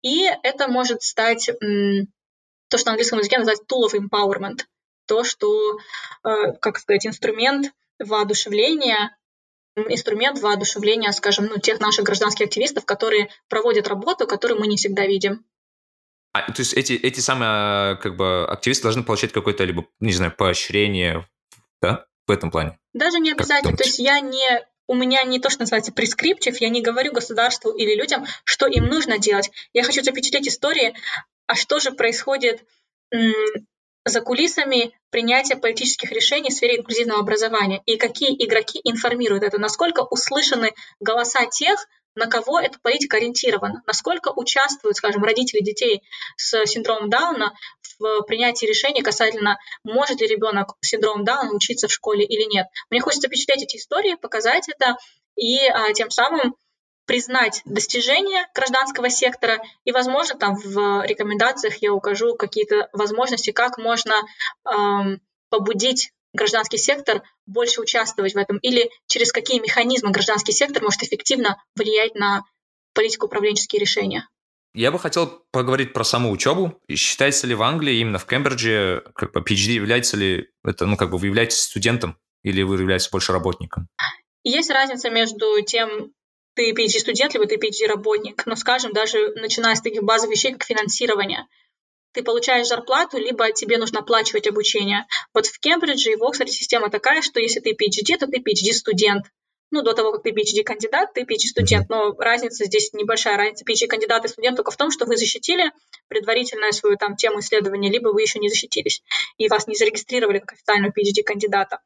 [0.01, 1.49] и это может стать
[2.69, 4.63] то, что на английском языке называется tool of empowerment.
[5.07, 5.77] то, что,
[6.23, 9.15] э, как сказать, инструмент воодушевления
[9.75, 15.05] инструмент воодушевления, скажем, ну, тех наших гражданских активистов, которые проводят работу, которую мы не всегда
[15.05, 15.45] видим.
[16.33, 20.33] А, то есть эти, эти самые как бы активисты должны получать какое-то либо, не знаю,
[20.35, 21.27] поощрение,
[21.81, 22.77] да, в этом плане?
[22.93, 23.77] Даже не обязательно.
[23.77, 27.71] То есть я не у меня не то, что называется прескриптив, я не говорю государству
[27.71, 29.49] или людям, что им нужно делать.
[29.73, 30.93] Я хочу запечатлеть истории,
[31.47, 32.63] а что же происходит
[34.05, 37.81] за кулисами принятия политических решений в сфере инклюзивного образования?
[37.85, 44.31] И какие игроки информируют это, насколько услышаны голоса тех, на кого эта политика ориентирована, насколько
[44.33, 46.01] участвуют, скажем, родители детей
[46.37, 47.53] с синдромом Дауна
[47.99, 52.67] в принятии решений касательно, может ли ребенок с синдромом Дауна учиться в школе или нет.
[52.89, 54.97] Мне хочется впечатлять эти истории, показать это
[55.35, 56.55] и а, тем самым
[57.05, 64.13] признать достижения гражданского сектора, и, возможно, там в рекомендациях я укажу какие-то возможности, как можно
[64.65, 71.03] эм, побудить гражданский сектор больше участвовать в этом, или через какие механизмы гражданский сектор может
[71.03, 72.43] эффективно влиять на
[72.93, 74.27] политико-управленческие решения.
[74.73, 76.81] Я бы хотел поговорить про саму учебу.
[76.91, 81.11] Считается ли в Англии, именно в Кембридже, как бы PhD является ли это, ну, как
[81.11, 83.87] бы вы являетесь студентом или вы являетесь больше работником?
[84.43, 86.11] Есть разница между тем,
[86.55, 88.45] ты PhD-студент, либо ты PhD-работник.
[88.45, 91.47] Но, скажем, даже начиная с таких базовых вещей, как финансирование,
[92.13, 95.05] ты получаешь зарплату, либо тебе нужно оплачивать обучение.
[95.33, 99.25] Вот в Кембридже и в Оксфорде система такая, что если ты PhD, то ты PhD-студент.
[99.71, 101.89] Ну, до того, как ты PhD-кандидат, ты PhD-студент.
[101.89, 103.35] Но разница здесь небольшая.
[103.35, 105.71] Разница PhD-кандидат и студент только в том, что вы защитили
[106.07, 109.03] предварительную свою там тему исследования, либо вы еще не защитились,
[109.37, 111.79] и вас не зарегистрировали как официального PhD-кандидата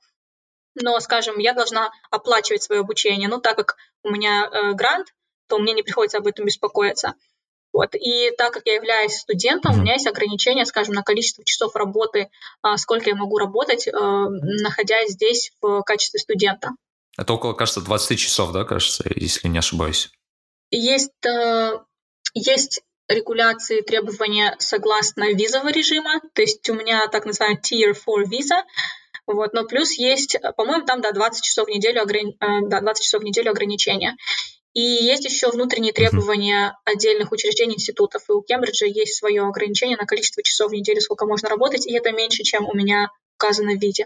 [0.82, 3.28] но, скажем, я должна оплачивать свое обучение.
[3.28, 5.08] Ну, так как у меня э, грант,
[5.48, 7.16] то мне не приходится об этом беспокоиться.
[7.72, 7.94] Вот.
[7.94, 9.78] И так как я являюсь студентом, mm-hmm.
[9.78, 12.30] у меня есть ограничения, скажем, на количество часов работы,
[12.62, 16.72] а, сколько я могу работать, а, находясь здесь в качестве студента.
[17.18, 20.10] Это около, кажется, 20 часов, да, кажется, если не ошибаюсь?
[20.72, 21.80] Есть, э,
[22.34, 28.64] есть регуляции требования согласно визового режима, то есть у меня так называемая Tier 4 виза,
[29.34, 32.36] вот, но плюс есть, по-моему, там, да, 20 часов в неделю, ограни...
[32.40, 34.16] Э, да, 20 часов в неделю ограничения.
[34.74, 38.24] И есть еще внутренние требования отдельных учреждений, институтов.
[38.30, 41.94] И у Кембриджа есть свое ограничение на количество часов в неделю, сколько можно работать, и
[41.94, 44.06] это меньше, чем у меня указано в виде.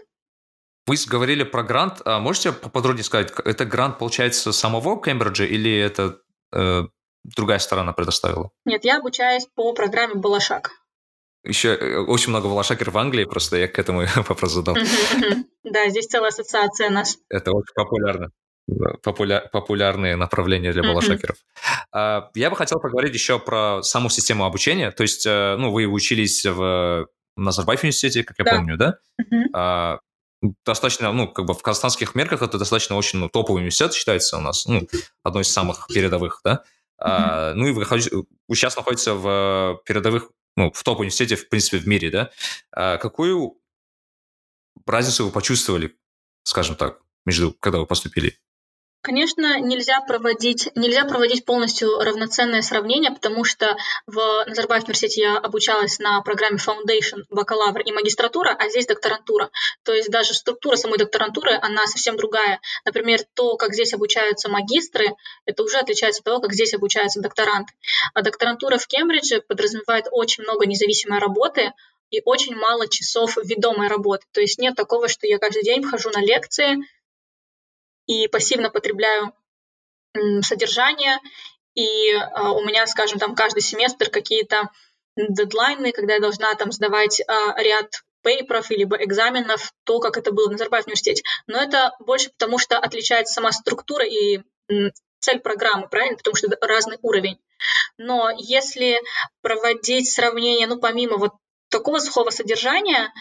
[0.86, 2.02] Вы говорили про грант.
[2.04, 6.18] А можете поподробнее сказать, это грант, получается, самого Кембриджа или это
[6.52, 6.82] э,
[7.24, 8.50] другая сторона предоставила?
[8.64, 10.72] Нет, я обучаюсь по программе «Балашак».
[11.44, 14.76] Еще э, очень много волошакеров в Англии, просто я к этому вопрос задал.
[15.62, 17.18] Да, здесь целая ассоциация нас.
[17.28, 18.30] Это очень популярно.
[19.02, 19.48] Популя...
[19.52, 21.36] популярные направления для волошакеров.
[21.92, 24.90] А, я бы хотел поговорить еще про саму систему обучения.
[24.90, 28.50] То есть, э, ну, вы учились в Назарбаев университете, как я да.
[28.56, 28.98] помню, да?
[29.54, 29.98] А,
[30.64, 34.40] достаточно, ну, как бы в казахстанских мерках это достаточно очень ну, топовый университет считается у
[34.40, 34.86] нас, ну,
[35.22, 36.62] одной из самых передовых, да?
[36.98, 41.86] А, ну и вы, вы сейчас находитесь в передовых ну, в топ-университете, в принципе, в
[41.86, 42.30] мире, да,
[42.70, 43.58] а какую
[44.86, 45.96] разницу вы почувствовали,
[46.42, 48.38] скажем так, между, когда вы поступили?
[49.04, 53.76] Конечно, нельзя проводить, нельзя проводить полностью равноценное сравнение, потому что
[54.06, 59.50] в Назарбаев университете я обучалась на программе Foundation, бакалавр и магистратура, а здесь докторантура.
[59.82, 62.60] То есть даже структура самой докторантуры, она совсем другая.
[62.86, 65.10] Например, то, как здесь обучаются магистры,
[65.44, 67.74] это уже отличается от того, как здесь обучаются докторанты.
[68.14, 71.74] А докторантура в Кембридже подразумевает очень много независимой работы,
[72.10, 74.24] и очень мало часов ведомой работы.
[74.32, 76.78] То есть нет такого, что я каждый день хожу на лекции,
[78.06, 79.32] и пассивно потребляю
[80.42, 81.18] содержание,
[81.74, 84.70] и а, у меня, скажем, там каждый семестр какие-то
[85.16, 87.90] дедлайны, когда я должна там сдавать а, ряд
[88.22, 91.22] пейперов либо экзаменов, то, как это было в Назарбаев университете.
[91.46, 94.40] Но это больше потому, что отличается сама структура и
[95.20, 96.16] цель программы, правильно?
[96.16, 97.38] Потому что это разный уровень.
[97.98, 99.00] Но если
[99.42, 101.32] проводить сравнение, ну, помимо вот
[101.68, 103.12] такого сухого содержания,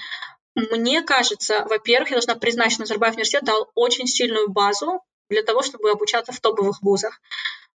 [0.55, 5.63] мне кажется, во-первых, я должна признать, что Назарбаев университет дал очень сильную базу для того,
[5.63, 7.19] чтобы обучаться в топовых вузах.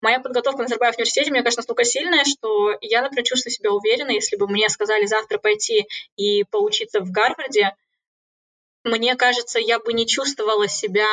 [0.02, 4.10] Моя подготовка на Назарбаев университете, мне кажется, настолько сильная, что я, например, чувствую себя уверенно,
[4.10, 7.74] если бы мне сказали завтра пойти и поучиться в Гарварде,
[8.84, 11.06] мне кажется, я бы не чувствовала себя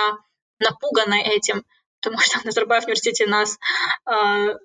[0.59, 1.65] напуганной этим,
[2.01, 3.57] потому что в Назарбаев университете нас
[4.05, 4.57] э,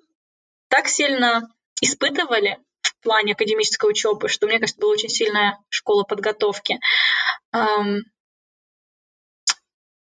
[0.67, 1.49] так сильно
[1.81, 2.59] испытывали,
[3.01, 6.79] плане академической учебы, что, мне кажется, была очень сильная школа подготовки.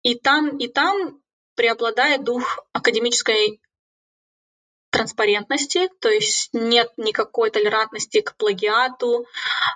[0.02, 1.20] И там, и там
[1.54, 3.60] преобладает дух академической
[4.90, 9.26] транспарентности, то есть нет никакой толерантности к плагиату,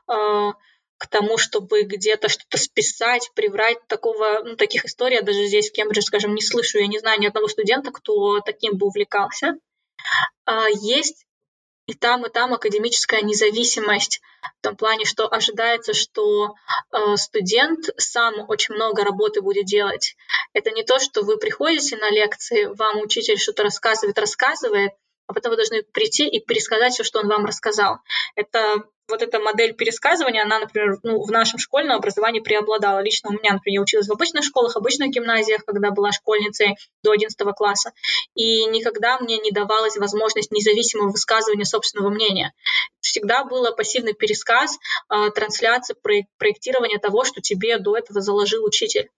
[0.06, 0.52] а,
[0.98, 3.86] к тому, чтобы где-то что-то списать, приврать.
[3.86, 6.78] Такого, ну, таких историй я даже здесь, в Кембридже, скажем, не слышу.
[6.78, 9.58] Я не знаю ни одного студента, кто таким бы увлекался.
[10.44, 11.23] А, есть
[11.86, 14.20] и там, и там академическая независимость
[14.58, 16.54] в том плане, что ожидается, что
[16.92, 20.16] э, студент сам очень много работы будет делать.
[20.52, 24.92] Это не то, что вы приходите на лекции, вам учитель что-то рассказывает, рассказывает,
[25.26, 27.98] а потом вы должны прийти и пересказать все, что он вам рассказал.
[28.34, 33.00] Это вот эта модель пересказывания, она, например, ну, в нашем школьном образовании преобладала.
[33.00, 37.12] Лично у меня, например, я училась в обычных школах, обычных гимназиях, когда была школьницей до
[37.12, 37.92] 11 класса,
[38.34, 42.52] и никогда мне не давалась возможность независимого высказывания собственного мнения.
[43.00, 44.78] Всегда был пассивный пересказ,
[45.10, 45.96] э, трансляция,
[46.38, 49.10] проектирование того, что тебе до этого заложил учитель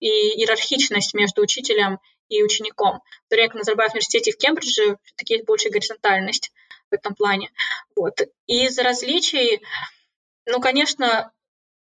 [0.00, 3.00] и иерархичность между учителем и учеником.
[3.30, 6.50] В на Назарбаев университете в Кембридже все-таки есть большая горизонтальность
[6.92, 7.50] в этом плане.
[7.96, 8.20] Вот.
[8.46, 9.62] Из различий,
[10.46, 11.32] ну, конечно,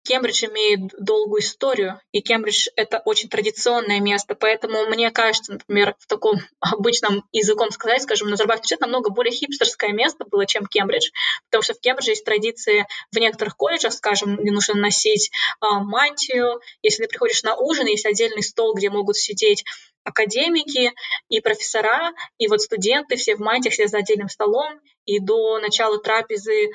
[0.03, 6.07] Кембридж имеет долгую историю, и Кембридж— это очень традиционное место, поэтому мне кажется, например, в
[6.07, 11.09] таком обычном языком сказать, скажем, Назарбаев университет намного более хипстерское место было, чем Кембридж,
[11.49, 16.61] потому что в Кембридже есть традиции в некоторых колледжах, скажем, не нужно носить а, мантию,
[16.81, 19.63] если ты приходишь на ужин, есть отдельный стол, где могут сидеть
[20.03, 20.91] академики
[21.29, 25.97] и профессора, и вот студенты все в мантиях, все за отдельным столом, и до начала
[25.97, 26.71] трапезы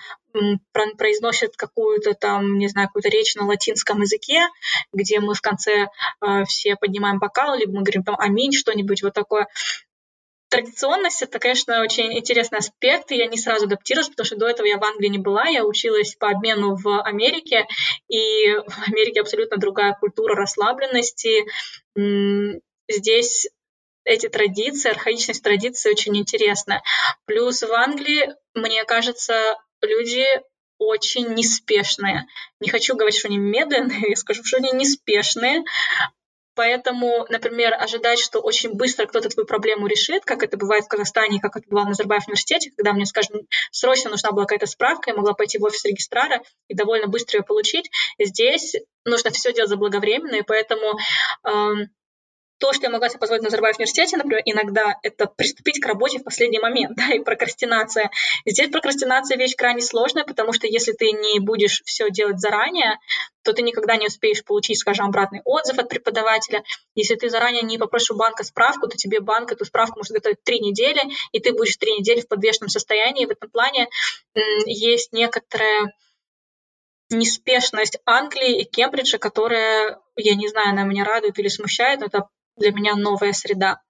[0.73, 4.41] произносят какую-то там, не знаю, какую-то речь на латинском языке,
[4.93, 5.89] где мы в конце
[6.21, 9.49] э, все поднимаем бокал, либо мы говорим там «Аминь», что-нибудь вот такое.
[10.51, 14.67] Традиционность— это, конечно, очень интересный аспект, и я не сразу адаптировалась, потому что до этого
[14.67, 17.67] я в Англии не была, я училась по обмену в Америке,
[18.09, 21.45] и в Америке абсолютно другая культура расслабленности.
[22.89, 23.47] Здесь
[24.05, 26.83] эти традиции, архаичность традиции очень интересная.
[27.27, 29.35] Плюс в Англии, мне кажется,
[29.83, 30.25] люди
[30.79, 32.27] очень неспешные.
[32.61, 35.65] Не хочу говорить, что они медленные, скажу, что они неспешные.
[36.55, 41.41] Поэтому, например, ожидать, что очень быстро кто-то твою проблему решит, как это бывает в Казахстане,
[41.41, 45.17] как это было в Назарбаев университете, когда мне, скажем, срочно нужна была какая-то справка, я
[45.17, 47.89] могла пойти в офис регистрара и довольно быстро ее получить.
[48.19, 48.75] Здесь
[49.05, 50.99] нужно все делать заблаговременно, и поэтому
[51.45, 51.91] эм,
[52.59, 56.19] то, что я могла себе позволить на Назарбаев университете, например, иногда это приступить к работе
[56.19, 58.11] в последний момент, да, и прокрастинация.
[58.45, 62.99] Здесь прокрастинация вещь крайне сложная, потому что если ты не будешь все делать заранее,
[63.43, 66.65] то ты никогда не успеешь получить, скажем, обратный отзыв от преподавателя.
[66.95, 70.43] Если ты заранее не попросишь у банка справку, то тебе банк эту справку может готовить
[70.43, 71.01] три недели,
[71.33, 73.27] и ты будешь три недели в подвешенном состоянии.
[73.27, 73.89] В этом плане
[74.67, 75.93] есть некоторая
[77.11, 82.29] неспешность Англии и Кембриджа, которая, я не знаю, она меня радует или смущает, но это
[82.59, 83.81] для меня новая среда.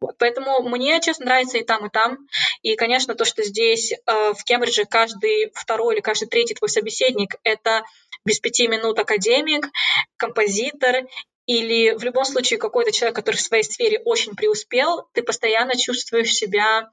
[0.00, 2.18] Вот, поэтому мне, честно, нравится и там, и там.
[2.62, 3.96] И, конечно, то, что здесь э,
[4.32, 7.84] в Кембридже каждый второй или каждый третий твой собеседник— это
[8.24, 9.66] без пяти минут академик,
[10.16, 11.06] композитор
[11.46, 16.34] или в любом случае какой-то человек, который в своей сфере очень преуспел, ты постоянно чувствуешь
[16.34, 16.90] себя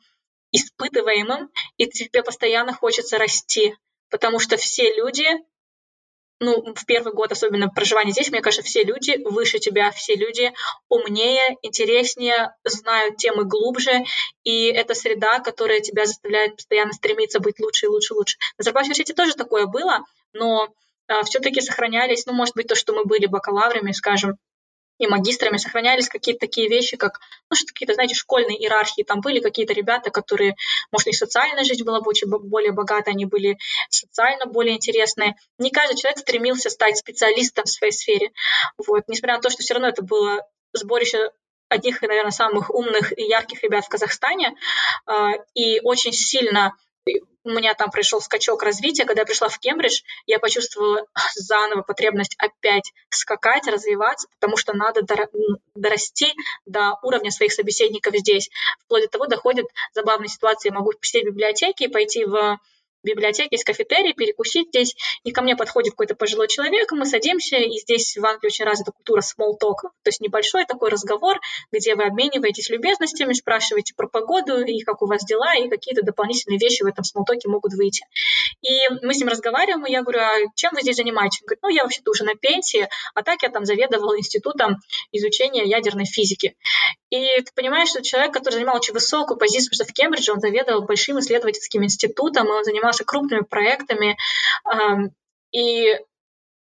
[0.52, 3.76] испытываемым, и тебе постоянно хочется расти,
[4.10, 5.28] потому что все люди
[6.40, 10.54] ну, в первый год, особенно проживания здесь, мне кажется, все люди выше тебя, все люди
[10.90, 14.04] умнее, интереснее, знают темы глубже,
[14.44, 18.38] и это среда, которая тебя заставляет постоянно стремиться быть лучше и лучше и лучше.
[18.58, 20.00] На Зарбазе университете тоже такое было,
[20.34, 20.68] но
[21.08, 24.38] а, все-таки сохранялись, ну, может быть, то, что мы были бакалаврами, скажем,
[24.98, 27.20] и магистрами сохранялись какие-то такие вещи, как,
[27.50, 29.04] ну, что какие-то, знаете, школьные иерархии.
[29.04, 30.56] Там были какие-то ребята, которые,
[30.92, 33.58] может, их социальная жизнь была более богата, они были
[33.90, 35.36] социально более интересные.
[35.58, 38.32] Не каждый человек стремился стать специалистом в своей сфере.
[38.78, 39.04] Вот.
[39.08, 41.32] Несмотря на то, что все равно это было сборище
[41.70, 44.56] одних, наверное, самых умных и ярких ребят в Казахстане,
[45.06, 46.74] а, и очень сильно
[47.46, 49.06] у меня там пришел скачок развития.
[49.06, 55.02] Когда я пришла в Кембридж, я почувствовала заново потребность опять скакать, развиваться, потому что надо
[55.76, 56.34] дорасти
[56.66, 58.50] до уровня своих собеседников здесь.
[58.80, 60.70] Вплоть до того доходят забавные ситуации.
[60.70, 62.60] Я могу посидеть в библиотеке и пойти в
[63.06, 67.78] библиотеке есть кафетерий, перекусить здесь, и ко мне подходит какой-то пожилой человек, мы садимся, и
[67.80, 71.40] здесь в Англии очень развита культура small talk, то есть небольшой такой разговор,
[71.72, 76.60] где вы обмениваетесь любезностями, спрашиваете про погоду, и как у вас дела, и какие-то дополнительные
[76.60, 78.06] вещи в этом small talk могут выйти.
[78.62, 81.42] И мы с ним разговариваем, и я говорю, а чем вы здесь занимаетесь?
[81.42, 84.78] Он говорит, ну, я вообще-то уже на пенсии, а так я там заведовал институтом
[85.12, 86.56] изучения ядерной физики.
[87.16, 90.84] И ты понимаешь, что человек, который занимал очень высокую позицию, что в Кембридже он заведовал
[90.84, 94.18] большим исследовательским институтом, и он занимался занимался крупными проектами.
[95.52, 95.98] И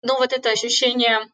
[0.03, 1.27] ну, вот это ощущение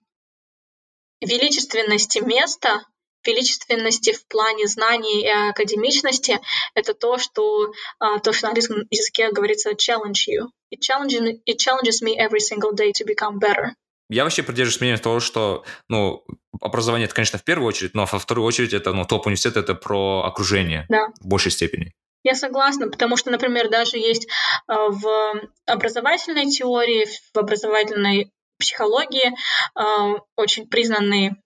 [1.21, 2.85] величественности места
[3.25, 6.39] величественности в плане знаний и академичности—
[6.75, 10.47] это то, что, а, то, что на английском языке говорится «challenge you».
[10.71, 13.75] It challenges, it challenges me every single day to become better.
[14.09, 16.25] Я вообще придерживаюсь мнения того, что, ну,
[16.61, 19.75] образование это, конечно, в первую очередь, но во вторую очередь это, ну, топ университет это
[19.75, 21.09] про окружение да.
[21.21, 21.93] в большей степени.
[22.23, 24.29] Я согласна, потому что, например, даже есть э,
[24.69, 31.37] в образовательной теории, в образовательной психологии э, очень признанный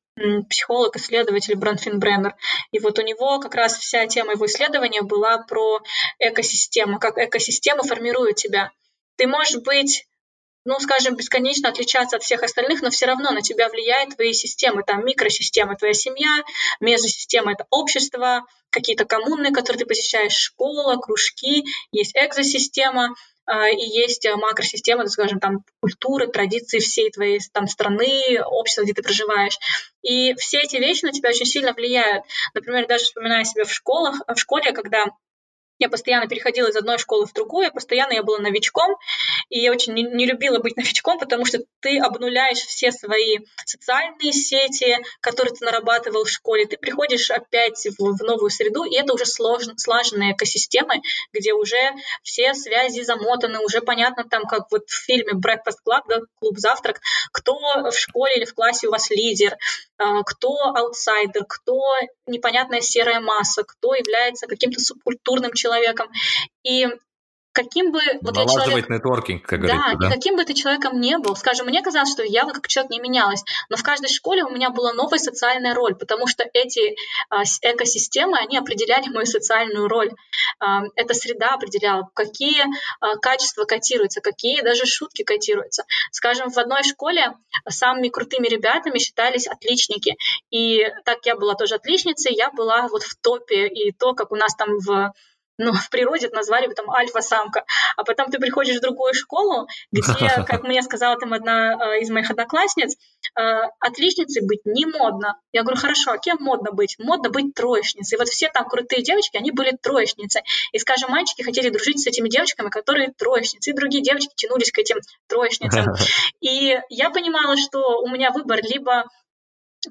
[0.49, 2.35] психолог, исследователь Бронфин Бреннер.
[2.73, 5.81] И вот у него как раз вся тема его исследования была про
[6.19, 8.71] экосистему, как экосистема формирует тебя.
[9.17, 10.07] Ты можешь быть
[10.65, 14.83] ну, скажем, бесконечно отличаться от всех остальных, но все равно на тебя влияют твои системы,
[14.83, 16.43] там микросистемы, твоя семья,
[16.81, 23.15] мезосистема— это общество, какие-то коммуны, которые ты посещаешь, школа, кружки, есть экзосистема,
[23.47, 29.03] а, и есть макросистема, скажем, там культуры, традиции всей твоей там страны, общества, где ты
[29.03, 29.59] проживаешь.
[30.03, 32.25] И все эти вещи на тебя очень сильно влияют.
[32.55, 35.07] Например, даже вспоминая себя в школах, в школе, когда
[35.81, 38.97] я постоянно переходила из одной школы в другую, постоянно я была новичком,
[39.49, 44.33] и я очень не, не любила быть новичком, потому что ты обнуляешь все свои социальные
[44.33, 49.15] сети, которые ты нарабатывал в школе, ты приходишь опять в, в новую среду, и это
[49.15, 51.01] уже сложно, слаженные экосистемы,
[51.33, 51.93] где уже
[52.23, 57.01] все связи замотаны, уже понятно там, как вот в фильме Breakfast Club, да, клуб завтрак,
[57.33, 59.57] кто в школе или в классе у вас лидер,
[60.27, 61.81] кто аутсайдер, кто
[62.27, 66.09] непонятная серая масса, кто является каким-то субкультурным человеком, человеком.
[66.63, 66.87] И
[67.53, 68.89] каким бы вот я человек...
[68.89, 72.23] нетворкинг, как да, говорится, да, каким бы ты человеком не был, скажем, мне казалось, что
[72.23, 75.95] я как человек не менялась, но в каждой школе у меня была новая социальная роль,
[75.95, 76.97] потому что эти
[77.29, 80.11] а, экосистемы, они определяли мою социальную роль.
[80.59, 82.65] А, эта среда определяла, какие
[83.01, 85.85] а, качества котируются, какие даже шутки котируются.
[86.13, 87.35] Скажем, в одной школе
[87.69, 90.17] самыми крутыми ребятами считались отличники,
[90.51, 94.37] и так я была тоже отличницей, я была вот в топе, и то, как у
[94.37, 95.13] нас там в
[95.61, 97.65] ну, в природе это назвали бы там альфа-самка.
[97.97, 100.03] А потом ты приходишь в другую школу, где,
[100.47, 102.97] как мне сказала там одна э, из моих одноклассниц,
[103.39, 103.43] э,
[103.79, 105.39] отличницей быть не модно.
[105.53, 106.97] Я говорю, хорошо, а кем модно быть?
[106.99, 108.17] Модно быть троечницей.
[108.17, 110.41] И вот все там крутые девочки, они были троечницы.
[110.73, 114.79] И, скажем, мальчики хотели дружить с этими девочками, которые троечницы, и другие девочки тянулись к
[114.79, 114.97] этим
[115.29, 115.95] троечницам.
[116.41, 119.05] И я понимала, что у меня выбор либо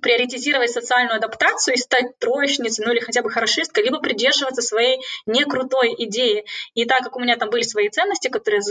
[0.02, 5.96] приоритизировать социальную адаптацию и стать троечницей, ну или хотя бы хорошисткой, либо придерживаться своей некрутой
[5.98, 6.46] идеи.
[6.74, 8.62] И так как у меня там были свои ценности, которые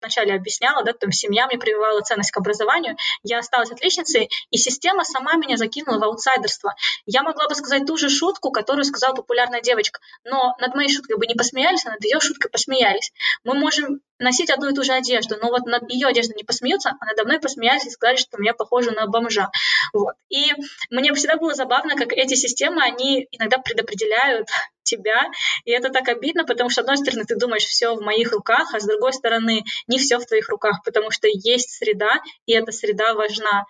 [0.00, 5.04] вначале объясняла, да, там семья мне прививала ценность к образованию, я осталась отличницей, и система
[5.04, 6.74] сама меня закинула в аутсайдерство.
[7.06, 11.16] Я могла бы сказать ту же шутку, которую сказала популярная девочка, но над моей шуткой
[11.16, 13.12] бы не посмеялись, а над ее шуткой посмеялись.
[13.44, 16.92] Мы можем носить одну и ту же одежду, но вот над ее одеждой не посмеются,
[17.00, 19.50] а надо мной посмеялись и сказали, что я похожа на бомжа.
[19.92, 20.14] Вот.
[20.28, 20.52] И
[20.90, 24.48] мне всегда было забавно, как эти системы, они иногда предопределяют
[24.82, 25.28] тебя,
[25.64, 28.74] и это так обидно, потому что, с одной стороны, ты думаешь, все в моих руках,
[28.74, 32.72] а с другой стороны, не все в твоих руках, потому что есть среда, и эта
[32.72, 33.64] среда важна.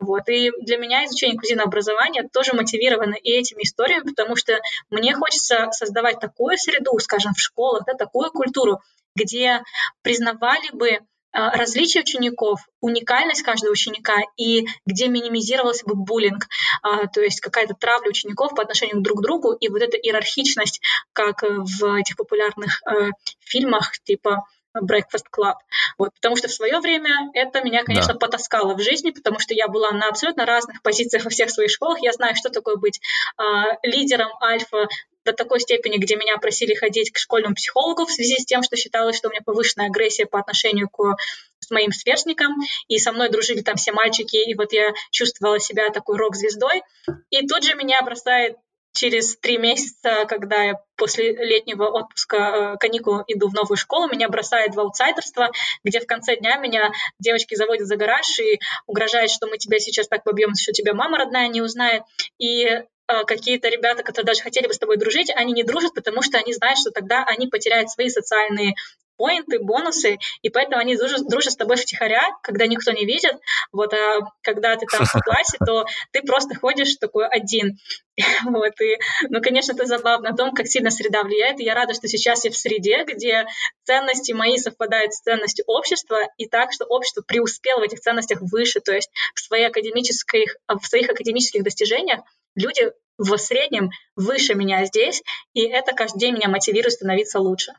[0.00, 0.28] Вот.
[0.28, 4.58] И для меня изучение инклюзивного образования тоже мотивировано и этими историями, потому что
[4.90, 8.80] мне хочется создавать такую среду, скажем, в школах, да, такую культуру,
[9.14, 9.62] где
[10.02, 11.00] признавали бы
[11.34, 16.46] а, различия учеников, уникальность каждого ученика и где минимизировался бы буллинг,
[16.82, 20.80] а, то есть какая-то травля учеников по отношению друг к другу и вот эта иерархичность,
[21.12, 23.10] как в этих популярных э,
[23.40, 24.44] фильмах типа
[24.82, 25.54] Breakfast Club.
[25.98, 28.18] Вот, потому что в свое время это меня, конечно, да.
[28.18, 31.98] потаскало в жизни, потому что я была на абсолютно разных позициях во всех своих школах.
[32.02, 33.00] Я знаю, что такое быть
[33.38, 33.42] э,
[33.82, 34.88] лидером альфа
[35.24, 38.76] до такой степени, где меня просили ходить к школьному психологу в связи с тем, что
[38.76, 41.16] считалось, что у меня повышенная агрессия по отношению к
[41.60, 42.56] с моим сверстником,
[42.88, 46.82] и со мной дружили там все мальчики, и вот я чувствовала себя такой рок-звездой.
[47.30, 48.56] И тут же меня бросает
[48.94, 54.28] через три месяца, когда я после летнего отпуска э, каникул иду в новую школу, меня
[54.28, 55.50] бросает в аутсайдерство,
[55.82, 60.08] где в конце дня меня девочки заводят за гараж и угрожают, что мы тебя сейчас
[60.08, 62.02] так побьем, что тебя мама родная не узнает.
[62.38, 62.66] И
[63.06, 66.38] а, какие-то ребята, которые даже хотели бы с тобой дружить, они не дружат, потому что
[66.38, 68.76] они знают, что тогда они потеряют свои социальные
[69.16, 73.36] поинты, бонусы, и поэтому они дружат, дружат с тобой втихаря, когда никто не видит,
[73.72, 77.78] вот, а когда ты там в классе, то ты просто ходишь такой один,
[78.44, 81.94] вот, и, ну, конечно, это забавно о том, как сильно среда влияет, и я рада,
[81.94, 83.46] что сейчас я в среде, где
[83.84, 88.80] ценности мои совпадают с ценностью общества, и так, что общество преуспело в этих ценностях выше,
[88.80, 92.20] то есть в, своей академической, в своих академических достижениях
[92.54, 95.22] люди в среднем выше меня здесь,
[95.52, 97.72] и это каждый день меня мотивирует становиться лучше.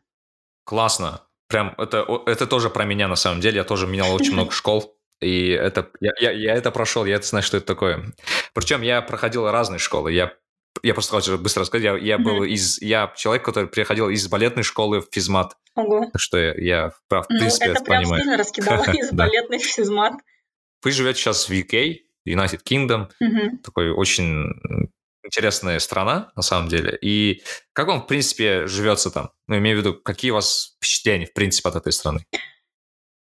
[0.64, 1.24] Классно.
[1.48, 3.58] Прям это, это тоже про меня на самом деле.
[3.58, 4.98] Я тоже менял очень много школ.
[5.22, 8.06] И это, я, я, я это прошел, я это знаю, что это такое.
[8.54, 10.12] Причем я проходил разные школы.
[10.12, 10.34] Я
[10.84, 14.64] я просто хочу быстро рассказать, я, я был из, я человек, который приходил из балетной
[14.64, 15.56] школы в физмат.
[15.76, 16.10] Ого.
[16.12, 18.22] Так что я, я в принципе, ну, это, это прям понимаю.
[18.22, 20.14] сильно раскидало из балетной в физмат.
[20.84, 21.96] Вы живете сейчас в UK,
[22.28, 23.08] United Kingdom,
[23.64, 24.54] такой очень
[25.26, 26.97] интересная страна, на самом деле.
[27.02, 27.43] И
[27.73, 29.31] как вам, в принципе, живется там?
[29.47, 32.26] Ну, имею в виду, какие у вас впечатления, в принципе, от этой страны?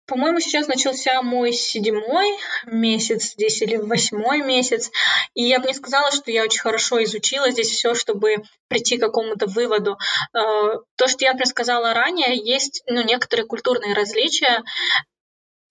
[0.07, 4.91] По-моему, сейчас начался мой седьмой месяц здесь или восьмой месяц,
[5.33, 9.01] и я бы не сказала, что я очень хорошо изучила здесь все, чтобы прийти к
[9.01, 9.97] какому-то выводу.
[10.35, 14.63] Э, то, что я сказала ранее, есть ну, некоторые культурные различия,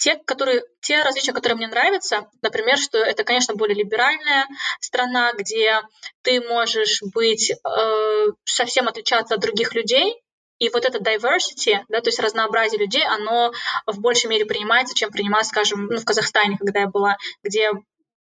[0.03, 4.47] те, которые, те различия, которые мне нравятся, например, что это, конечно, более либеральная
[4.81, 5.81] страна, где
[6.23, 10.21] ты можешь быть э, совсем отличаться от других людей,
[10.59, 13.53] и вот это diversity, да, то есть разнообразие людей, оно
[13.87, 17.71] в большей мере принимается, чем принималось, скажем, ну, в Казахстане, когда я была, где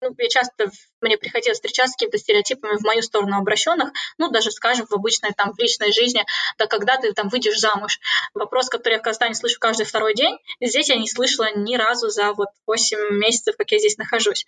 [0.02, 0.72] ну, я часто,
[1.02, 5.32] мне приходилось встречаться с какими-то стереотипами в мою сторону обращенных, ну, даже, скажем, в обычной,
[5.36, 6.26] там, в личной жизни,
[6.58, 8.00] да когда ты там выйдешь замуж.
[8.34, 12.10] Вопрос, который я в Казахстане слышу каждый второй день, здесь я не слышала ни разу
[12.10, 14.46] за вот 8 месяцев, как я здесь нахожусь.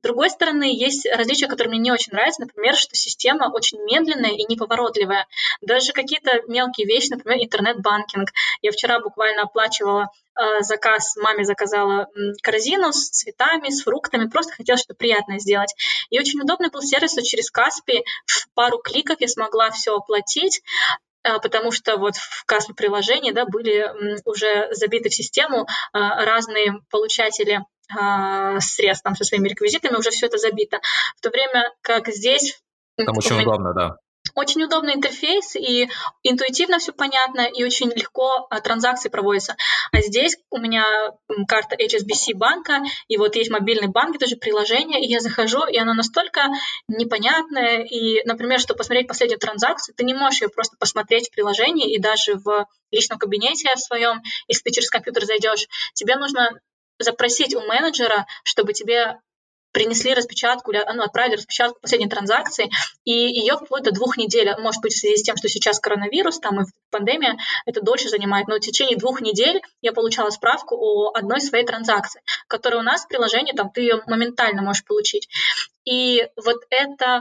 [0.00, 4.30] С другой стороны, есть различия, которые мне не очень нравятся, например, что система очень медленная
[4.30, 5.26] и неповоротливая.
[5.60, 8.30] Даже какие-то мелкие вещи, например, интернет-банкинг.
[8.62, 12.08] Я вчера буквально оплачивала э, заказ, маме заказала
[12.42, 15.74] корзину с цветами, с фруктами, просто хотела что-то приятное сделать.
[16.10, 20.62] И очень удобный был сервис, что через Каспи в пару кликов я смогла все оплатить,
[21.22, 26.80] э, потому что вот в Каспи приложении да, были уже забиты в систему э, разные
[26.90, 30.80] получатели э, средств там, со своими реквизитами, уже все это забито.
[31.16, 32.60] В то время как здесь...
[32.96, 33.48] Там очень меня...
[33.48, 33.96] удобно, да.
[34.34, 35.88] Очень удобный интерфейс, и
[36.22, 39.56] интуитивно все понятно, и очень легко а, транзакции проводятся.
[39.92, 40.84] А здесь у меня
[41.48, 45.78] карта HSBC банка, и вот есть мобильный банк, это же приложение, и я захожу, и
[45.78, 46.48] оно настолько
[46.88, 51.94] непонятное, и, например, чтобы посмотреть последнюю транзакцию, ты не можешь ее просто посмотреть в приложении,
[51.94, 56.50] и даже в личном кабинете в своем, если ты через компьютер зайдешь, тебе нужно
[56.98, 59.18] запросить у менеджера, чтобы тебе
[59.72, 62.70] принесли распечатку, ну, отправили распечатку последней транзакции,
[63.04, 66.40] и ее вплоть до двух недель, может быть, в связи с тем, что сейчас коронавирус,
[66.40, 67.36] там и пандемия,
[67.66, 72.22] это дольше занимает, но в течение двух недель я получала справку о одной своей транзакции,
[72.48, 75.28] которая у нас в приложении, там, ты ее моментально можешь получить.
[75.84, 77.20] И вот это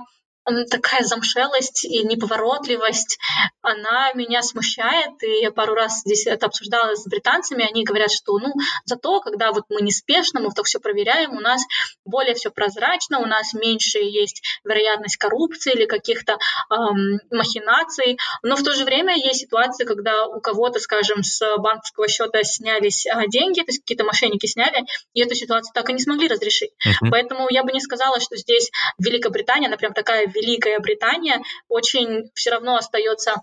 [0.69, 3.19] такая замшелость и неповоротливость,
[3.61, 8.37] она меня смущает, и я пару раз здесь это обсуждала с британцами, они говорят, что,
[8.39, 8.53] ну,
[8.85, 11.61] зато, когда вот мы неспешно, мы так все проверяем, у нас
[12.05, 16.37] более все прозрачно, у нас меньше есть вероятность коррупции или каких-то
[16.71, 22.07] эм, махинаций, но в то же время есть ситуации, когда у кого-то, скажем, с банковского
[22.07, 25.99] счета снялись э, деньги, то есть какие-то мошенники сняли, и эту ситуацию так и не
[25.99, 26.71] смогли разрешить.
[26.85, 27.09] Uh-huh.
[27.11, 32.51] Поэтому я бы не сказала, что здесь Великобритания, она прям такая Великая Британия, очень все
[32.51, 33.35] равно остается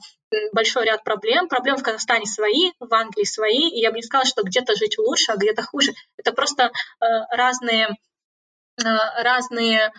[0.53, 1.49] большой ряд проблем.
[1.49, 4.99] Проблемы в Казахстане свои, в Англии свои, и я бы не сказала, что где-то жить
[4.99, 5.93] лучше, а где-то хуже.
[6.17, 6.71] Это просто э,
[7.31, 7.89] разные,
[8.79, 8.83] э,
[9.23, 9.93] разные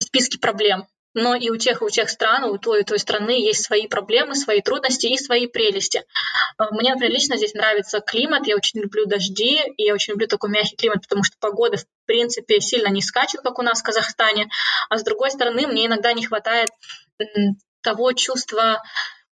[0.00, 0.86] списки проблем.
[1.20, 3.88] Но и у тех, и у тех стран, у той и той страны есть свои
[3.88, 6.04] проблемы, свои трудности и свои прелести.
[6.58, 10.28] Э, мне, например, лично здесь нравится климат, я очень люблю дожди, и я очень люблю
[10.28, 13.82] такой мягкий климат, потому что погода, в принципе, сильно не скачет, как у нас в
[13.82, 14.48] Казахстане.
[14.90, 16.70] А с другой стороны, мне иногда не хватает
[17.82, 18.80] того чувства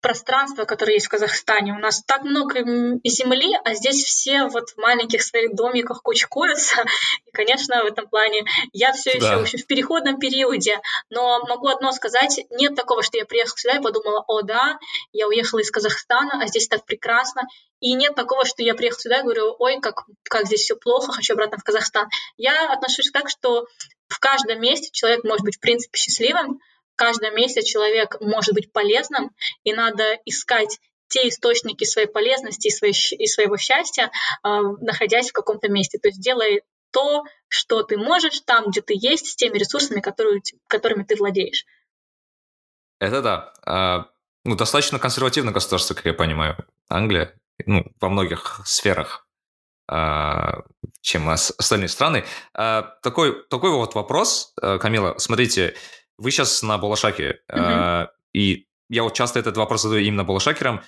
[0.01, 1.73] пространство, которое есть в Казахстане.
[1.73, 2.61] У нас так много
[3.05, 6.85] земли, а здесь все вот в маленьких своих домиках кучкуются.
[7.27, 9.45] И, конечно, в этом плане я все еще да.
[9.45, 10.81] в переходном периоде.
[11.11, 14.79] Но могу одно сказать, нет такого, что я приехала сюда и подумала, о да,
[15.13, 17.43] я уехала из Казахстана, а здесь так прекрасно.
[17.81, 21.13] И нет такого, что я приехала сюда и говорю, ой, как, как здесь все плохо,
[21.13, 22.09] хочу обратно в Казахстан.
[22.37, 23.67] Я отношусь так, что
[24.09, 26.61] в каждом месте человек может быть в принципе счастливым,
[26.99, 29.31] каждом месяце человек может быть полезным,
[29.65, 34.11] и надо искать те источники своей полезности и, своей, и своего счастья,
[34.45, 34.49] э,
[34.81, 35.99] находясь в каком-то месте.
[35.99, 40.43] То есть делай то, что ты можешь там, где ты есть, с теми ресурсами, которые,
[40.67, 41.65] которыми ты владеешь.
[42.99, 43.53] Это да.
[43.65, 44.11] А,
[44.45, 46.57] ну, достаточно консервативное государство, как я понимаю,
[46.89, 47.35] Англия,
[47.65, 49.27] ну, во многих сферах,
[49.87, 50.65] а,
[51.01, 52.25] чем остальные страны.
[52.55, 55.75] А, такой, такой вот вопрос, э, Камила, смотрите,
[56.19, 58.05] вы сейчас на Балашаке, mm-hmm.
[58.05, 60.83] э, и я вот часто этот вопрос задаю именно балашакерам.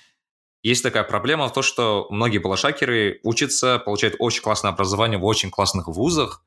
[0.62, 5.50] Есть такая проблема в том, что многие балашакеры учатся, получают очень классное образование в очень
[5.50, 6.44] классных вузах,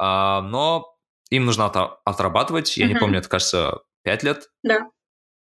[0.00, 0.96] э, но
[1.30, 2.88] им нужно от- отрабатывать, я mm-hmm.
[2.88, 4.50] не помню, это, кажется, 5 лет.
[4.62, 4.90] Да.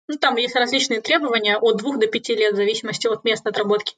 [0.08, 3.94] Ну, там есть различные требования от 2 до 5 лет в зависимости от места отработки.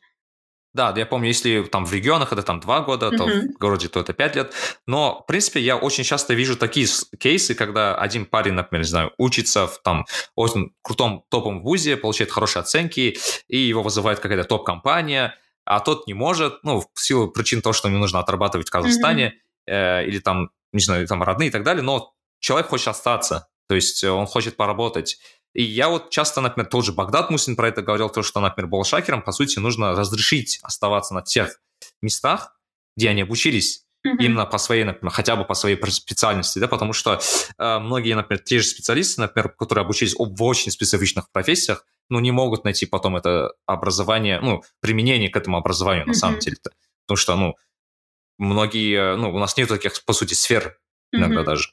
[0.72, 3.54] Да, я помню, если там в регионах это там два года, то uh-huh.
[3.54, 4.52] в городе то это пять лет.
[4.86, 6.86] Но, в принципе, я очень часто вижу такие
[7.18, 10.06] кейсы, когда один парень, например, не знаю, учится в там
[10.36, 13.18] очень крутом топовом вузе, получает хорошие оценки,
[13.48, 15.34] и его вызывает какая-то топ-компания,
[15.64, 19.34] а тот не может, ну, в силу причин того, что ему нужно отрабатывать в Казахстане,
[19.68, 20.02] uh-huh.
[20.02, 23.74] э, или там, не знаю, там родные и так далее, но человек хочет остаться, то
[23.74, 25.18] есть он хочет поработать.
[25.54, 28.68] И я вот часто, например, тот же Багдад Мусин про это говорил, то, что, например,
[28.68, 31.60] болшакерам, по сути, нужно разрешить оставаться на тех
[32.00, 32.56] местах,
[32.96, 34.16] где они обучились, mm-hmm.
[34.20, 37.20] именно по своей, например, хотя бы по своей специальности, да, потому что
[37.58, 42.30] э, многие, например, те же специалисты, например, которые обучились в очень специфичных профессиях, ну, не
[42.30, 46.08] могут найти потом это образование, ну, применение к этому образованию mm-hmm.
[46.08, 46.70] на самом деле-то.
[47.06, 47.56] Потому что, ну,
[48.38, 50.78] многие, ну, у нас нет таких, по сути, сфер
[51.12, 51.44] иногда mm-hmm.
[51.44, 51.68] даже.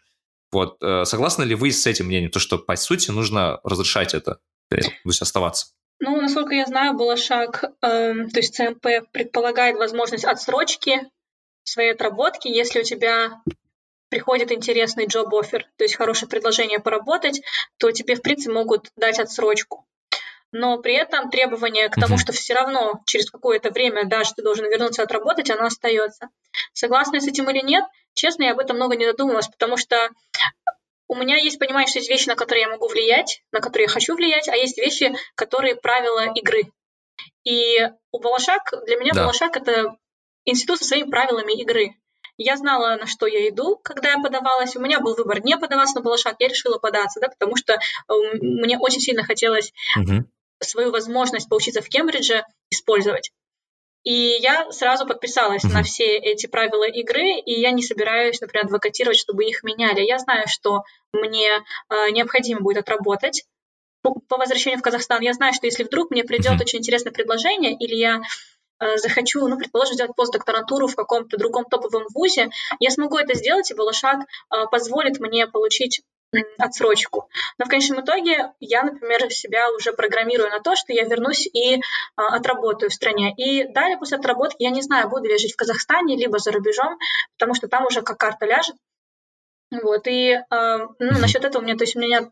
[0.51, 4.39] Вот, э, согласны ли вы с этим мнением, то, что, по сути, нужно разрешать это,
[4.71, 5.67] э, то есть оставаться?
[5.99, 11.01] Ну, насколько я знаю, Балашак, э, то есть ЦМП предполагает возможность отсрочки
[11.63, 13.41] своей отработки, если у тебя
[14.09, 17.41] приходит интересный job-оффер, то есть хорошее предложение поработать,
[17.77, 19.85] то тебе, в принципе, могут дать отсрочку.
[20.53, 24.69] Но при этом требование к тому, что все равно через какое-то время даже ты должен
[24.69, 26.29] вернуться отработать, оно остается.
[26.73, 27.83] Согласны с этим или нет,
[28.17, 30.09] Честно, я об этом много не задумывалась, потому что
[31.07, 33.89] у меня есть понимание, что есть вещи, на которые я могу влиять, на которые я
[33.89, 36.63] хочу влиять, а есть вещи, которые правила игры.
[37.43, 37.77] И
[38.11, 39.21] у Балашак, для меня да.
[39.21, 39.95] Балашак— это
[40.45, 41.91] институт со своими правилами игры.
[42.37, 44.75] Я знала, на что я иду, когда я подавалась.
[44.75, 47.77] У меня был выбор не подаваться на Балашак, я решила податься, да, потому что э,
[48.41, 50.25] мне очень сильно хотелось угу.
[50.59, 53.31] свою возможность поучиться в Кембридже использовать.
[54.07, 55.73] И я сразу подписалась mm-hmm.
[55.73, 59.99] на все эти правила игры, и я не собираюсь, например, адвокатировать, чтобы их меняли.
[59.99, 63.43] Я знаю, что мне э, необходимо будет отработать
[64.01, 65.19] по, по возвращению в Казахстан.
[65.19, 66.61] Я знаю, что если вдруг мне придет mm-hmm.
[66.61, 68.21] очень интересное предложение, или я
[68.79, 73.69] э, захочу, ну, предположим, сделать постдокторантуру в каком-то другом топовом вузе, я смогу это сделать,
[73.71, 75.99] и Балашак э, позволит мне получить
[76.57, 77.29] отсрочку.
[77.57, 81.81] Но в конечном итоге я, например, себя уже программирую на то, что я вернусь и
[82.15, 83.33] а, отработаю в стране.
[83.37, 86.51] И далее после отработки я не знаю, буду ли я жить в Казахстане, либо за
[86.51, 86.97] рубежом,
[87.37, 88.75] потому что там уже как карта ляжет.
[89.71, 92.31] Вот, и э, ну, насчет этого у меня, то есть у меня,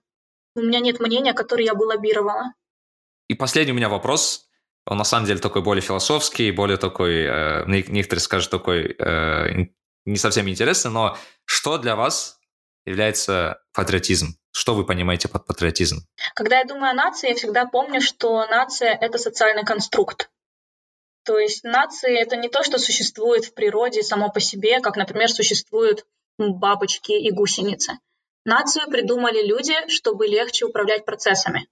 [0.56, 2.54] у меня нет мнения, которое я бы лоббировала.
[3.28, 4.48] И последний у меня вопрос.
[4.86, 9.68] Он на самом деле такой более философский, более такой, э, некоторые скажут, такой э,
[10.06, 12.35] не совсем интересный, но что для вас
[12.86, 14.38] является патриотизм?
[14.52, 16.08] Что вы понимаете под патриотизм?
[16.34, 20.30] Когда я думаю о нации, я всегда помню, что нация— это социальный конструкт.
[21.26, 25.30] То есть нации— это не то, что существует в природе само по себе, как, например,
[25.30, 26.06] существуют
[26.38, 28.00] бабочки и гусеницы.
[28.46, 31.68] Нацию придумали люди, чтобы легче управлять процессами.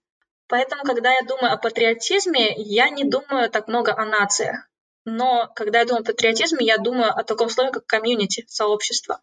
[0.48, 4.68] Поэтому, когда я думаю о патриотизме, я не думаю так много о нациях.
[5.06, 9.22] Но когда я думаю о патриотизме, я думаю о таком слове, как комьюнити, сообщество.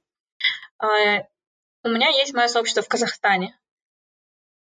[1.83, 3.59] У меня есть мое сообщество в Казахстане.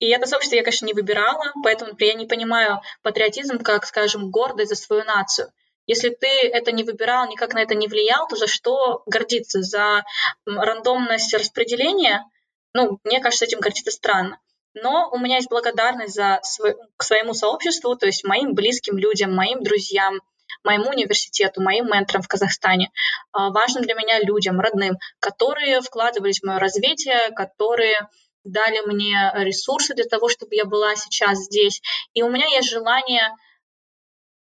[0.00, 4.70] И это сообщество я, конечно, не выбирала, поэтому я не понимаю патриотизм как, скажем, гордость
[4.70, 5.52] за свою нацию.
[5.86, 9.62] Если ты это не выбирал, никак на это не влиял, то за что гордиться?
[9.62, 10.02] За
[10.44, 12.24] рандомность распределения?
[12.72, 14.40] Ну, мне кажется, этим гордиться странно.
[14.72, 19.32] Но у меня есть благодарность за свой, к своему сообществу, то есть моим близким людям,
[19.32, 20.20] моим друзьям,
[20.64, 22.90] моему университету, моим менторам в Казахстане,
[23.32, 28.08] а, важным для меня людям, родным, которые вкладывались в мое развитие, которые
[28.44, 31.80] дали мне ресурсы для того, чтобы я была сейчас здесь.
[32.12, 33.30] И у меня есть желание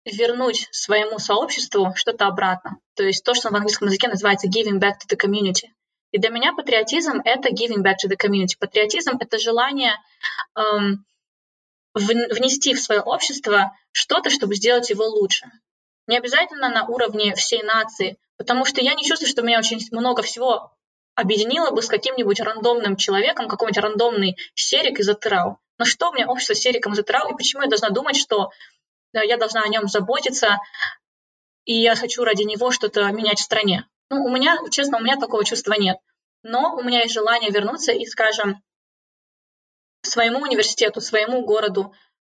[0.05, 2.79] вернуть своему сообществу что-то обратно.
[2.95, 5.69] То есть то, что в английском языке называется giving back to the community.
[6.13, 8.57] И для меня патриотизм— это giving back to the community.
[8.59, 9.95] Патриотизм— это желание
[10.55, 11.05] эм,
[11.95, 15.47] внести в свое общество что-то, чтобы сделать его лучше.
[16.07, 20.23] Не обязательно на уровне всей нации, потому что я не чувствую, что меня очень много
[20.23, 20.73] всего
[21.15, 25.59] объединило бы с каким-нибудь рандомным человеком, какой-нибудь рандомный серик из Атырау.
[25.79, 28.51] Но что меня общество с сериком из Атырау, и почему я должна думать, что
[29.13, 30.59] я должна о нем заботиться,
[31.65, 33.87] и я хочу ради него что-то менять в стране?
[34.11, 35.97] Ну, у меня, честно, у меня такого чувства нет.
[36.43, 38.63] Но у меня есть желание вернуться и, скажем,
[40.03, 41.93] своему университету, своему городу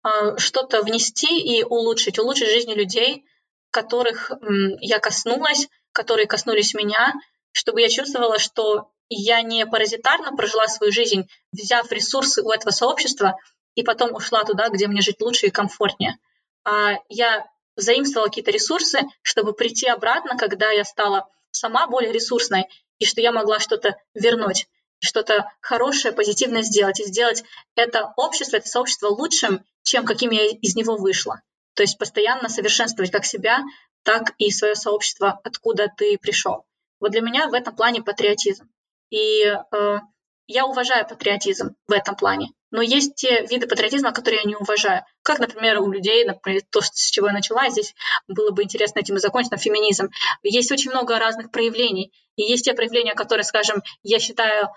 [0.05, 3.25] э, что-то внести и улучшить, улучшить жизни людей–
[3.71, 4.31] которых
[4.79, 7.13] я коснулась, которые коснулись меня,
[7.51, 13.37] чтобы я чувствовала, что я не паразитарно прожила свою жизнь, взяв ресурсы у этого сообщества
[13.75, 16.17] и потом ушла туда, где мне жить лучше и комфортнее.
[16.65, 22.65] А я заимствовала какие-то ресурсы, чтобы прийти обратно, когда я стала сама более ресурсной,
[22.99, 24.67] и что я могла что-то вернуть,
[24.99, 27.43] что-то хорошее, позитивное сделать, и сделать
[27.75, 31.41] это общество, это сообщество лучшим, чем каким я из него вышла.
[31.77, 33.63] То есть постоянно совершенствовать как себя,
[34.01, 36.65] так и свое сообщество, откуда ты пришел.
[36.99, 38.67] Вот для меня в этом плане патриотизм.
[39.11, 39.99] И э,
[40.47, 42.47] я уважаю патриотизм в этом плане.
[42.71, 45.03] Но есть те виды патриотизма, которые я не уважаю.
[45.21, 47.93] Как, например, у людей, например, то, с чего я начала, здесь
[48.27, 50.09] было бы интересно этим и закончить, на феминизм.
[50.41, 52.11] Есть очень много разных проявлений.
[52.37, 54.69] И есть те проявления, которые, скажем, я считаю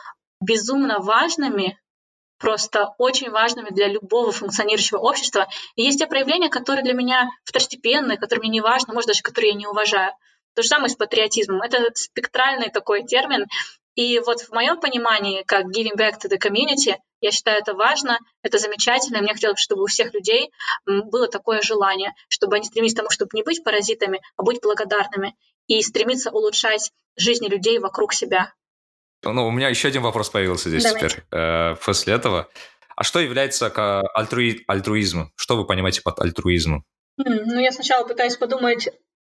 [0.42, 1.80] безумно важными,
[2.40, 5.46] просто очень важными для любого функционирующего общества.
[5.76, 9.52] И есть те проявления, которые для меня второстепенные, которые мне не важны, может, даже которые
[9.52, 10.12] я не уважаю.
[10.54, 11.62] То же самое с патриотизмом.
[11.62, 13.46] Это спектральный такой термин.
[13.94, 18.18] И вот в моем понимании, как giving back to the community, я считаю это важно,
[18.42, 20.50] это замечательно, и мне хотелось, чтобы у всех людей
[20.86, 25.36] было такое желание, чтобы они стремились к тому, чтобы не быть паразитами, а быть благодарными
[25.66, 28.54] и стремиться улучшать жизни людей вокруг себя.
[29.22, 31.08] Ну, у меня еще один вопрос появился здесь Давайте.
[31.08, 32.48] теперь, э, после этого.
[32.96, 33.66] А что является
[34.14, 34.64] альтруи...
[34.66, 35.32] альтруизмом?
[35.36, 36.84] Что вы понимаете под альтруизмом?
[37.16, 38.88] ну, я сначала пытаюсь подумать,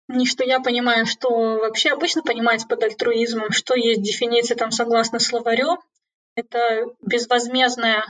[0.08, 5.20] не что я понимаю, что вообще обычно понимается под альтруизмом, что есть дефиниция там согласно
[5.20, 5.80] словарю.
[6.36, 8.06] Это безвозмездная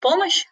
[0.00, 0.46] помощь,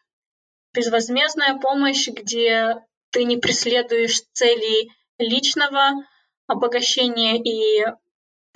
[0.74, 2.77] безвозмездная помощь, где
[3.11, 5.93] ты не преследуешь целей личного
[6.47, 7.87] обогащения и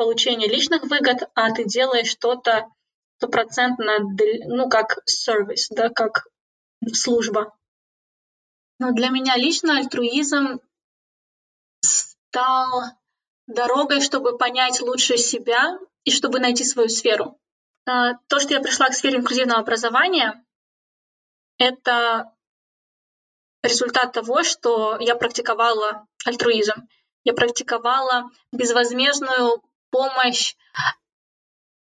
[0.01, 2.73] получения личных выгод, а ты делаешь что-то
[3.19, 3.99] стопроцентно,
[4.47, 6.27] ну, как сервис, да, как
[6.95, 7.55] служба.
[8.79, 10.61] Но для меня лично альтруизм
[11.83, 12.85] стал
[13.47, 17.39] дорогой, чтобы понять лучше себя и чтобы найти свою сферу.
[17.87, 20.43] А, то, что я пришла к сфере инклюзивного образования,
[21.59, 22.33] это
[23.63, 26.89] результат того, что я практиковала альтруизм.
[27.23, 30.55] Я практиковала безвозмездную помощь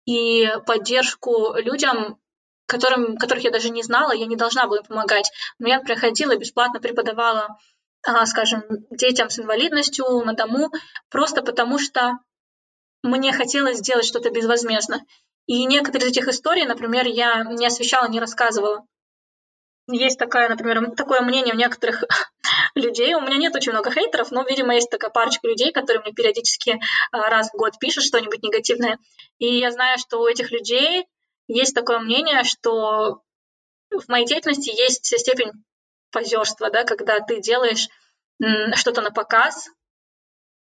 [0.06, 2.18] и поддержку людям,
[2.66, 5.30] которым, которых я даже не знала, я не должна была помогать.
[5.58, 7.58] Но я приходила бесплатно преподавала,
[8.06, 10.70] а, скажем, детям с инвалидностью на дому,
[11.10, 12.18] просто потому что
[13.02, 15.04] мне хотелось сделать что-то безвозмездно.
[15.46, 18.84] И некоторые из этих историй, например, я не освещала, не рассказывала.
[19.90, 22.04] Есть такая, например, такое мнение у некоторых
[22.74, 23.14] людей.
[23.14, 26.78] У меня нет очень много хейтеров, но, видимо, есть такая парочка людей, которые мне периодически
[27.10, 28.98] а, раз в год пишут что-нибудь негативное.
[29.38, 31.06] И я знаю, что у этих людей
[31.46, 33.22] есть такое мнение, что
[33.90, 35.52] в моей деятельности есть степень
[36.10, 37.88] позерства, да, когда ты делаешь
[38.74, 39.68] что-то на показ,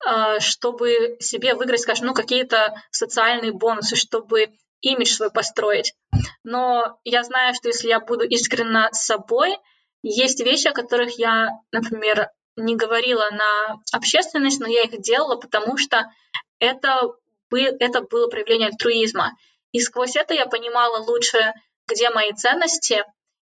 [0.05, 4.51] а, чтобы себе выиграть, скажем, ну, какие-то социальные бонусы, чтобы
[4.83, 5.95] имидж свой построить.
[6.43, 9.57] Но я знаю, что если я буду искренна с собой,
[10.03, 15.77] есть вещи, о которых я, например, не говорила на общественность, но я их делала, потому
[15.77, 16.11] что
[16.59, 17.13] это,
[17.51, 19.31] это было проявление альтруизма.
[19.71, 21.53] И сквозь это я понимала лучше,
[21.87, 23.03] где мои ценности,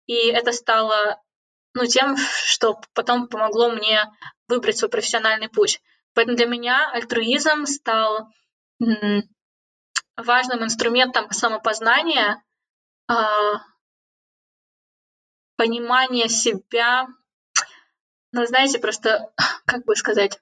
[0.07, 1.21] и это стало
[1.75, 4.05] ну, тем, что потом помогло мне
[4.49, 5.81] выбрать свой профессиональный путь.
[6.15, 8.29] Поэтому для меня альтруизм стал
[10.17, 12.43] важным инструментом самопознания,
[13.09, 13.61] а,
[15.57, 17.07] понимания себя.
[18.33, 19.33] Ну, знаете, просто,
[19.67, 20.41] как бы сказать,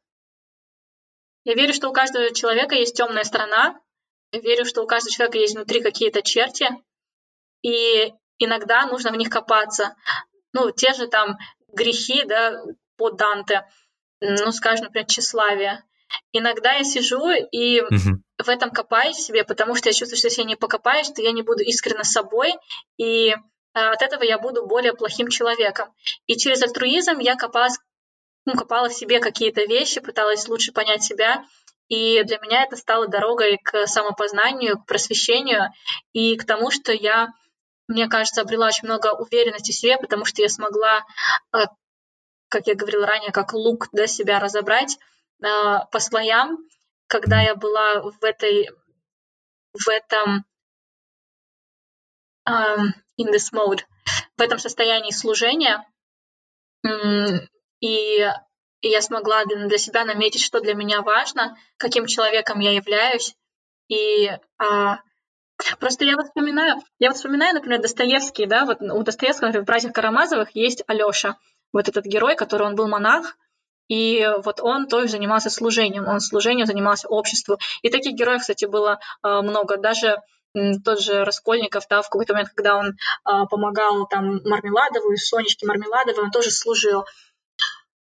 [1.44, 3.80] я верю, что у каждого человека есть темная сторона,
[4.32, 6.68] я верю, что у каждого человека есть внутри какие-то черти,
[7.62, 9.96] и иногда нужно в них копаться.
[10.52, 11.38] Ну, те же там
[11.68, 12.62] грехи, да,
[12.96, 13.66] по Данте,
[14.20, 15.84] ну, скажем, например, тщеславие.
[16.32, 18.22] Иногда я сижу и угу.
[18.42, 21.32] В этом копаюсь себе, потому что я чувствую, что если я не покопаюсь, то я
[21.32, 22.54] не буду искренне собой,
[22.96, 23.34] и
[23.72, 25.92] а, от этого я буду более плохим человеком.
[26.26, 27.78] И через альтруизм я копалась,
[28.44, 31.44] ну, копала в себе какие-то вещи, пыталась лучше понять себя,
[31.88, 35.70] и для меня это стало дорогой к самопознанию, к просвещению
[36.12, 37.28] и к тому, что я,
[37.88, 41.04] мне кажется, обрела очень много уверенности в себе, потому что я смогла,
[41.52, 41.66] а,
[42.48, 44.98] как я говорила ранее, как лук да, себя разобрать,
[45.42, 46.58] а, по слоям,
[47.10, 48.70] когда я была в этой
[49.72, 50.44] в этом
[52.48, 52.88] um,
[53.18, 53.80] in this mode,
[54.36, 55.84] в этом состоянии служения,
[57.80, 58.30] и
[58.82, 63.34] я смогла для себя наметить, что для меня важно, каким человеком я являюсь,
[63.88, 65.00] и а,
[65.78, 70.54] Просто я вспоминаю, я вспоминаю, например, Достоевский, да, вот у Достоевского, например, в «Братьях Карамазовых»
[70.54, 71.36] есть Алёша,
[71.72, 73.36] вот этот герой, который он был монах,
[73.90, 77.58] и вот он тоже занимался служением, он служением занимался обществу.
[77.82, 79.78] И таких героев, кстати, было э, много.
[79.78, 80.16] Даже
[80.84, 86.22] тот же Раскольников, да, в какой-то момент, когда он э, помогал там Мармеладову, Сонечке Мармеладовой,
[86.22, 87.04] он тоже служил.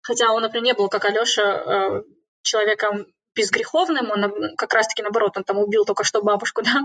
[0.02, 2.02] Хотя он, например, не был, как Алёша, э,
[2.42, 6.82] человеком безгреховным, он как раз-таки наоборот, он там убил только что бабушку, да.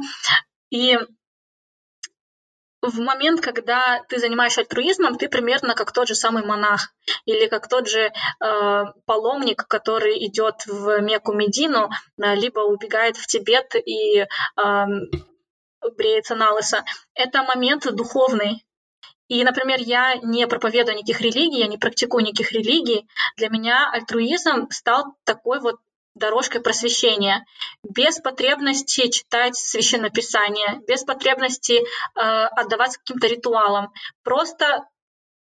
[0.69, 0.97] И
[2.89, 6.93] в момент, когда ты занимаешься альтруизмом, ты примерно как тот же самый монах
[7.25, 13.27] или как тот же э, паломник, который идет в Мекку Медину, э, либо убегает в
[13.27, 14.85] Тибет и э,
[15.97, 16.83] бреется на лысо.
[17.13, 18.65] Это момент духовный.
[19.27, 23.07] И, например, я не проповедую никаких религий, я не практикую никаких религий.
[23.37, 25.77] Для меня альтруизм стал такой вот
[26.15, 27.45] дорожкой просвещения,
[27.83, 33.91] без потребности читать священнописание, без потребности э, отдаваться каким-то ритуалам,
[34.23, 34.85] просто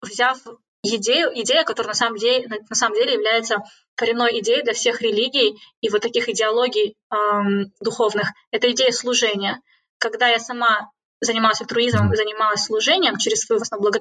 [0.02, 0.38] взяв
[0.84, 3.64] идею, идея, которая на самом деле, на самом деле является
[3.95, 9.60] коренной идеей для всех религий и вот таких идеологий эм, духовных, это идея служения.
[9.98, 13.91] Когда я сама занималась альтруизмом, занималась служением через свою в основном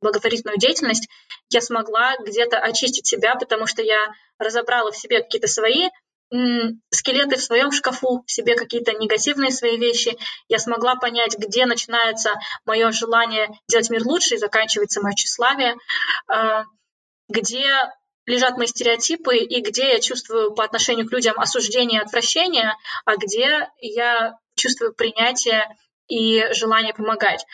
[0.00, 1.08] благотворительную деятельность,
[1.50, 5.88] я смогла где-то очистить себя, потому что я разобрала в себе какие-то свои
[6.90, 10.16] скелеты в своем шкафу, себе какие-то негативные свои вещи.
[10.48, 12.34] Я смогла понять, где начинается
[12.64, 15.76] мое желание делать мир лучше и заканчивается мое тщеславие,
[16.28, 16.64] а,
[17.28, 17.66] где
[18.24, 23.16] лежат мои стереотипы и где я чувствую по отношению к людям осуждение и отвращение, а
[23.16, 25.76] где я чувствую принятие
[26.08, 27.44] и желание помогать.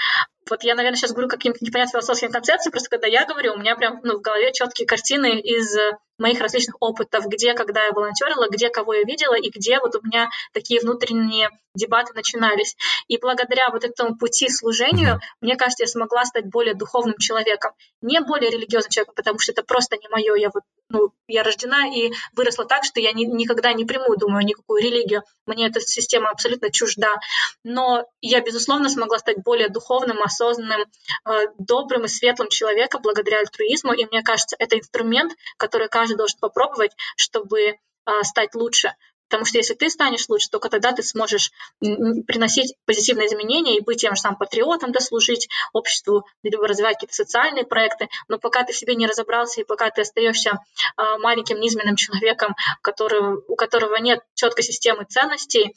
[0.51, 3.77] Вот я, наверное, сейчас говорю каким-то непонятным философским концепциям, просто когда я говорю, у меня
[3.77, 5.77] прям ну, в голове четкие картины из
[6.19, 10.03] моих различных опытов, где, когда я волонтерила, где кого я видела и где вот у
[10.03, 12.77] меня такие внутренние дебаты начинались.
[13.07, 17.73] И благодаря вот этому пути служению, мне кажется, я смогла стать более духовным человеком,
[18.03, 20.35] не более религиозным человеком, потому что это просто не мое.
[20.35, 24.45] Я вот, ну, я рождена и выросла так, что я ни, никогда не приму, думаю,
[24.45, 25.23] никакую религию.
[25.47, 27.15] Мне эта система абсолютно чужда.
[27.63, 30.83] Но я, безусловно, смогла стать более духовным, осознанным,
[31.27, 33.93] э, добрым и светлым человеком благодаря альтруизму.
[33.93, 37.77] И мне кажется, это инструмент, который каждый должен попробовать, чтобы
[38.09, 38.95] а, стать лучше.
[39.29, 44.01] Потому что если ты станешь лучше, только тогда ты сможешь приносить позитивные изменения и быть
[44.01, 48.09] тем же самым патриотом, да, служить обществу, либо развивать какие-то социальные проекты.
[48.29, 50.53] Но пока ты в себе не разобрался и пока ты остаешься
[50.97, 55.75] э, маленьким низменным человеком, который, у которого нет четкой системы ценностей,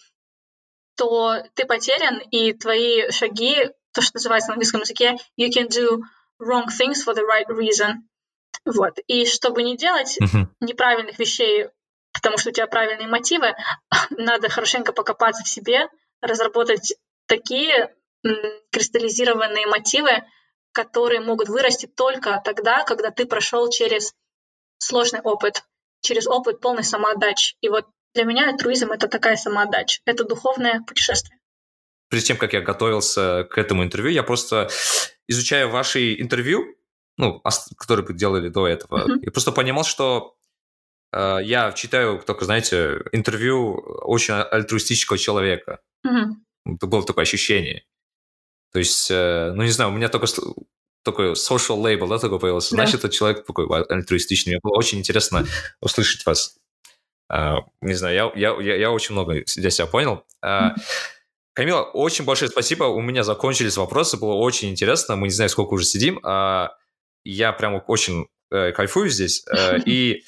[0.96, 6.02] то ты потерян, и твои шаги, то, что называется на английском языке, you can do
[6.40, 8.04] wrong things for the right reason.
[8.66, 9.00] Вот.
[9.08, 10.46] И чтобы не делать uh-huh.
[10.60, 11.70] неправильных вещей,
[12.14, 13.54] потому что у тебя правильные мотивы,
[14.12, 15.88] надо хорошенько покопаться в себе,
[16.22, 16.94] разработать
[17.28, 17.94] такие
[18.72, 20.24] кристаллизированные мотивы,
[20.72, 24.14] которые могут вырасти только тогда, когда ты прошел через
[24.78, 25.64] сложный опыт,
[26.02, 27.56] через опыт полной самоотдачи.
[27.62, 31.38] И вот для меня альтруизм— это такая самоотдача, это духовное путешествие.
[32.10, 34.70] Перед тем, как я готовился к этому интервью, я просто,
[35.28, 36.66] изучая ваши интервью,
[37.18, 37.42] ну,
[37.78, 39.08] которые вы делали до этого.
[39.08, 39.20] Mm-hmm.
[39.22, 40.36] Я просто понимал, что
[41.14, 45.80] я читаю только, знаете, интервью очень альтруистического человека.
[46.06, 46.76] Mm-hmm.
[46.76, 47.84] Это было такое ощущение.
[48.72, 50.28] То есть, э, ну, не знаю, у меня только
[51.04, 52.76] такой social label, да, такой появился.
[52.76, 54.52] Значит, этот человек такой альтруистичный.
[54.52, 55.46] Мне было очень интересно
[55.82, 56.58] услышать вас.
[57.32, 60.26] Uh, не знаю, я, я, я, очень много для себя понял.
[61.54, 62.86] Камила, очень большое спасибо.
[62.86, 65.16] У меня закончились вопросы, было очень интересно.
[65.16, 66.20] Мы не знаем, сколько уже сидим.
[67.24, 69.46] Я прям очень э, кайфую здесь.
[69.48, 70.24] Э, и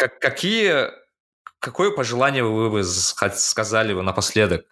[0.00, 0.90] как, какие,
[1.58, 4.64] какое пожелание вы бы сказали бы напоследок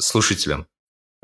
[0.00, 0.66] слушателям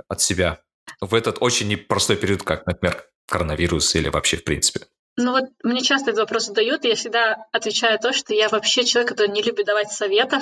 [0.06, 0.62] от себя
[1.01, 4.86] в этот очень непростой период, как, например, коронавирус или вообще в принципе?
[5.16, 8.85] Ну вот мне часто этот вопрос задают, и я всегда отвечаю то, что я вообще
[8.85, 10.40] человек, который не любит давать советов,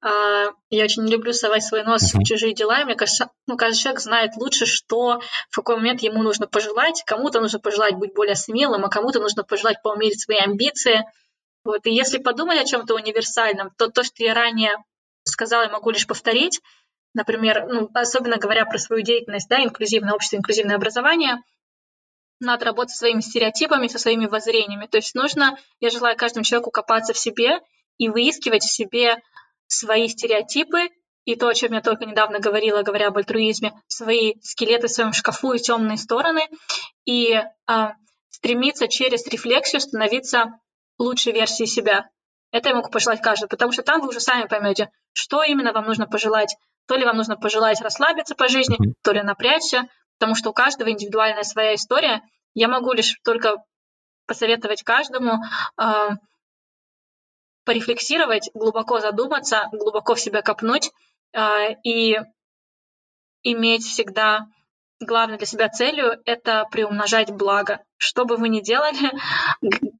[0.00, 2.80] а, я очень не люблю совать свой нос в чужие дела.
[2.80, 7.04] И мне кажется, ну, каждый человек знает лучше, что в какой момент ему нужно пожелать.
[7.06, 11.04] Кому-то нужно пожелать быть более смелым, а кому-то нужно пожелать поумерить свои амбиции.
[11.64, 11.86] Вот.
[11.86, 14.76] И если подумать о чем-то универсальном, то то, что я ранее
[15.24, 16.60] сказала, я могу лишь повторить.
[17.14, 21.42] Например, ну, особенно говоря про свою деятельность, да, инклюзивное общество, инклюзивное образование,
[22.40, 24.86] надо работать со своими стереотипами, со своими воззрениями.
[24.86, 27.60] То есть нужно, я желаю каждому человеку копаться в себе
[27.98, 29.22] и выискивать в себе
[29.66, 30.88] свои стереотипы
[31.24, 35.12] и то, о чем я только недавно говорила, говоря об альтруизме, свои скелеты в своем
[35.12, 36.48] шкафу и темные стороны,
[37.04, 37.94] и а,
[38.30, 40.58] стремиться через рефлексию становиться
[41.00, 42.08] лучшей версией себя.
[42.52, 45.86] Это я могу пожелать каждому, потому что там вы уже сами поймете, что именно вам
[45.86, 46.56] нужно пожелать.
[46.86, 50.90] То ли вам нужно пожелать расслабиться по жизни, то ли напрячься, потому что у каждого
[50.90, 52.22] индивидуальная своя история.
[52.54, 53.64] Я могу лишь только
[54.26, 55.42] посоветовать каждому
[55.80, 56.08] э,
[57.64, 60.90] порефлексировать, глубоко задуматься, глубоко в себя копнуть
[61.32, 62.18] э, и
[63.42, 64.46] иметь всегда
[65.00, 67.82] главной для себя целью— это приумножать благо.
[67.96, 69.12] Что бы вы ни делали,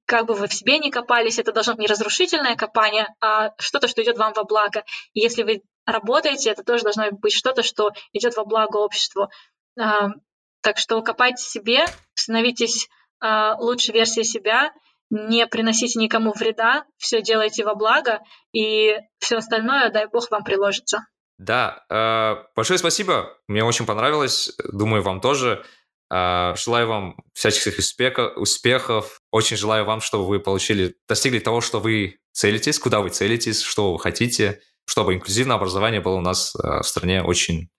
[0.07, 3.89] как бы вы в себе ни копались, это должно быть не разрушительное копание, а что-то,
[3.89, 4.85] что идет вам во благо.
[5.15, 9.29] И если вы работаете, это тоже должно быть что-то, что идет во благо обществу.
[9.75, 12.89] Так что копайте себе, становитесь
[13.23, 14.73] лучшей версией себя,
[15.11, 18.21] не приносите никому вреда, все делайте во благо,
[18.53, 21.07] и все остальное, дай бог, вам приложится.
[21.41, 25.65] Да, э, большое спасибо, мне очень понравилось, думаю, вам тоже.
[26.13, 29.23] Э, желаю вам всяческих успехов, успехов.
[29.31, 33.95] Очень желаю вам, чтобы вы получили, достигли того, что вы целитесь, куда вы целитесь, что
[33.95, 37.71] вы хотите, чтобы инклюзивное образование было у нас э, в стране очень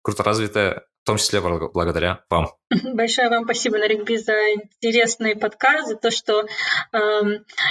[0.00, 2.48] круто развитое, в том числе благодаря вам.
[2.94, 6.46] Большое вам спасибо, Нарикби, за интересный подкаст, за то, что
[6.92, 6.98] э,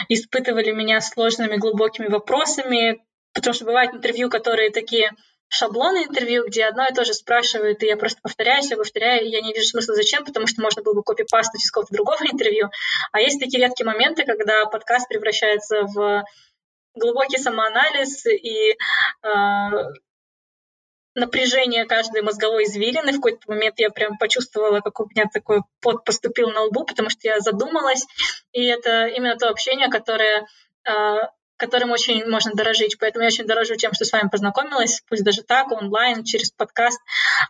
[0.10, 3.02] испытывали меня сложными, глубокими вопросами,
[3.34, 5.12] потому что бывают интервью, которые такие
[5.50, 9.30] шаблоны интервью, где одно и то же спрашивают, и я просто повторяюсь, я повторяю, и
[9.30, 12.70] я не вижу смысла зачем, потому что можно было бы копипастить из какого-то другого интервью.
[13.12, 16.24] А есть такие редкие моменты, когда подкаст превращается в
[16.96, 19.28] глубокий самоанализ и э,
[21.16, 23.12] напряжение каждой мозговой извилины.
[23.12, 27.10] В какой-то момент я прям почувствовала, как у меня такой пот поступил на лбу, потому
[27.10, 28.06] что я задумалась.
[28.52, 30.46] И это именно то общение, которое
[30.86, 30.92] э,
[31.60, 32.98] которым очень можно дорожить.
[32.98, 37.00] Поэтому я очень дорожу тем, что с вами познакомилась, пусть даже так, онлайн, через подкаст.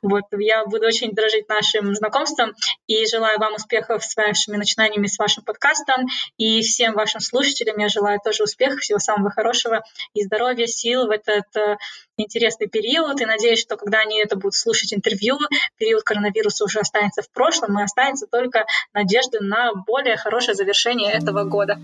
[0.01, 2.53] Вот, я буду очень дорожить нашим знакомством
[2.87, 6.07] и желаю вам успехов с вашими начинаниями, с вашим подкастом.
[6.37, 9.83] И всем вашим слушателям я желаю тоже успехов, всего самого хорошего
[10.13, 11.77] и здоровья, сил в этот э,
[12.17, 13.21] интересный период.
[13.21, 15.37] И надеюсь, что когда они это будут слушать интервью,
[15.77, 21.43] период коронавируса уже останется в прошлом, и останется только надежда на более хорошее завершение этого
[21.43, 21.79] года.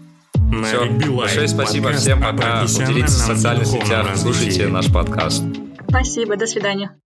[0.64, 0.90] Все.
[1.12, 2.66] Большое спасибо всем, пока.
[2.66, 5.44] Делитесь в социальных сетях, слушайте наш подкаст.
[5.88, 7.00] Спасибо, до свидания.